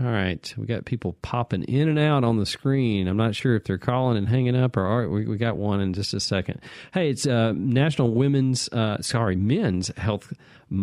All 0.00 0.08
right, 0.08 0.54
we 0.56 0.66
got 0.66 0.86
people 0.86 1.16
popping 1.22 1.62
in 1.64 1.88
and 1.88 2.00
out 2.00 2.24
on 2.24 2.38
the 2.38 2.46
screen. 2.46 3.06
I'm 3.06 3.16
not 3.16 3.36
sure 3.36 3.54
if 3.54 3.62
they're 3.64 3.78
calling 3.78 4.16
and 4.16 4.28
hanging 4.28 4.56
up, 4.56 4.76
or 4.76 4.86
all 4.86 4.98
right, 4.98 5.10
we, 5.10 5.26
we 5.26 5.36
got 5.36 5.56
one 5.56 5.80
in 5.80 5.92
just 5.92 6.12
a 6.14 6.20
second. 6.20 6.60
Hey, 6.92 7.10
it's 7.10 7.26
uh, 7.26 7.52
National 7.54 8.12
Women's, 8.12 8.68
uh, 8.70 9.00
sorry, 9.02 9.36
Men's 9.36 9.92
Health 9.96 10.32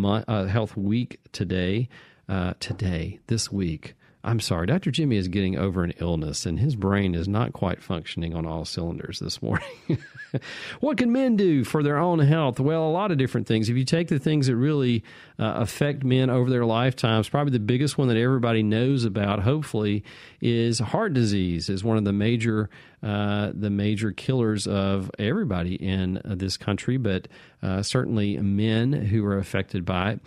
uh, 0.02 0.46
Health 0.46 0.76
Week 0.76 1.20
today. 1.32 1.88
Uh, 2.28 2.54
today, 2.60 3.18
this 3.26 3.52
week. 3.52 3.94
I'm 4.24 4.40
sorry, 4.40 4.66
Dr. 4.68 4.90
Jimmy 4.92 5.16
is 5.16 5.28
getting 5.28 5.58
over 5.58 5.82
an 5.82 5.92
illness 5.98 6.46
and 6.46 6.58
his 6.58 6.76
brain 6.76 7.14
is 7.14 7.26
not 7.26 7.52
quite 7.52 7.82
functioning 7.82 8.34
on 8.34 8.46
all 8.46 8.64
cylinders 8.64 9.18
this 9.18 9.42
morning. 9.42 9.66
what 10.80 10.98
can 10.98 11.12
men 11.12 11.36
do 11.36 11.64
for 11.64 11.82
their 11.82 11.98
own 11.98 12.18
health? 12.18 12.60
Well, 12.60 12.84
a 12.86 12.90
lot 12.90 13.10
of 13.10 13.18
different 13.18 13.46
things. 13.46 13.68
If 13.68 13.76
you 13.76 13.84
take 13.84 14.08
the 14.08 14.18
things 14.18 14.46
that 14.46 14.56
really 14.56 15.04
uh, 15.38 15.54
affect 15.56 16.04
men 16.04 16.30
over 16.30 16.50
their 16.50 16.64
lifetimes, 16.64 17.28
probably 17.28 17.52
the 17.52 17.60
biggest 17.60 17.98
one 17.98 18.08
that 18.08 18.16
everybody 18.16 18.62
knows 18.62 19.04
about, 19.04 19.40
hopefully, 19.40 20.04
is 20.40 20.78
heart 20.78 21.14
disease. 21.14 21.68
is 21.68 21.84
one 21.84 21.96
of 21.96 22.04
the 22.04 22.12
major 22.12 22.70
uh, 23.02 23.50
the 23.52 23.68
major 23.70 24.12
killers 24.12 24.68
of 24.68 25.10
everybody 25.18 25.74
in 25.74 26.18
uh, 26.18 26.36
this 26.36 26.56
country, 26.56 26.96
but 26.96 27.26
uh, 27.60 27.82
certainly 27.82 28.38
men 28.38 28.92
who 28.92 29.24
are 29.24 29.38
affected 29.38 29.84
by 29.84 30.12
it 30.12 30.20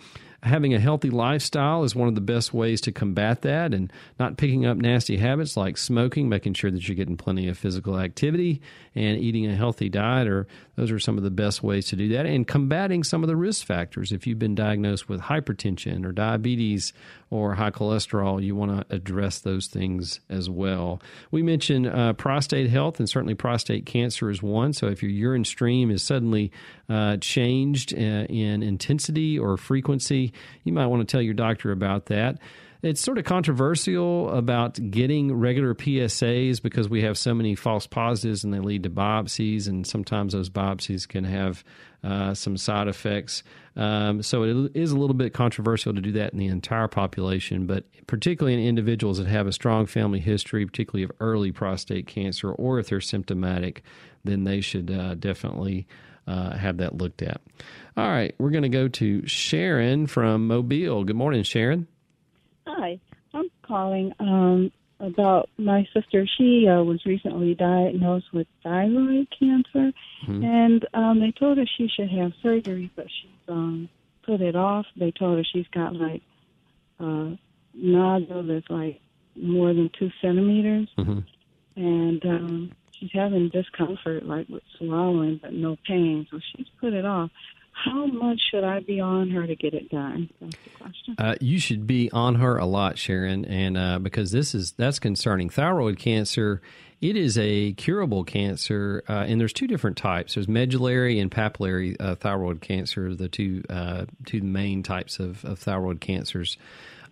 having 0.46 0.74
a 0.74 0.78
healthy 0.78 1.10
lifestyle 1.10 1.84
is 1.84 1.94
one 1.94 2.08
of 2.08 2.14
the 2.14 2.20
best 2.20 2.54
ways 2.54 2.80
to 2.82 2.92
combat 2.92 3.42
that 3.42 3.74
and 3.74 3.92
not 4.18 4.36
picking 4.36 4.64
up 4.64 4.76
nasty 4.76 5.16
habits 5.16 5.56
like 5.56 5.76
smoking, 5.76 6.28
making 6.28 6.54
sure 6.54 6.70
that 6.70 6.86
you're 6.86 6.96
getting 6.96 7.16
plenty 7.16 7.48
of 7.48 7.58
physical 7.58 7.98
activity 7.98 8.60
and 8.94 9.18
eating 9.18 9.46
a 9.46 9.54
healthy 9.54 9.88
diet 9.88 10.28
or 10.28 10.46
those 10.76 10.90
are 10.90 10.98
some 10.98 11.18
of 11.18 11.24
the 11.24 11.30
best 11.30 11.62
ways 11.62 11.86
to 11.86 11.96
do 11.96 12.08
that 12.10 12.26
and 12.26 12.46
combating 12.46 13.02
some 13.02 13.22
of 13.22 13.28
the 13.28 13.36
risk 13.36 13.66
factors. 13.66 14.12
If 14.12 14.26
you've 14.26 14.38
been 14.38 14.54
diagnosed 14.54 15.08
with 15.08 15.22
hypertension 15.22 16.04
or 16.04 16.12
diabetes 16.12 16.92
or 17.30 17.54
high 17.54 17.70
cholesterol, 17.70 18.42
you 18.42 18.54
want 18.54 18.88
to 18.88 18.94
address 18.94 19.40
those 19.40 19.66
things 19.66 20.20
as 20.28 20.48
well. 20.48 21.00
We 21.30 21.42
mentioned 21.42 21.86
uh, 21.86 22.12
prostate 22.12 22.70
health, 22.70 22.98
and 23.00 23.08
certainly 23.08 23.34
prostate 23.34 23.86
cancer 23.86 24.30
is 24.30 24.42
one. 24.42 24.72
So 24.72 24.86
if 24.86 25.02
your 25.02 25.10
urine 25.10 25.44
stream 25.44 25.90
is 25.90 26.02
suddenly 26.02 26.52
uh, 26.88 27.16
changed 27.16 27.94
uh, 27.94 27.96
in 28.28 28.62
intensity 28.62 29.38
or 29.38 29.56
frequency, 29.56 30.32
you 30.62 30.72
might 30.72 30.86
want 30.86 31.06
to 31.06 31.10
tell 31.10 31.22
your 31.22 31.34
doctor 31.34 31.72
about 31.72 32.06
that 32.06 32.38
it's 32.82 33.00
sort 33.00 33.18
of 33.18 33.24
controversial 33.24 34.30
about 34.30 34.78
getting 34.90 35.34
regular 35.34 35.74
PSAs 35.74 36.62
because 36.62 36.88
we 36.88 37.02
have 37.02 37.16
so 37.16 37.34
many 37.34 37.54
false 37.54 37.86
positives 37.86 38.44
and 38.44 38.52
they 38.52 38.60
lead 38.60 38.82
to 38.84 38.90
biopsies, 38.90 39.68
and 39.68 39.86
sometimes 39.86 40.32
those 40.32 40.50
biopsies 40.50 41.08
can 41.08 41.24
have 41.24 41.64
uh, 42.04 42.34
some 42.34 42.56
side 42.56 42.88
effects. 42.88 43.42
Um, 43.76 44.22
so 44.22 44.42
it 44.42 44.72
is 44.74 44.92
a 44.92 44.96
little 44.96 45.14
bit 45.14 45.34
controversial 45.34 45.92
to 45.94 46.00
do 46.00 46.12
that 46.12 46.32
in 46.32 46.38
the 46.38 46.46
entire 46.46 46.88
population, 46.88 47.66
but 47.66 47.84
particularly 48.06 48.54
in 48.54 48.66
individuals 48.66 49.18
that 49.18 49.26
have 49.26 49.46
a 49.46 49.52
strong 49.52 49.86
family 49.86 50.20
history, 50.20 50.64
particularly 50.64 51.02
of 51.02 51.12
early 51.20 51.52
prostate 51.52 52.06
cancer, 52.06 52.52
or 52.52 52.78
if 52.78 52.88
they're 52.88 53.00
symptomatic, 53.00 53.82
then 54.24 54.44
they 54.44 54.60
should 54.60 54.90
uh, 54.90 55.14
definitely 55.14 55.86
uh, 56.26 56.56
have 56.56 56.78
that 56.78 56.96
looked 56.96 57.22
at. 57.22 57.40
All 57.96 58.08
right, 58.08 58.34
we're 58.38 58.50
going 58.50 58.62
to 58.62 58.68
go 58.68 58.88
to 58.88 59.26
Sharon 59.26 60.06
from 60.06 60.46
Mobile. 60.46 61.04
Good 61.04 61.16
morning, 61.16 61.42
Sharon. 61.42 61.86
Hi, 62.66 62.98
I'm 63.32 63.48
calling 63.62 64.12
um, 64.18 64.72
about 64.98 65.48
my 65.56 65.86
sister. 65.94 66.26
She 66.36 66.66
uh, 66.66 66.82
was 66.82 67.04
recently 67.06 67.54
diagnosed 67.54 68.32
with 68.32 68.48
thyroid 68.62 69.28
cancer, 69.38 69.92
mm-hmm. 70.26 70.44
and 70.44 70.88
um, 70.92 71.20
they 71.20 71.30
told 71.30 71.58
her 71.58 71.64
she 71.78 71.88
should 71.88 72.10
have 72.10 72.32
surgery, 72.42 72.90
but 72.96 73.06
she's 73.06 73.30
um, 73.48 73.88
put 74.24 74.40
it 74.40 74.56
off. 74.56 74.86
They 74.96 75.12
told 75.12 75.38
her 75.38 75.44
she's 75.44 75.68
got 75.72 75.94
like 75.94 76.22
a 76.98 77.38
nodule 77.72 78.42
that's 78.42 78.68
like 78.68 79.00
more 79.36 79.72
than 79.72 79.90
two 79.96 80.10
centimeters, 80.20 80.88
mm-hmm. 80.98 81.20
and 81.76 82.26
um, 82.26 82.72
she's 82.90 83.10
having 83.12 83.48
discomfort, 83.50 84.26
like 84.26 84.48
with 84.48 84.64
swallowing, 84.76 85.38
but 85.40 85.52
no 85.52 85.76
pain. 85.86 86.26
So 86.32 86.40
she's 86.52 86.66
put 86.80 86.94
it 86.94 87.04
off 87.04 87.30
how 87.84 88.06
much 88.06 88.40
should 88.50 88.64
I 88.64 88.80
be 88.80 89.00
on 89.00 89.30
her 89.30 89.46
to 89.46 89.54
get 89.54 89.74
it 89.74 89.90
done? 89.90 90.30
That's 90.40 90.56
the 90.64 90.70
question. 90.70 91.14
Uh, 91.18 91.34
you 91.40 91.58
should 91.58 91.86
be 91.86 92.10
on 92.10 92.36
her 92.36 92.56
a 92.56 92.64
lot, 92.64 92.96
Sharon, 92.96 93.44
and 93.44 93.76
uh, 93.76 93.98
because 93.98 94.32
this 94.32 94.54
is 94.54 94.72
that's 94.72 94.98
concerning. 94.98 95.50
Thyroid 95.50 95.98
cancer, 95.98 96.62
it 97.02 97.16
is 97.16 97.36
a 97.36 97.74
curable 97.74 98.24
cancer, 98.24 99.04
uh, 99.08 99.26
and 99.28 99.38
there's 99.38 99.52
two 99.52 99.66
different 99.66 99.98
types. 99.98 100.34
There's 100.34 100.48
medullary 100.48 101.20
and 101.20 101.30
papillary 101.30 101.96
uh, 102.00 102.14
thyroid 102.14 102.62
cancer, 102.62 103.14
the 103.14 103.28
two 103.28 103.62
uh, 103.68 104.06
two 104.24 104.40
main 104.40 104.82
types 104.82 105.18
of, 105.18 105.44
of 105.44 105.58
thyroid 105.58 106.00
cancers. 106.00 106.56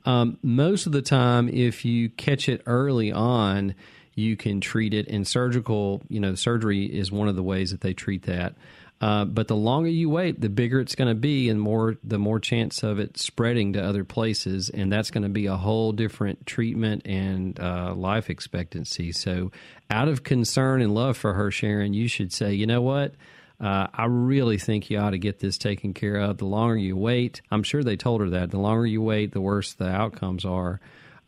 Um, 0.06 0.38
most 0.42 0.86
of 0.86 0.92
the 0.92 1.02
time, 1.02 1.48
if 1.48 1.84
you 1.84 2.08
catch 2.08 2.48
it 2.48 2.62
early 2.66 3.12
on, 3.12 3.74
you 4.14 4.36
can 4.36 4.60
treat 4.60 4.94
it. 4.94 5.08
And 5.08 5.26
surgical, 5.26 6.02
you 6.08 6.20
know, 6.20 6.34
surgery 6.34 6.84
is 6.86 7.12
one 7.12 7.28
of 7.28 7.36
the 7.36 7.42
ways 7.42 7.70
that 7.70 7.82
they 7.82 7.92
treat 7.92 8.22
that. 8.22 8.54
Uh, 9.00 9.24
but 9.24 9.48
the 9.48 9.56
longer 9.56 9.88
you 9.88 10.08
wait, 10.08 10.40
the 10.40 10.48
bigger 10.48 10.80
it's 10.80 10.94
going 10.94 11.08
to 11.08 11.14
be, 11.14 11.48
and 11.50 11.60
more 11.60 11.96
the 12.04 12.18
more 12.18 12.40
chance 12.40 12.82
of 12.82 12.98
it 12.98 13.18
spreading 13.18 13.72
to 13.74 13.84
other 13.84 14.04
places, 14.04 14.70
and 14.70 14.90
that's 14.90 15.10
going 15.10 15.24
to 15.24 15.28
be 15.28 15.46
a 15.46 15.56
whole 15.56 15.92
different 15.92 16.46
treatment 16.46 17.02
and 17.04 17.58
uh, 17.60 17.92
life 17.94 18.30
expectancy. 18.30 19.12
So, 19.12 19.50
out 19.90 20.08
of 20.08 20.22
concern 20.22 20.80
and 20.80 20.94
love 20.94 21.16
for 21.16 21.34
her, 21.34 21.50
Sharon, 21.50 21.92
you 21.92 22.08
should 22.08 22.32
say, 22.32 22.54
you 22.54 22.66
know 22.66 22.82
what. 22.82 23.14
Uh, 23.60 23.86
I 23.94 24.06
really 24.06 24.58
think 24.58 24.90
you 24.90 24.98
ought 24.98 25.10
to 25.10 25.18
get 25.18 25.38
this 25.38 25.58
taken 25.58 25.94
care 25.94 26.16
of. 26.16 26.38
The 26.38 26.44
longer 26.44 26.76
you 26.76 26.96
wait, 26.96 27.40
I'm 27.50 27.62
sure 27.62 27.82
they 27.82 27.96
told 27.96 28.20
her 28.20 28.30
that. 28.30 28.50
The 28.50 28.58
longer 28.58 28.86
you 28.86 29.00
wait, 29.00 29.32
the 29.32 29.40
worse 29.40 29.74
the 29.74 29.88
outcomes 29.88 30.44
are. 30.44 30.80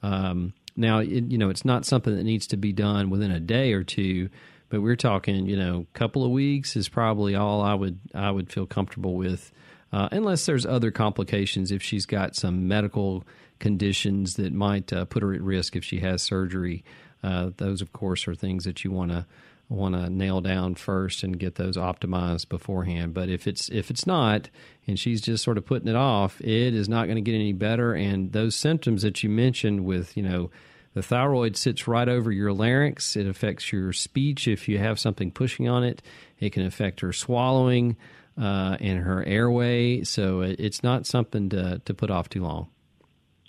Um, 0.03 0.53
now, 0.77 0.99
it, 0.99 1.09
you 1.31 1.39
know, 1.39 1.51
it's 1.51 1.65
not 1.65 1.85
something 1.85 2.15
that 2.15 2.25
needs 2.25 2.49
to 2.49 2.57
be 2.57 2.73
done 2.73 3.11
within 3.11 3.31
a 3.31 3.41
day 3.41 3.73
or 3.73 3.85
two, 3.85 4.29
but 4.69 4.83
we're 4.83 4.97
talking, 4.97 5.47
you 5.47 5.57
know, 5.57 5.87
a 5.93 5.99
couple 5.99 6.25
of 6.25 6.31
weeks 6.31 6.77
is 6.77 6.89
probably 6.89 7.35
all 7.35 7.63
I 7.63 7.75
would 7.75 7.99
I 8.15 8.31
would 8.31 8.53
feel 8.53 8.67
comfortable 8.67 9.15
with, 9.15 9.53
uh, 9.93 10.09
unless 10.13 10.47
there's 10.47 10.67
other 10.67 10.91
complications. 10.91 11.71
If 11.71 11.83
she's 11.83 12.07
got 12.07 12.37
some 12.37 12.67
medical 12.69 13.25
conditions 13.59 14.35
that 14.35 14.53
might 14.53 14.93
uh, 14.93 15.05
put 15.05 15.23
her 15.23 15.33
at 15.33 15.41
risk 15.41 15.77
if 15.77 15.85
she 15.85 16.01
has 16.01 16.23
surgery, 16.23 16.85
uh, 17.23 17.51
those 17.57 17.81
of 17.81 17.93
course 17.93 18.27
are 18.29 18.35
things 18.35 18.65
that 18.65 18.85
you 18.85 18.91
want 18.91 19.13
to 19.13 19.27
want 19.69 19.95
to 19.95 20.09
nail 20.09 20.41
down 20.41 20.75
first 20.75 21.23
and 21.23 21.39
get 21.39 21.57
those 21.57 21.77
optimized 21.77 22.49
beforehand. 22.49 23.15
But 23.15 23.29
if 23.29 23.47
it's 23.47 23.69
if 23.69 23.91
it's 23.91 24.07
not, 24.07 24.49
and 24.87 24.99
she's 24.99 25.21
just 25.21 25.43
sort 25.43 25.59
of 25.59 25.67
putting 25.67 25.89
it 25.89 25.97
off, 25.97 26.41
it 26.41 26.75
is 26.75 26.89
not 26.89 27.07
going 27.07 27.17
to 27.17 27.23
get 27.23 27.35
any 27.35 27.53
better. 27.53 27.95
And 27.95 28.33
those 28.33 28.55
symptoms 28.55 29.03
that 29.03 29.23
you 29.23 29.31
mentioned, 29.31 29.85
with 29.85 30.17
you 30.17 30.23
know, 30.23 30.51
the 30.97 31.03
thyroid 31.03 31.59
sits 31.59 31.87
right 31.87 32.09
over 32.09 32.33
your 32.33 32.55
larynx. 32.55 33.17
It 33.17 33.27
affects 33.27 33.71
your 33.71 33.93
speech 33.93 34.49
if 34.49 34.67
you 34.67 34.79
have 34.79 34.99
something 34.99 35.31
pushing 35.31 35.69
on 35.69 35.85
it. 35.85 36.01
It 36.41 36.55
can 36.55 36.65
affect 36.65 37.01
her 37.01 37.13
swallowing 37.13 37.99
uh, 38.41 38.79
and 38.81 39.01
her 39.01 39.23
airway. 39.23 40.05
So 40.05 40.41
it, 40.41 40.59
it's 40.59 40.83
not 40.83 41.05
something 41.05 41.51
to 41.51 41.83
to 41.85 41.93
put 41.93 42.11
off 42.11 42.31
too 42.31 42.43
long. 42.43 42.69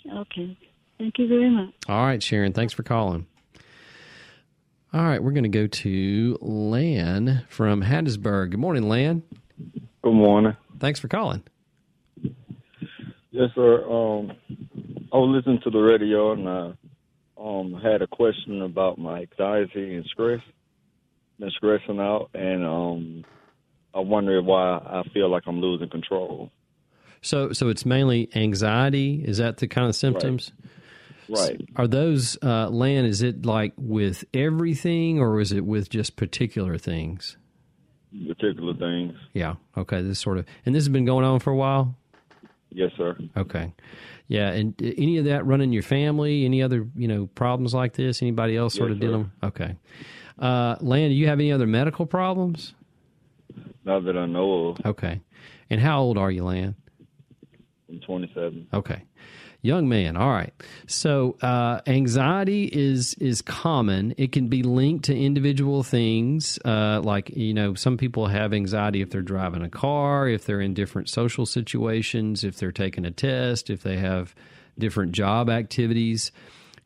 Okay. 0.06 0.58
Thank 0.98 1.18
you 1.18 1.26
very 1.26 1.48
much. 1.48 1.72
All 1.88 2.04
right, 2.04 2.22
Sharon. 2.22 2.52
Thanks 2.52 2.74
for 2.74 2.82
calling. 2.82 3.26
All 4.92 5.02
right, 5.02 5.22
we're 5.22 5.32
going 5.32 5.44
to 5.44 5.48
go 5.48 5.66
to 5.66 6.36
Lan 6.42 7.46
from 7.48 7.82
Hattiesburg. 7.82 8.50
Good 8.50 8.60
morning, 8.60 8.90
Lan. 8.90 9.22
Good 10.02 10.12
morning. 10.12 10.54
Thanks 10.80 11.00
for 11.00 11.08
calling. 11.08 11.42
Yes, 13.30 13.50
sir. 13.54 13.84
Um, 13.84 14.32
I 15.10 15.16
was 15.16 15.34
listening 15.34 15.60
to 15.64 15.70
the 15.70 15.78
radio 15.78 16.32
and 16.32 16.46
I 16.46 16.72
um, 17.40 17.80
had 17.82 18.02
a 18.02 18.06
question 18.06 18.62
about 18.62 18.98
my 18.98 19.20
anxiety 19.20 19.94
and 19.94 20.04
stress. 20.06 20.40
Been 21.38 21.50
stressing 21.50 22.00
out, 22.00 22.30
and 22.34 22.64
um, 22.64 23.24
I 23.94 24.00
wonder 24.00 24.42
why 24.42 24.78
I 24.78 25.02
feel 25.14 25.30
like 25.30 25.44
I'm 25.46 25.60
losing 25.60 25.88
control. 25.88 26.50
So, 27.22 27.52
so 27.52 27.68
it's 27.68 27.86
mainly 27.86 28.28
anxiety. 28.34 29.22
Is 29.24 29.38
that 29.38 29.58
the 29.58 29.68
kind 29.68 29.88
of 29.88 29.94
symptoms? 29.94 30.50
Right. 30.50 30.68
Right. 31.28 31.68
Are 31.76 31.86
those 31.86 32.38
uh, 32.42 32.70
Lan? 32.70 33.04
Is 33.04 33.22
it 33.22 33.44
like 33.44 33.74
with 33.76 34.24
everything, 34.32 35.20
or 35.20 35.40
is 35.40 35.52
it 35.52 35.64
with 35.64 35.90
just 35.90 36.16
particular 36.16 36.78
things? 36.78 37.36
Particular 38.26 38.74
things. 38.74 39.14
Yeah. 39.34 39.56
Okay. 39.76 40.00
This 40.00 40.18
sort 40.18 40.38
of, 40.38 40.46
and 40.64 40.74
this 40.74 40.84
has 40.84 40.88
been 40.88 41.04
going 41.04 41.24
on 41.24 41.40
for 41.40 41.50
a 41.50 41.56
while. 41.56 41.94
Yes, 42.70 42.90
sir. 42.96 43.16
Okay. 43.36 43.72
Yeah, 44.28 44.50
and 44.50 44.74
any 44.80 45.16
of 45.16 45.24
that 45.24 45.46
running 45.46 45.72
your 45.72 45.82
family? 45.82 46.44
Any 46.44 46.62
other 46.62 46.86
you 46.94 47.08
know 47.08 47.26
problems 47.34 47.74
like 47.74 47.94
this? 47.94 48.22
Anybody 48.22 48.56
else 48.56 48.74
sort 48.74 48.90
yes, 48.90 48.96
of 48.96 49.00
dealing? 49.00 49.32
Okay. 49.42 49.76
Uh, 50.38 50.76
Lan, 50.80 51.08
do 51.08 51.14
you 51.14 51.26
have 51.26 51.40
any 51.40 51.50
other 51.50 51.66
medical 51.66 52.06
problems? 52.06 52.74
Not 53.84 54.04
that 54.04 54.16
I 54.16 54.26
know 54.26 54.68
of. 54.68 54.86
Okay. 54.86 55.20
And 55.70 55.80
how 55.80 56.00
old 56.00 56.18
are 56.18 56.30
you, 56.30 56.44
Lan? 56.44 56.76
I'm 57.88 58.00
27. 58.00 58.68
Okay. 58.72 59.02
Young 59.60 59.88
man. 59.88 60.16
All 60.16 60.30
right. 60.30 60.52
So 60.86 61.36
uh, 61.42 61.80
anxiety 61.86 62.70
is 62.72 63.14
is 63.14 63.42
common. 63.42 64.14
It 64.16 64.30
can 64.30 64.46
be 64.46 64.62
linked 64.62 65.06
to 65.06 65.16
individual 65.16 65.82
things. 65.82 66.60
Uh, 66.64 67.00
like 67.02 67.30
you 67.36 67.54
know, 67.54 67.74
some 67.74 67.96
people 67.96 68.28
have 68.28 68.54
anxiety 68.54 69.02
if 69.02 69.10
they're 69.10 69.20
driving 69.20 69.62
a 69.62 69.68
car, 69.68 70.28
if 70.28 70.44
they're 70.44 70.60
in 70.60 70.74
different 70.74 71.08
social 71.08 71.44
situations, 71.44 72.44
if 72.44 72.56
they're 72.56 72.70
taking 72.70 73.04
a 73.04 73.10
test, 73.10 73.68
if 73.68 73.82
they 73.82 73.96
have 73.96 74.32
different 74.78 75.10
job 75.10 75.50
activities. 75.50 76.30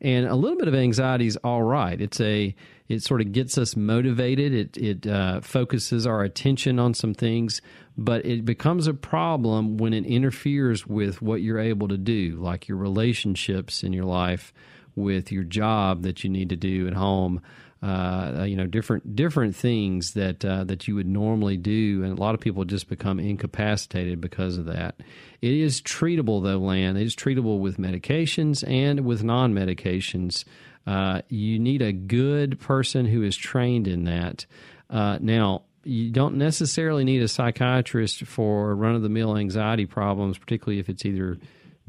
And 0.01 0.25
a 0.25 0.35
little 0.35 0.57
bit 0.57 0.67
of 0.67 0.75
anxiety 0.75 1.27
is 1.27 1.37
all 1.37 1.61
right. 1.61 2.01
It's 2.01 2.19
a 2.19 2.55
it 2.89 3.01
sort 3.01 3.21
of 3.21 3.31
gets 3.31 3.57
us 3.57 3.75
motivated. 3.75 4.53
It 4.53 4.77
it 4.77 5.07
uh, 5.07 5.41
focuses 5.41 6.05
our 6.05 6.23
attention 6.23 6.79
on 6.79 6.93
some 6.93 7.13
things 7.13 7.61
but 7.97 8.25
it 8.25 8.45
becomes 8.45 8.87
a 8.87 8.93
problem 8.93 9.77
when 9.77 9.93
it 9.93 10.05
interferes 10.05 10.87
with 10.87 11.21
what 11.21 11.41
you're 11.41 11.59
able 11.59 11.87
to 11.87 11.97
do, 11.97 12.37
like 12.39 12.67
your 12.67 12.77
relationships 12.77 13.83
in 13.83 13.93
your 13.93 14.05
life, 14.05 14.53
with 14.95 15.31
your 15.31 15.43
job 15.43 16.03
that 16.03 16.23
you 16.23 16.29
need 16.29 16.49
to 16.49 16.55
do 16.55 16.87
at 16.87 16.93
home. 16.93 17.41
Uh, 17.81 18.45
you 18.47 18.55
know, 18.55 18.65
different 18.65 19.13
different 19.13 19.53
things 19.53 20.13
that 20.13 20.45
uh, 20.45 20.63
that 20.63 20.87
you 20.87 20.95
would 20.95 21.05
normally 21.05 21.57
do, 21.57 22.01
and 22.01 22.17
a 22.17 22.21
lot 22.21 22.33
of 22.33 22.39
people 22.39 22.63
just 22.63 22.87
become 22.87 23.19
incapacitated 23.19 24.21
because 24.21 24.57
of 24.57 24.63
that. 24.63 24.95
It 25.41 25.51
is 25.51 25.81
treatable, 25.81 26.41
though, 26.41 26.59
Lan. 26.59 26.95
It 26.95 27.03
is 27.03 27.13
treatable 27.13 27.59
with 27.59 27.77
medications 27.77 28.65
and 28.65 29.01
with 29.01 29.21
non 29.21 29.53
medications. 29.53 30.45
Uh, 30.85 31.21
you 31.29 31.59
need 31.59 31.81
a 31.81 31.93
good 31.93 32.59
person 32.59 33.05
who 33.05 33.23
is 33.23 33.37
trained 33.37 33.87
in 33.87 34.03
that. 34.05 34.45
Uh, 34.89 35.17
now, 35.21 35.63
you 35.83 36.11
don't 36.11 36.35
necessarily 36.35 37.03
need 37.03 37.21
a 37.21 37.27
psychiatrist 37.27 38.25
for 38.25 38.75
run 38.75 38.95
of 38.95 39.01
the 39.01 39.09
mill 39.09 39.37
anxiety 39.37 39.85
problems, 39.85 40.37
particularly 40.37 40.79
if 40.79 40.89
it's 40.89 41.05
either 41.05 41.37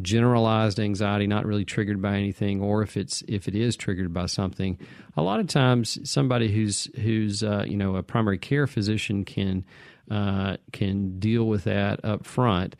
generalized 0.00 0.80
anxiety 0.80 1.26
not 1.26 1.46
really 1.46 1.64
triggered 1.64 2.02
by 2.02 2.16
anything 2.16 2.60
or 2.60 2.82
if 2.82 2.96
it's 2.96 3.22
if 3.28 3.46
it 3.46 3.54
is 3.54 3.76
triggered 3.76 4.12
by 4.12 4.26
something 4.26 4.76
a 5.16 5.22
lot 5.22 5.38
of 5.38 5.46
times 5.46 5.98
somebody 6.08 6.52
who's 6.52 6.88
who's 6.96 7.44
uh, 7.44 7.64
you 7.66 7.76
know 7.76 7.94
a 7.94 8.02
primary 8.02 8.38
care 8.38 8.66
physician 8.66 9.24
can 9.24 9.64
uh, 10.10 10.56
can 10.72 11.18
deal 11.20 11.44
with 11.44 11.64
that 11.64 12.04
up 12.04 12.26
front 12.26 12.74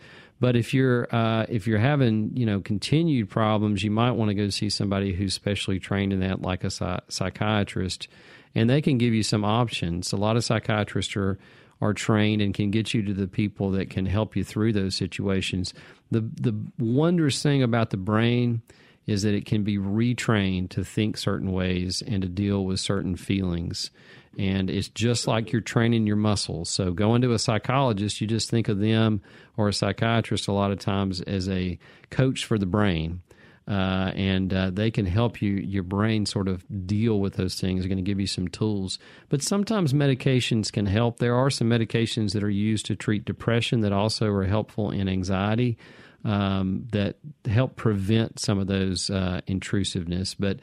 but 0.45 0.57
if 0.57 0.74
you're 0.74 1.09
uh, 1.11 1.47
if 1.49 1.66
you're 1.66 1.78
having 1.78 2.30
you 2.36 2.45
know 2.45 2.61
continued 2.61 3.30
problems 3.30 3.82
you 3.82 3.90
might 3.90 4.11
want 4.11 4.28
to 4.28 4.34
go 4.34 4.51
see 4.51 4.68
somebody 4.68 5.14
who's 5.14 5.32
specially 5.32 5.80
trained 5.80 6.12
in 6.12 6.20
that 6.20 6.42
like 6.42 6.64
a 6.64 7.01
psychiatrist 7.09 8.09
and 8.55 8.68
they 8.68 8.82
can 8.82 8.99
give 8.99 9.14
you 9.14 9.22
some 9.22 9.42
options. 9.42 10.12
A 10.12 10.16
lot 10.16 10.36
of 10.36 10.45
psychiatrists 10.45 11.16
are 11.16 11.38
are 11.80 11.95
trained 11.95 12.42
and 12.42 12.53
can 12.53 12.70
get 12.70 12.92
you 12.92 13.03
to 13.05 13.14
the 13.14 13.26
people 13.26 13.70
that 13.70 13.88
can 13.88 14.05
help 14.05 14.36
you 14.36 14.45
through 14.45 14.74
those 14.74 14.95
situations. 14.95 15.72
The 16.11 16.20
the 16.20 16.55
wondrous 16.78 17.42
thing 17.42 17.62
about 17.62 17.88
the 17.88 17.97
brain 17.97 18.61
is 19.07 19.22
that 19.22 19.34
it 19.34 19.47
can 19.47 19.62
be 19.62 19.78
retrained 19.78 20.68
to 20.70 20.84
think 20.84 21.16
certain 21.16 21.53
ways 21.53 22.03
and 22.07 22.20
to 22.20 22.28
deal 22.28 22.66
with 22.66 22.80
certain 22.80 23.16
feelings. 23.16 23.90
And 24.39 24.70
it's 24.70 24.89
just 24.89 25.26
like 25.26 25.53
you're 25.53 25.61
training 25.61 26.07
your 26.07 26.16
muscles. 26.16 26.70
So 26.70 26.93
going 26.93 27.22
to 27.22 27.32
a 27.32 27.39
psychologist, 27.39 28.20
you 28.20 28.26
just 28.26 28.51
think 28.51 28.68
of 28.68 28.78
them 28.78 29.22
or 29.57 29.68
a 29.68 29.72
psychiatrist 29.72 30.49
a 30.49 30.53
lot 30.53 30.70
of 30.70 30.78
times 30.78 31.20
as 31.20 31.49
a 31.49 31.78
coach 32.11 32.45
for 32.45 32.59
the 32.59 32.66
brain 32.66 33.22
uh, 33.66 34.12
and 34.14 34.53
uh, 34.53 34.70
they 34.70 34.91
can 34.91 35.07
help 35.07 35.41
you 35.41 35.53
your 35.53 35.82
brain 35.82 36.26
sort 36.26 36.49
of 36.49 36.64
deal 36.87 37.18
with 37.18 37.35
those 37.35 37.59
things. 37.59 37.80
They're 37.80 37.89
going 37.89 37.97
to 37.97 38.03
give 38.03 38.20
you 38.20 38.26
some 38.26 38.49
tools, 38.49 38.99
but 39.30 39.43
sometimes 39.43 39.95
medications 39.95 40.70
can 40.70 40.87
help. 40.87 41.18
There 41.18 41.35
are 41.35 41.51
some 41.51 41.70
medications 41.70 42.32
that 42.32 42.45
are 42.45 42.51
used 42.51 42.87
to 42.87 42.97
treat 42.97 43.24
depression 43.24 43.80
that 43.80 43.93
also 43.93 44.26
are 44.30 44.45
helpful 44.45 44.91
in 44.91 45.09
anxiety 45.09 45.78
um, 46.24 46.87
that 46.93 47.16
help 47.47 47.76
prevent 47.76 48.39
some 48.39 48.59
of 48.59 48.66
those 48.66 49.09
uh, 49.09 49.41
intrusiveness. 49.47 50.35
But 50.35 50.61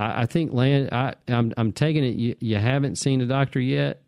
I, 0.00 0.22
I 0.22 0.26
think, 0.26 0.52
Land. 0.52 0.88
I, 0.92 1.14
I'm, 1.28 1.52
I'm 1.56 1.72
taking 1.72 2.04
it 2.04 2.16
you, 2.16 2.34
you 2.40 2.56
haven't 2.56 2.96
seen 2.96 3.20
a 3.20 3.26
doctor 3.26 3.60
yet. 3.60 4.00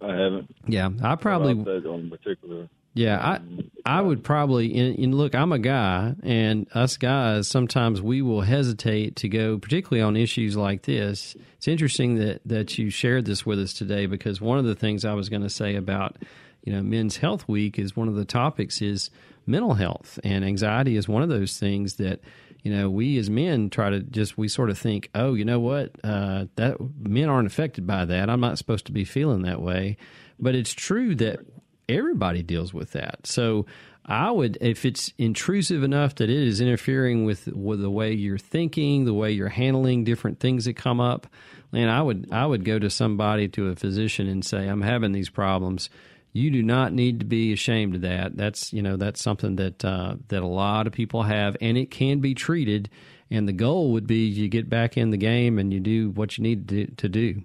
I 0.00 0.14
haven't. 0.14 0.54
Yeah, 0.66 0.90
I 1.02 1.16
probably 1.16 1.54
on 1.54 2.10
particular. 2.10 2.68
Yeah, 2.94 3.18
I 3.18 3.36
um, 3.36 3.70
I 3.86 4.00
would 4.00 4.22
probably 4.22 4.76
and, 4.78 4.98
and, 4.98 5.14
look. 5.14 5.34
I'm 5.34 5.52
a 5.52 5.58
guy, 5.58 6.14
and 6.22 6.66
us 6.74 6.96
guys 6.96 7.48
sometimes 7.48 8.02
we 8.02 8.20
will 8.20 8.42
hesitate 8.42 9.16
to 9.16 9.28
go, 9.28 9.58
particularly 9.58 10.02
on 10.02 10.16
issues 10.16 10.56
like 10.56 10.82
this. 10.82 11.36
It's 11.56 11.68
interesting 11.68 12.16
that 12.16 12.42
that 12.44 12.78
you 12.78 12.90
shared 12.90 13.24
this 13.24 13.46
with 13.46 13.58
us 13.58 13.72
today 13.72 14.06
because 14.06 14.40
one 14.40 14.58
of 14.58 14.64
the 14.64 14.74
things 14.74 15.04
I 15.04 15.14
was 15.14 15.28
going 15.28 15.42
to 15.42 15.50
say 15.50 15.74
about 15.76 16.16
you 16.64 16.72
know 16.72 16.82
Men's 16.82 17.16
Health 17.16 17.48
Week 17.48 17.78
is 17.78 17.96
one 17.96 18.08
of 18.08 18.14
the 18.14 18.24
topics 18.24 18.82
is 18.82 19.10
mental 19.46 19.74
health 19.74 20.20
and 20.22 20.44
anxiety 20.44 20.96
is 20.96 21.08
one 21.08 21.22
of 21.22 21.28
those 21.28 21.58
things 21.58 21.94
that 21.94 22.20
you 22.62 22.72
know 22.72 22.88
we 22.88 23.18
as 23.18 23.28
men 23.28 23.70
try 23.70 23.90
to 23.90 24.00
just 24.00 24.38
we 24.38 24.48
sort 24.48 24.70
of 24.70 24.78
think 24.78 25.10
oh 25.14 25.34
you 25.34 25.44
know 25.44 25.60
what 25.60 25.92
uh, 26.04 26.46
that 26.56 26.76
men 26.98 27.28
aren't 27.28 27.46
affected 27.46 27.86
by 27.86 28.04
that 28.04 28.30
i'm 28.30 28.40
not 28.40 28.58
supposed 28.58 28.86
to 28.86 28.92
be 28.92 29.04
feeling 29.04 29.42
that 29.42 29.60
way 29.60 29.96
but 30.38 30.54
it's 30.54 30.72
true 30.72 31.14
that 31.14 31.40
everybody 31.88 32.42
deals 32.42 32.72
with 32.72 32.92
that. 32.92 33.26
So 33.26 33.66
I 34.04 34.30
would, 34.30 34.58
if 34.60 34.84
it's 34.84 35.12
intrusive 35.18 35.82
enough 35.82 36.16
that 36.16 36.28
it 36.28 36.36
is 36.36 36.60
interfering 36.60 37.24
with 37.24 37.46
with 37.48 37.80
the 37.80 37.90
way 37.90 38.12
you're 38.12 38.38
thinking, 38.38 39.04
the 39.04 39.14
way 39.14 39.30
you're 39.30 39.48
handling 39.48 40.04
different 40.04 40.40
things 40.40 40.64
that 40.64 40.74
come 40.74 41.00
up, 41.00 41.26
and 41.72 41.90
I 41.90 42.02
would 42.02 42.28
I 42.32 42.46
would 42.46 42.64
go 42.64 42.78
to 42.78 42.90
somebody 42.90 43.48
to 43.48 43.68
a 43.68 43.76
physician 43.76 44.26
and 44.26 44.44
say 44.44 44.66
I'm 44.66 44.82
having 44.82 45.12
these 45.12 45.30
problems. 45.30 45.88
You 46.32 46.50
do 46.50 46.62
not 46.62 46.92
need 46.92 47.20
to 47.20 47.26
be 47.26 47.52
ashamed 47.52 47.94
of 47.94 48.00
that. 48.02 48.36
That's 48.36 48.72
you 48.72 48.82
know 48.82 48.96
that's 48.96 49.20
something 49.20 49.56
that 49.56 49.84
uh, 49.84 50.16
that 50.28 50.42
a 50.42 50.46
lot 50.46 50.86
of 50.86 50.92
people 50.92 51.22
have, 51.24 51.56
and 51.60 51.76
it 51.76 51.90
can 51.90 52.20
be 52.20 52.34
treated. 52.34 52.88
And 53.30 53.48
the 53.48 53.52
goal 53.52 53.92
would 53.92 54.06
be 54.06 54.26
you 54.26 54.48
get 54.48 54.68
back 54.68 54.98
in 54.98 55.08
the 55.10 55.16
game 55.16 55.58
and 55.58 55.72
you 55.72 55.80
do 55.80 56.10
what 56.10 56.36
you 56.36 56.42
need 56.42 56.68
to, 56.68 56.86
to 56.86 57.08
do. 57.08 57.42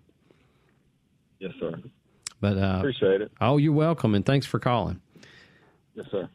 Yes, 1.39 1.53
sir. 1.61 1.79
But 2.41 2.57
uh, 2.57 2.79
appreciate 2.79 3.21
it. 3.21 3.31
Oh, 3.39 3.55
you're 3.55 3.71
welcome, 3.71 4.13
and 4.13 4.25
thanks 4.25 4.45
for 4.45 4.59
calling. 4.59 4.99
Yes, 5.95 6.07
sir. 6.11 6.29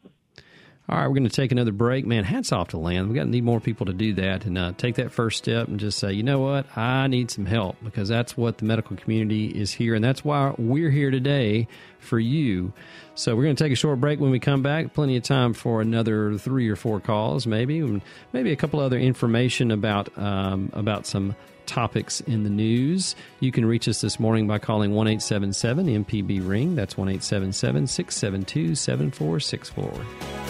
All 0.89 0.97
right, 0.97 1.07
we're 1.07 1.13
going 1.13 1.23
to 1.23 1.29
take 1.29 1.53
another 1.53 1.71
break. 1.71 2.05
Man, 2.05 2.25
hats 2.25 2.51
off 2.51 2.69
to 2.69 2.77
Land. 2.77 3.07
We 3.07 3.15
got 3.15 3.23
to 3.23 3.29
need 3.29 3.45
more 3.45 3.61
people 3.61 3.85
to 3.85 3.93
do 3.93 4.13
that 4.15 4.43
and 4.45 4.57
uh, 4.57 4.73
take 4.77 4.95
that 4.95 5.13
first 5.13 5.37
step 5.37 5.69
and 5.69 5.79
just 5.79 5.97
say, 5.97 6.11
you 6.11 6.23
know 6.23 6.39
what, 6.39 6.77
I 6.77 7.07
need 7.07 7.31
some 7.31 7.45
help 7.45 7.77
because 7.81 8.09
that's 8.09 8.35
what 8.35 8.57
the 8.57 8.65
medical 8.65 8.97
community 8.97 9.47
is 9.47 9.71
here, 9.71 9.95
and 9.95 10.03
that's 10.03 10.25
why 10.25 10.53
we're 10.57 10.89
here 10.89 11.09
today 11.09 11.69
for 11.99 12.19
you. 12.19 12.73
So 13.15 13.33
we're 13.33 13.43
going 13.43 13.55
to 13.55 13.63
take 13.63 13.71
a 13.71 13.77
short 13.77 14.01
break. 14.01 14.19
When 14.19 14.29
we 14.29 14.41
come 14.41 14.61
back, 14.61 14.93
plenty 14.93 15.15
of 15.15 15.23
time 15.23 15.53
for 15.53 15.79
another 15.79 16.37
three 16.37 16.67
or 16.67 16.75
four 16.75 16.99
calls, 16.99 17.47
maybe, 17.47 18.01
maybe 18.33 18.51
a 18.51 18.57
couple 18.57 18.81
other 18.81 18.99
information 18.99 19.71
about 19.71 20.15
um, 20.17 20.69
about 20.73 21.05
some 21.05 21.33
topics 21.65 22.19
in 22.21 22.43
the 22.43 22.49
news. 22.49 23.15
You 23.39 23.53
can 23.53 23.65
reach 23.65 23.87
us 23.87 24.01
this 24.01 24.19
morning 24.19 24.47
by 24.47 24.59
calling 24.59 24.93
1 24.93 25.07
877 25.07 26.03
MPB 26.03 26.45
Ring. 26.45 26.75
That's 26.75 26.97
1 26.97 27.07
877 27.07 27.87
672 27.87 28.75
7464. 28.75 30.42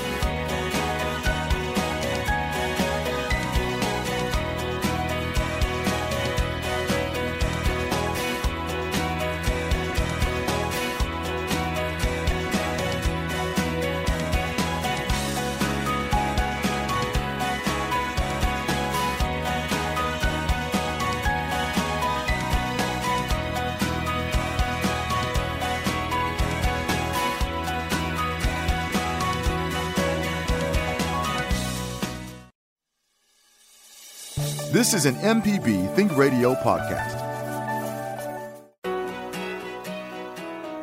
This 34.93 35.07
is 35.07 35.15
an 35.15 35.41
MPB 35.41 35.95
Think 35.95 36.15
Radio 36.15 36.53
podcast. 36.53 37.17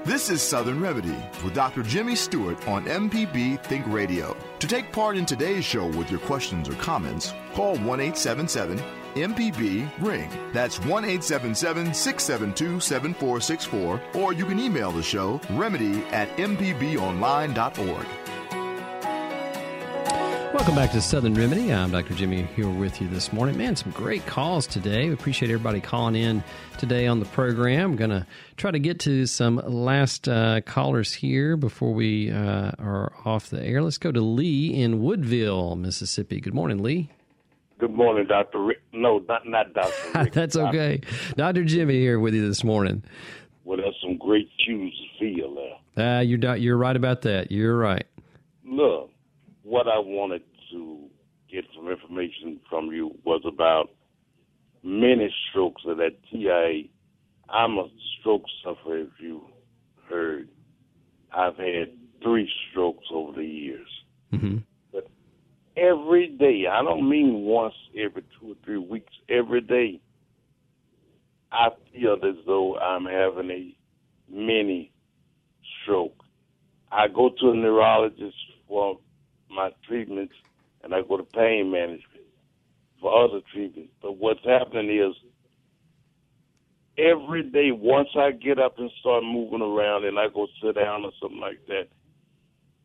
This 0.05 0.31
is 0.31 0.43
Southern 0.43 0.81
Remedy 0.81 1.15
with 1.45 1.55
Dr. 1.55 1.85
Jimmy 1.85 2.17
Stewart 2.17 2.67
on 2.67 2.87
MPB 2.87 3.63
Think 3.63 3.87
Radio. 3.87 4.37
To 4.59 4.67
take 4.67 4.91
part 4.91 5.17
in 5.17 5.25
today's 5.27 5.65
show 5.65 5.87
with 5.87 6.11
your 6.11 6.19
questions 6.19 6.69
or 6.69 6.75
comments, 6.75 7.33
call 7.55 7.77
1 7.77 8.01
877 8.01 8.83
MPB 9.15 9.89
Ring. 10.01 10.29
That's 10.53 10.81
1 10.81 11.05
877 11.05 11.95
672 11.95 12.81
7464, 12.81 14.03
or 14.15 14.33
you 14.33 14.45
can 14.45 14.59
email 14.59 14.91
the 14.91 15.05
show 15.05 15.41
remedy 15.51 16.03
at 16.07 16.37
mpbonline.org. 16.37 18.07
Welcome 20.61 20.75
back 20.75 20.93
to 20.93 21.01
Southern 21.01 21.33
Remedy. 21.33 21.73
I'm 21.73 21.91
Dr. 21.91 22.13
Jimmy 22.13 22.43
here 22.55 22.69
with 22.69 23.01
you 23.01 23.09
this 23.09 23.33
morning. 23.33 23.57
Man, 23.57 23.77
some 23.77 23.93
great 23.93 24.27
calls 24.27 24.67
today. 24.67 25.09
We 25.09 25.15
appreciate 25.15 25.51
everybody 25.51 25.81
calling 25.81 26.15
in 26.15 26.45
today 26.77 27.07
on 27.07 27.19
the 27.19 27.25
program. 27.25 27.93
I'm 27.93 27.97
going 27.97 28.11
to 28.11 28.27
try 28.59 28.71
to 28.71 28.79
get 28.79 29.01
to 29.01 29.25
some 29.25 29.57
last 29.57 30.29
uh, 30.29 30.61
callers 30.61 31.15
here 31.15 31.57
before 31.57 31.95
we 31.95 32.31
uh, 32.31 32.73
are 32.79 33.11
off 33.25 33.49
the 33.49 33.65
air. 33.65 33.81
Let's 33.81 33.97
go 33.97 34.13
to 34.13 34.21
Lee 34.21 34.75
in 34.75 35.03
Woodville, 35.03 35.77
Mississippi. 35.77 36.43
Good 36.43 36.53
morning, 36.53 36.83
Lee. 36.83 37.09
Good 37.79 37.95
morning, 37.95 38.27
Dr. 38.27 38.63
Rick. 38.63 38.83
No, 38.93 39.25
not, 39.27 39.49
not 39.49 39.73
Dr. 39.73 39.93
Rick. 40.15 40.35
That's 40.35 40.57
okay. 40.57 41.01
Dr. 41.37 41.65
Jimmy 41.65 41.95
here 41.95 42.21
with 42.21 42.35
you 42.35 42.47
this 42.47 42.63
morning. 42.63 43.03
Well, 43.65 43.79
there's 43.79 43.97
some 44.03 44.19
great 44.19 44.51
shoes 44.67 44.93
to 44.93 45.25
feel 45.25 45.55
there. 45.97 46.19
Uh, 46.19 46.21
you're, 46.21 46.57
you're 46.57 46.77
right 46.77 46.97
about 46.97 47.23
that. 47.23 47.51
You're 47.51 47.79
right. 47.79 48.05
Look, 48.67 49.11
what 49.71 49.87
I 49.87 50.01
wanted 50.01 50.41
to 50.41 50.50
get 51.53 51.65
some 51.75 51.89
information 51.89 52.61
from 52.69 52.93
you 52.93 53.15
was 53.25 53.43
about 53.47 53.91
mini 54.83 55.33
strokes 55.51 55.83
of 55.87 55.99
that 55.99 56.17
TIA. 56.31 56.85
I'm 57.49 57.79
a 57.79 57.89
stroke 58.19 58.45
sufferer, 58.63 59.01
if 59.01 59.09
you 59.19 59.43
heard. 60.09 60.49
I've 61.33 61.57
had 61.57 61.93
three 62.23 62.49
strokes 62.71 63.07
over 63.13 63.33
the 63.33 63.45
years. 63.45 63.89
Mm-hmm. 64.33 64.59
But 64.93 65.09
every 65.77 66.29
day, 66.29 66.65
I 66.71 66.83
don't 66.83 67.09
mean 67.09 67.43
once 67.43 67.75
every 67.97 68.23
two 68.39 68.53
or 68.53 68.55
three 68.65 68.79
weeks, 68.79 69.13
every 69.29 69.61
day, 69.61 70.01
I 71.53 71.69
feel 71.93 72.15
as 72.15 72.37
though 72.47 72.77
I'm 72.79 73.07
having 73.07 73.51
a 73.51 73.77
mini 74.33 74.93
stroke. 75.83 76.23
I 76.93 77.09
go 77.09 77.31
to 77.41 77.51
a 77.51 77.57
neurologist 77.57 78.37
for 78.69 78.99
my 79.49 79.71
treatments, 79.87 80.35
and 80.83 80.95
I 80.95 81.03
go 81.03 81.17
to 81.17 81.25
pain 81.25 81.71
management 81.71 82.27
for 83.01 83.25
other 83.25 83.41
treatments. 83.53 83.93
But 84.03 84.17
what's 84.19 84.45
happening 84.45 84.91
is 84.91 85.15
every 86.99 87.43
day, 87.43 87.71
once 87.73 88.09
I 88.17 88.33
get 88.33 88.59
up 88.59 88.79
and 88.79 88.91
start 89.01 89.25
moving 89.25 89.63
around, 89.63 90.05
and 90.05 90.19
I 90.19 90.29
go 90.29 90.47
sit 90.63 90.75
down 90.75 91.05
or 91.05 91.13
something 91.21 91.41
like 91.41 91.67
that, 91.69 91.89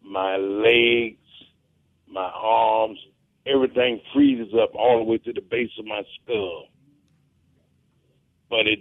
my 0.01 0.37
legs, 0.37 1.17
my 2.07 2.29
arms, 2.33 2.99
everything 3.45 4.01
freezes 4.13 4.53
up 4.61 4.73
all 4.75 4.99
the 4.99 5.03
way 5.03 5.17
to 5.19 5.33
the 5.33 5.41
base 5.41 5.71
of 5.79 5.85
my 5.85 6.03
skull. 6.21 6.67
But 8.49 8.67
it, 8.67 8.79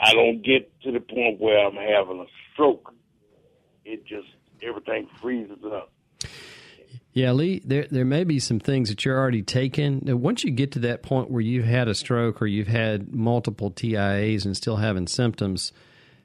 I 0.00 0.12
don't 0.12 0.42
get 0.44 0.70
to 0.82 0.92
the 0.92 1.00
point 1.00 1.40
where 1.40 1.64
I'm 1.64 1.76
having 1.76 2.20
a 2.20 2.26
stroke. 2.52 2.92
It 3.84 4.04
just 4.06 4.26
everything 4.62 5.08
freezes 5.20 5.62
up. 5.64 5.92
Yeah, 7.14 7.30
Lee, 7.30 7.62
there 7.64 7.86
there 7.88 8.04
may 8.04 8.24
be 8.24 8.40
some 8.40 8.58
things 8.58 8.88
that 8.88 9.04
you're 9.04 9.16
already 9.16 9.42
taking. 9.42 10.00
Once 10.20 10.42
you 10.42 10.50
get 10.50 10.72
to 10.72 10.80
that 10.80 11.04
point 11.04 11.30
where 11.30 11.40
you've 11.40 11.64
had 11.64 11.86
a 11.86 11.94
stroke 11.94 12.42
or 12.42 12.46
you've 12.46 12.66
had 12.66 13.14
multiple 13.14 13.70
TIAs 13.70 14.44
and 14.44 14.56
still 14.56 14.76
having 14.76 15.06
symptoms, 15.06 15.72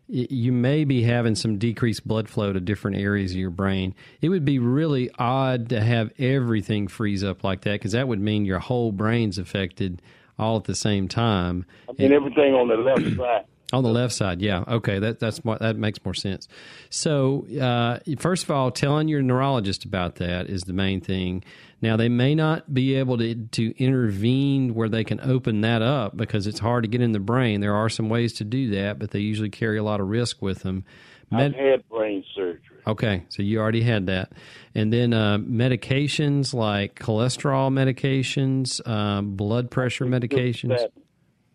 you 0.08 0.52
may 0.52 0.86
be 0.86 1.04
having 1.04 1.36
some 1.36 1.60
decreased 1.60 2.08
blood 2.08 2.28
flow 2.28 2.52
to 2.52 2.60
different 2.60 2.98
areas 2.98 3.32
of 3.32 3.38
your 3.38 3.52
brain. 3.52 3.94
It 4.20 4.30
would 4.30 4.44
be 4.44 4.58
really 4.58 5.12
odd 5.20 5.70
to 5.70 5.80
have 5.80 6.12
everything 6.18 6.88
freeze 6.88 7.24
up 7.24 7.44
like 7.44 7.62
that 7.62 7.74
because 7.74 7.92
that 7.92 8.08
would 8.08 8.20
mean 8.20 8.46
your 8.46 8.58
whole 8.58 8.92
brain's 8.92 9.38
affected 9.38 10.02
all 10.40 10.58
at 10.58 10.64
the 10.64 10.76
same 10.76 11.08
time. 11.08 11.66
I 11.88 11.94
mean, 12.02 12.14
everything 12.14 12.54
on 12.54 12.68
the 12.68 12.78
left 12.78 13.18
side. 13.18 13.46
On 13.72 13.84
the 13.84 13.90
left 13.90 14.16
side, 14.16 14.42
yeah. 14.42 14.64
Okay, 14.68 14.98
that 14.98 15.20
that's 15.20 15.46
more, 15.46 15.56
that 15.60 15.76
makes 15.76 16.04
more 16.04 16.16
sense. 16.16 16.48
So, 16.90 17.46
uh, 17.62 18.00
first 18.18 18.46
of 18.46 18.50
all, 18.50 18.72
telling 18.72 19.08
your 19.08 19.22
neurologist 19.22 19.86
about 19.86 20.16
that 20.16 20.50
is 20.50 20.64
the 20.64 20.74
main 20.74 21.02
thing. 21.02 21.44
Now, 21.80 21.96
they 21.96 22.10
may 22.10 22.34
not 22.34 22.74
be 22.74 22.96
able 22.96 23.20
to 23.20 23.36
to 23.36 23.78
intervene 23.78 24.74
where 24.74 24.90
they 24.90 25.04
can 25.04 25.20
open 25.22 25.62
that 25.62 25.84
up 25.84 26.18
because 26.18 26.48
it's 26.48 26.58
hard 26.58 26.84
to 26.84 26.88
get 26.90 27.02
in 27.02 27.12
the 27.12 27.20
brain. 27.20 27.62
There 27.62 27.76
are 27.76 27.90
some 27.90 28.10
ways 28.10 28.34
to 28.34 28.44
do 28.44 28.72
that, 28.72 28.98
but 28.98 29.12
they 29.12 29.20
usually 29.20 29.52
carry 29.52 29.78
a 29.78 29.84
lot 29.84 30.00
of 30.00 30.08
risk 30.08 30.42
with 30.42 30.64
them. 30.64 30.84
Med- 31.30 31.54
I've 31.54 31.60
had 31.60 31.90
brain 31.90 32.24
surgery. 32.36 32.69
Okay, 32.90 33.24
so 33.30 33.44
you 33.44 33.60
already 33.60 33.84
had 33.84 34.08
that, 34.08 34.32
and 34.74 34.92
then 34.92 35.14
uh, 35.14 35.38
medications 35.38 36.56
like 36.56 36.98
cholesterol 36.98 37.72
medications, 37.72 38.82
uh, 38.84 39.22
blood 39.22 39.70
pressure 39.70 40.06
medications. 40.06 40.88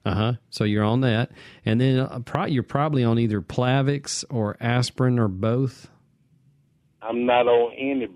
Uh 0.04 0.14
huh. 0.14 0.32
So 0.50 0.62
you're 0.62 0.84
on 0.84 1.00
that, 1.00 1.32
and 1.64 1.80
then 1.80 1.98
uh, 1.98 2.20
pro- 2.20 2.44
you're 2.44 2.62
probably 2.62 3.02
on 3.02 3.18
either 3.18 3.40
Plavix 3.40 4.24
or 4.30 4.56
aspirin 4.60 5.18
or 5.18 5.26
both. 5.26 5.90
I'm 7.02 7.26
not 7.26 7.48
on 7.48 7.72
any 7.72 8.06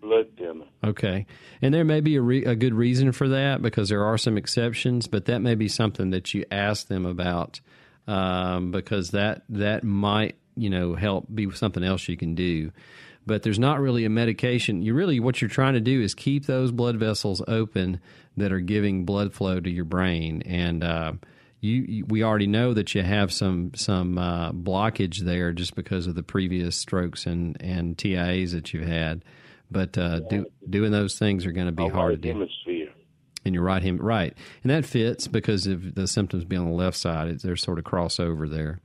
blood 0.00 0.28
thinner. 0.38 0.64
Okay, 0.82 1.26
and 1.60 1.74
there 1.74 1.84
may 1.84 2.00
be 2.00 2.16
a, 2.16 2.22
re- 2.22 2.46
a 2.46 2.54
good 2.54 2.72
reason 2.72 3.12
for 3.12 3.28
that 3.28 3.60
because 3.60 3.90
there 3.90 4.04
are 4.04 4.16
some 4.16 4.38
exceptions, 4.38 5.06
but 5.06 5.26
that 5.26 5.40
may 5.40 5.54
be 5.54 5.68
something 5.68 6.10
that 6.10 6.32
you 6.32 6.46
ask 6.50 6.88
them 6.88 7.04
about 7.04 7.60
um, 8.06 8.70
because 8.70 9.10
that 9.10 9.42
that 9.50 9.84
might 9.84 10.36
you 10.56 10.70
know 10.70 10.94
help 10.94 11.26
be 11.34 11.50
something 11.52 11.82
else 11.82 12.08
you 12.08 12.16
can 12.16 12.34
do 12.34 12.70
but 13.26 13.42
there's 13.42 13.58
not 13.58 13.80
really 13.80 14.04
a 14.04 14.10
medication. 14.10 14.82
You 14.82 14.94
really 14.94 15.20
what 15.20 15.40
you're 15.40 15.48
trying 15.48 15.74
to 15.74 15.80
do 15.80 16.00
is 16.00 16.14
keep 16.14 16.46
those 16.46 16.70
blood 16.72 16.96
vessels 16.96 17.42
open 17.48 18.00
that 18.36 18.52
are 18.52 18.60
giving 18.60 19.04
blood 19.04 19.32
flow 19.32 19.60
to 19.60 19.70
your 19.70 19.84
brain, 19.84 20.42
and 20.42 20.84
uh, 20.84 21.12
you, 21.60 21.84
you, 21.88 22.04
we 22.06 22.22
already 22.22 22.46
know 22.46 22.74
that 22.74 22.94
you 22.94 23.02
have 23.02 23.32
some 23.32 23.72
some 23.74 24.18
uh, 24.18 24.52
blockage 24.52 25.18
there 25.20 25.52
just 25.52 25.74
because 25.74 26.06
of 26.06 26.14
the 26.14 26.22
previous 26.22 26.76
strokes 26.76 27.26
and 27.26 27.56
and 27.60 27.96
TIAs 27.96 28.52
that 28.52 28.72
you've 28.72 28.86
had. 28.86 29.24
But 29.70 29.96
uh, 29.96 30.20
do, 30.20 30.46
doing 30.68 30.92
those 30.92 31.18
things 31.18 31.46
are 31.46 31.52
going 31.52 31.66
to 31.66 31.72
be 31.72 31.88
hard 31.88 32.12
to 32.12 32.16
do. 32.18 32.28
Hemisphere. 32.28 32.90
In 33.46 33.52
your 33.52 33.62
right 33.62 33.82
hem, 33.82 33.98
right, 33.98 34.34
and 34.62 34.70
that 34.70 34.86
fits 34.86 35.28
because 35.28 35.66
of 35.66 35.94
the 35.94 36.06
symptoms 36.08 36.44
being 36.44 36.62
on 36.62 36.68
the 36.68 36.74
left 36.74 36.96
side. 36.96 37.40
They're 37.40 37.56
sort 37.56 37.78
of 37.78 37.84
crossover 37.84 38.50
there. 38.50 38.80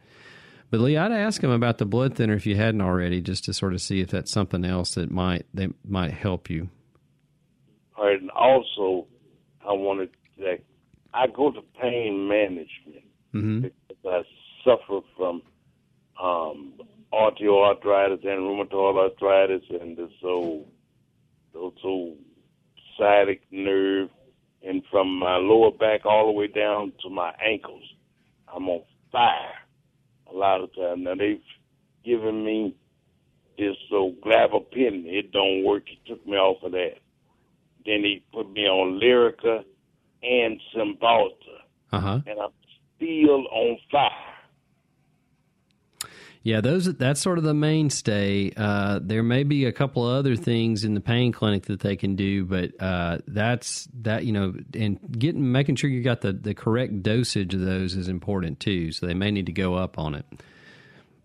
But 0.72 0.82
Lee, 0.82 0.97
I'd 0.97 1.11
ask 1.11 1.43
him 1.43 1.49
about 1.49 1.80
the 1.80 1.86
blood 1.86 2.15
thinner 2.15 2.36
if 2.36 2.45
you 2.45 2.55
hadn't 2.55 2.82
already, 2.82 3.22
just 3.22 3.45
to 3.45 3.53
sort 3.53 3.74
of 3.74 3.82
see 3.82 4.01
if 4.01 4.09
that's 4.09 4.32
something 4.32 4.63
else 4.63 4.95
that 4.95 5.09
might 5.09 5.45
that 5.53 5.72
might 5.84 6.11
help 6.11 6.49
you. 6.49 6.70
All 7.97 8.05
right, 8.05 8.22
and 8.22 8.30
also 8.32 9.07
I 9.67 9.74
wanted 9.74 10.09
that 10.38 10.59
I 11.13 11.28
go 11.28 11.51
to 11.51 11.61
pain 11.82 12.28
management 12.28 13.05
Mm-hmm. 13.34 13.67
because 13.88 14.05
I 14.05 14.22
suffer 14.63 15.05
from 15.15 15.43
um, 16.20 16.74
osteoarthritis 17.13 18.26
and 18.26 18.41
rheumatoid 18.41 18.97
arthritis 18.97 19.61
and 19.70 19.95
the 19.95 20.09
so 20.20 20.65
those 21.53 21.74
so 21.82 22.15
sciatic 22.97 23.41
nerve, 23.51 24.09
and 24.63 24.82
from 24.89 25.20
my 25.20 25.36
lower 25.36 25.72
back 25.72 26.05
all 26.05 26.26
the 26.26 26.32
way 26.32 26.47
down 26.47 26.91
to 27.03 27.09
my 27.09 27.32
ankles, 27.45 27.84
I'm 28.53 28.67
on 28.67 28.82
fire 29.11 29.53
a 30.34 30.38
lot 30.38 30.61
of 30.61 30.73
times. 30.75 31.01
Now 31.03 31.15
they've 31.15 31.41
given 32.05 32.43
me 32.45 32.75
this 33.57 33.75
so 33.89 34.13
gabapentin. 34.25 35.05
It 35.05 35.32
don't 35.32 35.63
work. 35.63 35.84
He 35.86 35.99
took 36.07 36.25
me 36.25 36.34
off 36.38 36.63
of 36.63 36.71
that. 36.71 36.95
Then 37.86 38.01
he 38.03 38.23
put 38.34 38.49
me 38.51 38.61
on 38.67 38.99
Lyrica 38.99 39.63
and 40.21 40.59
Cymbalta, 40.75 41.32
Uh 41.91 41.99
huh. 41.99 42.19
and 42.27 42.39
I'm 42.39 42.51
still 42.97 43.47
on 43.47 43.77
fire. 43.91 44.09
Yeah, 46.41 46.61
those 46.61 46.85
that's 46.95 47.19
sort 47.19 47.37
of 47.37 47.43
the 47.43 47.53
mainstay. 47.53 48.53
Uh, 48.55 48.99
there 49.01 49.23
may 49.23 49.43
be 49.43 49.65
a 49.65 49.73
couple 49.73 50.07
of 50.07 50.15
other 50.15 50.37
things 50.37 50.85
in 50.85 50.93
the 50.93 51.01
pain 51.01 51.33
clinic 51.33 51.65
that 51.65 51.81
they 51.81 51.97
can 51.97 52.15
do, 52.15 52.45
but 52.45 52.71
uh, 52.81 53.17
that's 53.27 53.89
that 54.01 54.23
you 54.23 54.31
know, 54.31 54.53
and 54.73 54.99
getting 55.19 55.51
making 55.51 55.75
sure 55.75 55.89
you 55.89 56.01
got 56.01 56.21
the 56.21 56.31
the 56.31 56.53
correct 56.53 57.03
dosage 57.03 57.53
of 57.53 57.59
those 57.59 57.93
is 57.93 58.07
important 58.07 58.61
too. 58.61 58.93
So 58.93 59.05
they 59.05 59.13
may 59.13 59.31
need 59.31 59.47
to 59.47 59.51
go 59.51 59.75
up 59.75 59.99
on 59.99 60.15
it. 60.15 60.25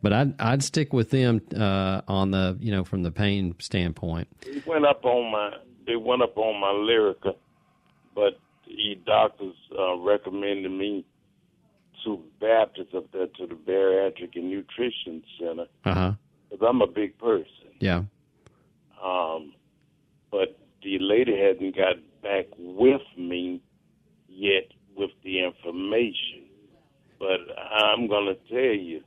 But 0.03 0.13
I'd 0.13 0.41
I'd 0.41 0.63
stick 0.65 0.93
with 0.93 1.11
them 1.11 1.41
uh, 1.57 2.01
on 2.09 2.33
the 2.33 2.59
you 2.61 2.73
know 2.73 2.83
from 2.83 3.05
the 3.05 3.13
pain 3.13 3.55
standpoint. 3.61 4.27
They 4.41 4.63
went 4.67 4.85
up 4.85 5.05
on 5.05 5.31
my 5.31 5.53
they 5.87 5.95
went 5.95 6.23
up 6.23 6.37
on 6.37 6.61
my 6.61 6.73
Lyrica, 6.73 7.37
but 8.17 8.41
the 8.67 8.99
doctors 9.07 9.55
uh, 9.79 9.97
recommended 9.99 10.71
me 10.71 11.05
to 12.05 12.21
Baptist 12.41 12.95
up 12.95 13.11
there 13.13 13.27
to 13.27 13.47
the 13.47 13.55
Bariatric 13.55 14.37
and 14.37 14.51
Nutrition 14.51 15.23
Center 15.39 15.67
Uh 15.85 15.95
huh. 15.95 16.13
because 16.51 16.67
I'm 16.69 16.81
a 16.83 16.87
big 16.87 17.19
person. 17.19 17.47
Yeah. 17.81 18.03
Um, 19.03 19.53
but 20.31 20.59
the 20.83 20.99
lady 21.01 21.37
hasn't 21.39 21.77
got 21.77 21.97
back 22.23 22.47
with 22.59 23.03
me 23.19 23.61
yet 24.29 24.69
with 24.97 25.11
the 25.23 25.45
information. 25.45 26.43
But 27.19 27.41
I'm 27.59 28.07
going 28.09 28.27
to 28.35 28.53
tell 28.53 28.75
you, 28.75 29.03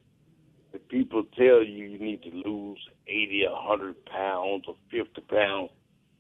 if 0.74 0.88
people 0.90 1.24
tell 1.38 1.64
you 1.64 1.86
you 1.86 2.00
need 2.00 2.22
to 2.24 2.30
lose 2.30 2.80
80 3.08 3.46
or 3.48 3.54
100 3.54 4.06
pounds 4.06 4.64
or 4.68 4.76
50 4.92 5.22
pounds, 5.22 5.70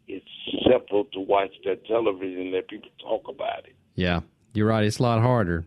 it's 0.07 0.25
simple 0.69 1.05
to 1.13 1.19
watch 1.19 1.51
that 1.65 1.85
television 1.85 2.51
that 2.51 2.67
people 2.69 2.89
talk 3.01 3.27
about 3.27 3.59
it. 3.65 3.75
Yeah, 3.95 4.21
you're 4.53 4.67
right. 4.67 4.83
It's 4.85 4.99
a 4.99 5.03
lot 5.03 5.21
harder. 5.21 5.65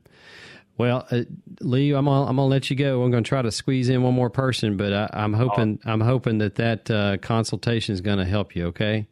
Well, 0.80 1.06
uh, 1.10 1.24
Lee, 1.60 1.92
I'm 1.92 2.06
gonna, 2.06 2.22
I'm 2.24 2.36
gonna 2.36 2.46
let 2.46 2.70
you 2.70 2.74
go. 2.74 3.02
I'm 3.02 3.10
gonna 3.10 3.20
try 3.20 3.42
to 3.42 3.52
squeeze 3.52 3.90
in 3.90 4.02
one 4.02 4.14
more 4.14 4.30
person, 4.30 4.78
but 4.78 4.94
I, 4.94 5.10
I'm 5.12 5.34
hoping 5.34 5.78
I'm 5.84 6.00
hoping 6.00 6.38
that 6.38 6.54
that 6.54 6.90
uh, 6.90 7.18
consultation 7.18 7.92
is 7.92 8.00
gonna 8.00 8.24
help 8.24 8.56
you. 8.56 8.68
Okay. 8.68 9.06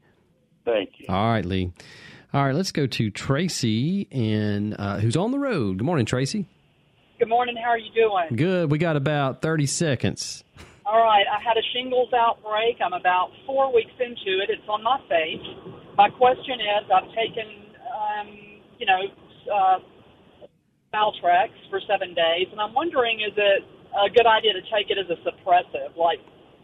Thank 0.64 0.92
you. 0.96 1.04
All 1.10 1.28
right, 1.28 1.44
Lee. 1.44 1.74
All 2.32 2.42
right, 2.42 2.54
let's 2.54 2.72
go 2.72 2.86
to 2.86 3.10
Tracy, 3.10 4.08
and 4.10 4.76
uh, 4.78 4.96
who's 4.96 5.14
on 5.14 5.30
the 5.30 5.38
road. 5.38 5.76
Good 5.76 5.84
morning, 5.84 6.06
Tracy. 6.06 6.48
Good 7.18 7.28
morning. 7.28 7.54
How 7.62 7.68
are 7.72 7.78
you 7.78 7.92
doing? 7.92 8.34
Good. 8.34 8.70
We 8.70 8.78
got 8.78 8.96
about 8.96 9.42
30 9.42 9.66
seconds. 9.66 10.44
All 10.86 11.02
right. 11.02 11.26
I 11.30 11.38
had 11.42 11.58
a 11.58 11.62
shingles 11.74 12.08
outbreak. 12.14 12.78
I'm 12.82 12.94
about 12.94 13.28
four 13.44 13.74
weeks 13.74 13.92
into 14.00 14.40
it. 14.40 14.48
It's 14.48 14.66
on 14.70 14.82
my 14.82 14.98
face. 15.06 15.44
My 15.98 16.08
question 16.08 16.60
is, 16.60 16.90
I've 16.90 17.12
taken, 17.12 17.46
um, 17.92 18.28
you 18.78 18.86
know, 18.86 19.00
uh, 19.52 19.78
Valtrex 20.92 21.50
for 21.70 21.80
seven 21.86 22.14
days, 22.14 22.46
and 22.50 22.60
I'm 22.60 22.74
wondering, 22.74 23.20
is 23.20 23.34
it 23.36 23.64
a 23.94 24.08
good 24.10 24.26
idea 24.26 24.52
to 24.54 24.62
take 24.62 24.90
it 24.90 24.98
as 24.98 25.06
a 25.10 25.20
suppressive, 25.28 25.96
like 25.96 26.20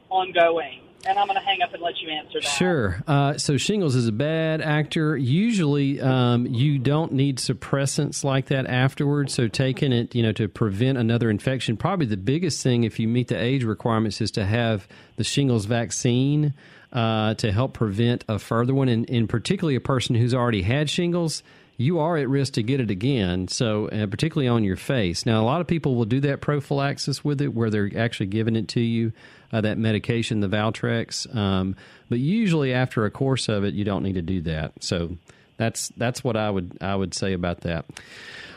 ongoing? 0.09 0.81
And 1.07 1.19
I'm 1.19 1.27
going 1.27 1.39
to 1.39 1.45
hang 1.45 1.61
up 1.61 1.75
and 1.75 1.83
let 1.83 2.01
you 2.01 2.09
answer 2.09 2.41
that. 2.41 2.49
Sure. 2.49 3.03
Uh, 3.07 3.37
so 3.37 3.59
shingles 3.59 3.95
is 3.95 4.09
a 4.09 4.13
bad 4.13 4.63
actor. 4.63 5.19
Usually, 5.19 6.01
um, 6.01 6.47
you 6.47 6.79
don't 6.79 7.13
need 7.13 7.37
suppressants 7.37 8.25
like 8.25 8.47
that 8.47 8.67
afterwards. 8.67 9.35
So 9.35 9.47
taking 9.47 9.93
it, 9.93 10.15
you 10.15 10.23
know, 10.23 10.33
to 10.33 10.49
prevent 10.49 10.97
another 10.97 11.29
infection. 11.29 11.77
Probably 11.77 12.07
the 12.07 12.17
biggest 12.17 12.63
thing, 12.63 12.85
if 12.85 12.99
you 12.99 13.07
meet 13.07 13.29
the 13.29 13.39
age 13.39 13.65
requirements, 13.65 14.23
is 14.23 14.31
to 14.31 14.47
have 14.47 14.89
the 15.17 15.25
shingles 15.25 15.67
vaccine 15.67 16.55
uh, 16.91 17.35
to 17.35 17.53
help 17.53 17.75
prevent 17.75 18.25
a 18.27 18.39
further 18.39 18.73
one. 18.73 18.89
And, 18.89 19.09
and 19.11 19.29
particularly 19.29 19.77
a 19.77 19.81
person 19.81 20.15
who's 20.15 20.33
already 20.33 20.63
had 20.63 20.89
shingles. 20.89 21.43
You 21.77 21.99
are 21.99 22.17
at 22.17 22.29
risk 22.29 22.53
to 22.55 22.63
get 22.63 22.81
it 22.81 22.91
again, 22.91 23.49
so 23.49 23.89
uh, 23.89 24.07
particularly 24.07 24.49
on 24.49 24.63
your 24.63 24.77
face. 24.77 25.27
Now, 25.27 25.43
a 25.43 25.45
lot 25.45 25.61
of 25.61 25.67
people 25.67 25.97
will 25.97 26.05
do 26.05 26.21
that 26.21 26.41
prophylaxis 26.41 27.25
with 27.25 27.41
it, 27.41 27.49
where 27.49 27.69
they're 27.69 27.91
actually 27.97 28.27
giving 28.27 28.55
it 28.55 28.69
to 28.69 28.81
you, 28.81 29.13
uh, 29.53 29.61
that 29.61 29.77
medication, 29.77 30.41
the 30.41 30.49
Valtrex. 30.49 31.35
Um, 31.35 31.75
but 32.09 32.21
usually, 32.21 32.73
after 32.73 33.05
a 33.05 33.11
course 33.11 33.49
of 33.49 33.65
it, 33.65 33.75
you 33.75 33.85
don't 33.85 34.05
need 34.05 34.15
to 34.15 34.23
do 34.23 34.41
that. 34.43 34.73
So 34.81 35.17
that's 35.57 35.89
that's 35.97 36.23
what 36.23 36.37
I 36.37 36.51
would 36.51 36.79
I 36.81 36.95
would 36.95 37.15
say 37.15 37.33
about 37.33 37.63
that. 37.63 37.87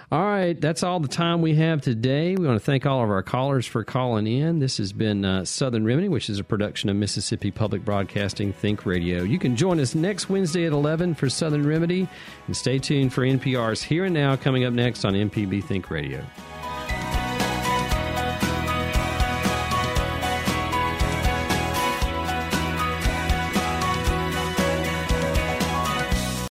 All 0.10 0.24
right, 0.24 0.60
that's 0.60 0.84
all 0.84 1.02
the 1.02 1.10
time 1.10 1.42
we 1.42 1.56
have 1.56 1.82
today. 1.82 2.34
We 2.38 2.48
want 2.48 2.58
to 2.58 2.66
thank 2.66 2.86
all 2.86 3.04
of 3.04 3.10
our 3.10 3.24
callers 3.24 3.66
for 3.66 3.84
calling 3.84 4.26
in. 4.26 4.60
This 4.60 4.78
has 4.78 4.94
been 4.94 5.26
uh, 5.26 5.44
Southern 5.44 5.84
Remedy, 5.84 6.08
which 6.08 6.30
is 6.30 6.40
a 6.40 6.46
production 6.46 6.90
of 6.90 6.96
Mississippi 6.96 7.52
Public 7.52 7.84
Broadcasting 7.84 8.54
Think 8.54 8.86
Radio. 8.86 9.24
You 9.24 9.38
can 9.38 9.58
join 9.58 9.82
us 9.82 9.96
next 9.96 10.30
Wednesday 10.30 10.66
at 10.66 10.72
11 10.72 11.16
for 11.16 11.30
Southern 11.30 11.68
Remedy, 11.68 12.08
and 12.46 12.56
stay 12.56 12.80
tuned 12.80 13.12
for 13.12 13.24
NPR's 13.24 13.84
Here 13.84 14.06
and 14.06 14.14
Now 14.14 14.38
coming 14.38 14.64
up 14.64 14.72
next 14.72 15.04
on 15.04 15.14
MPB 15.14 15.66
Think 15.66 15.90
Radio. 15.90 16.24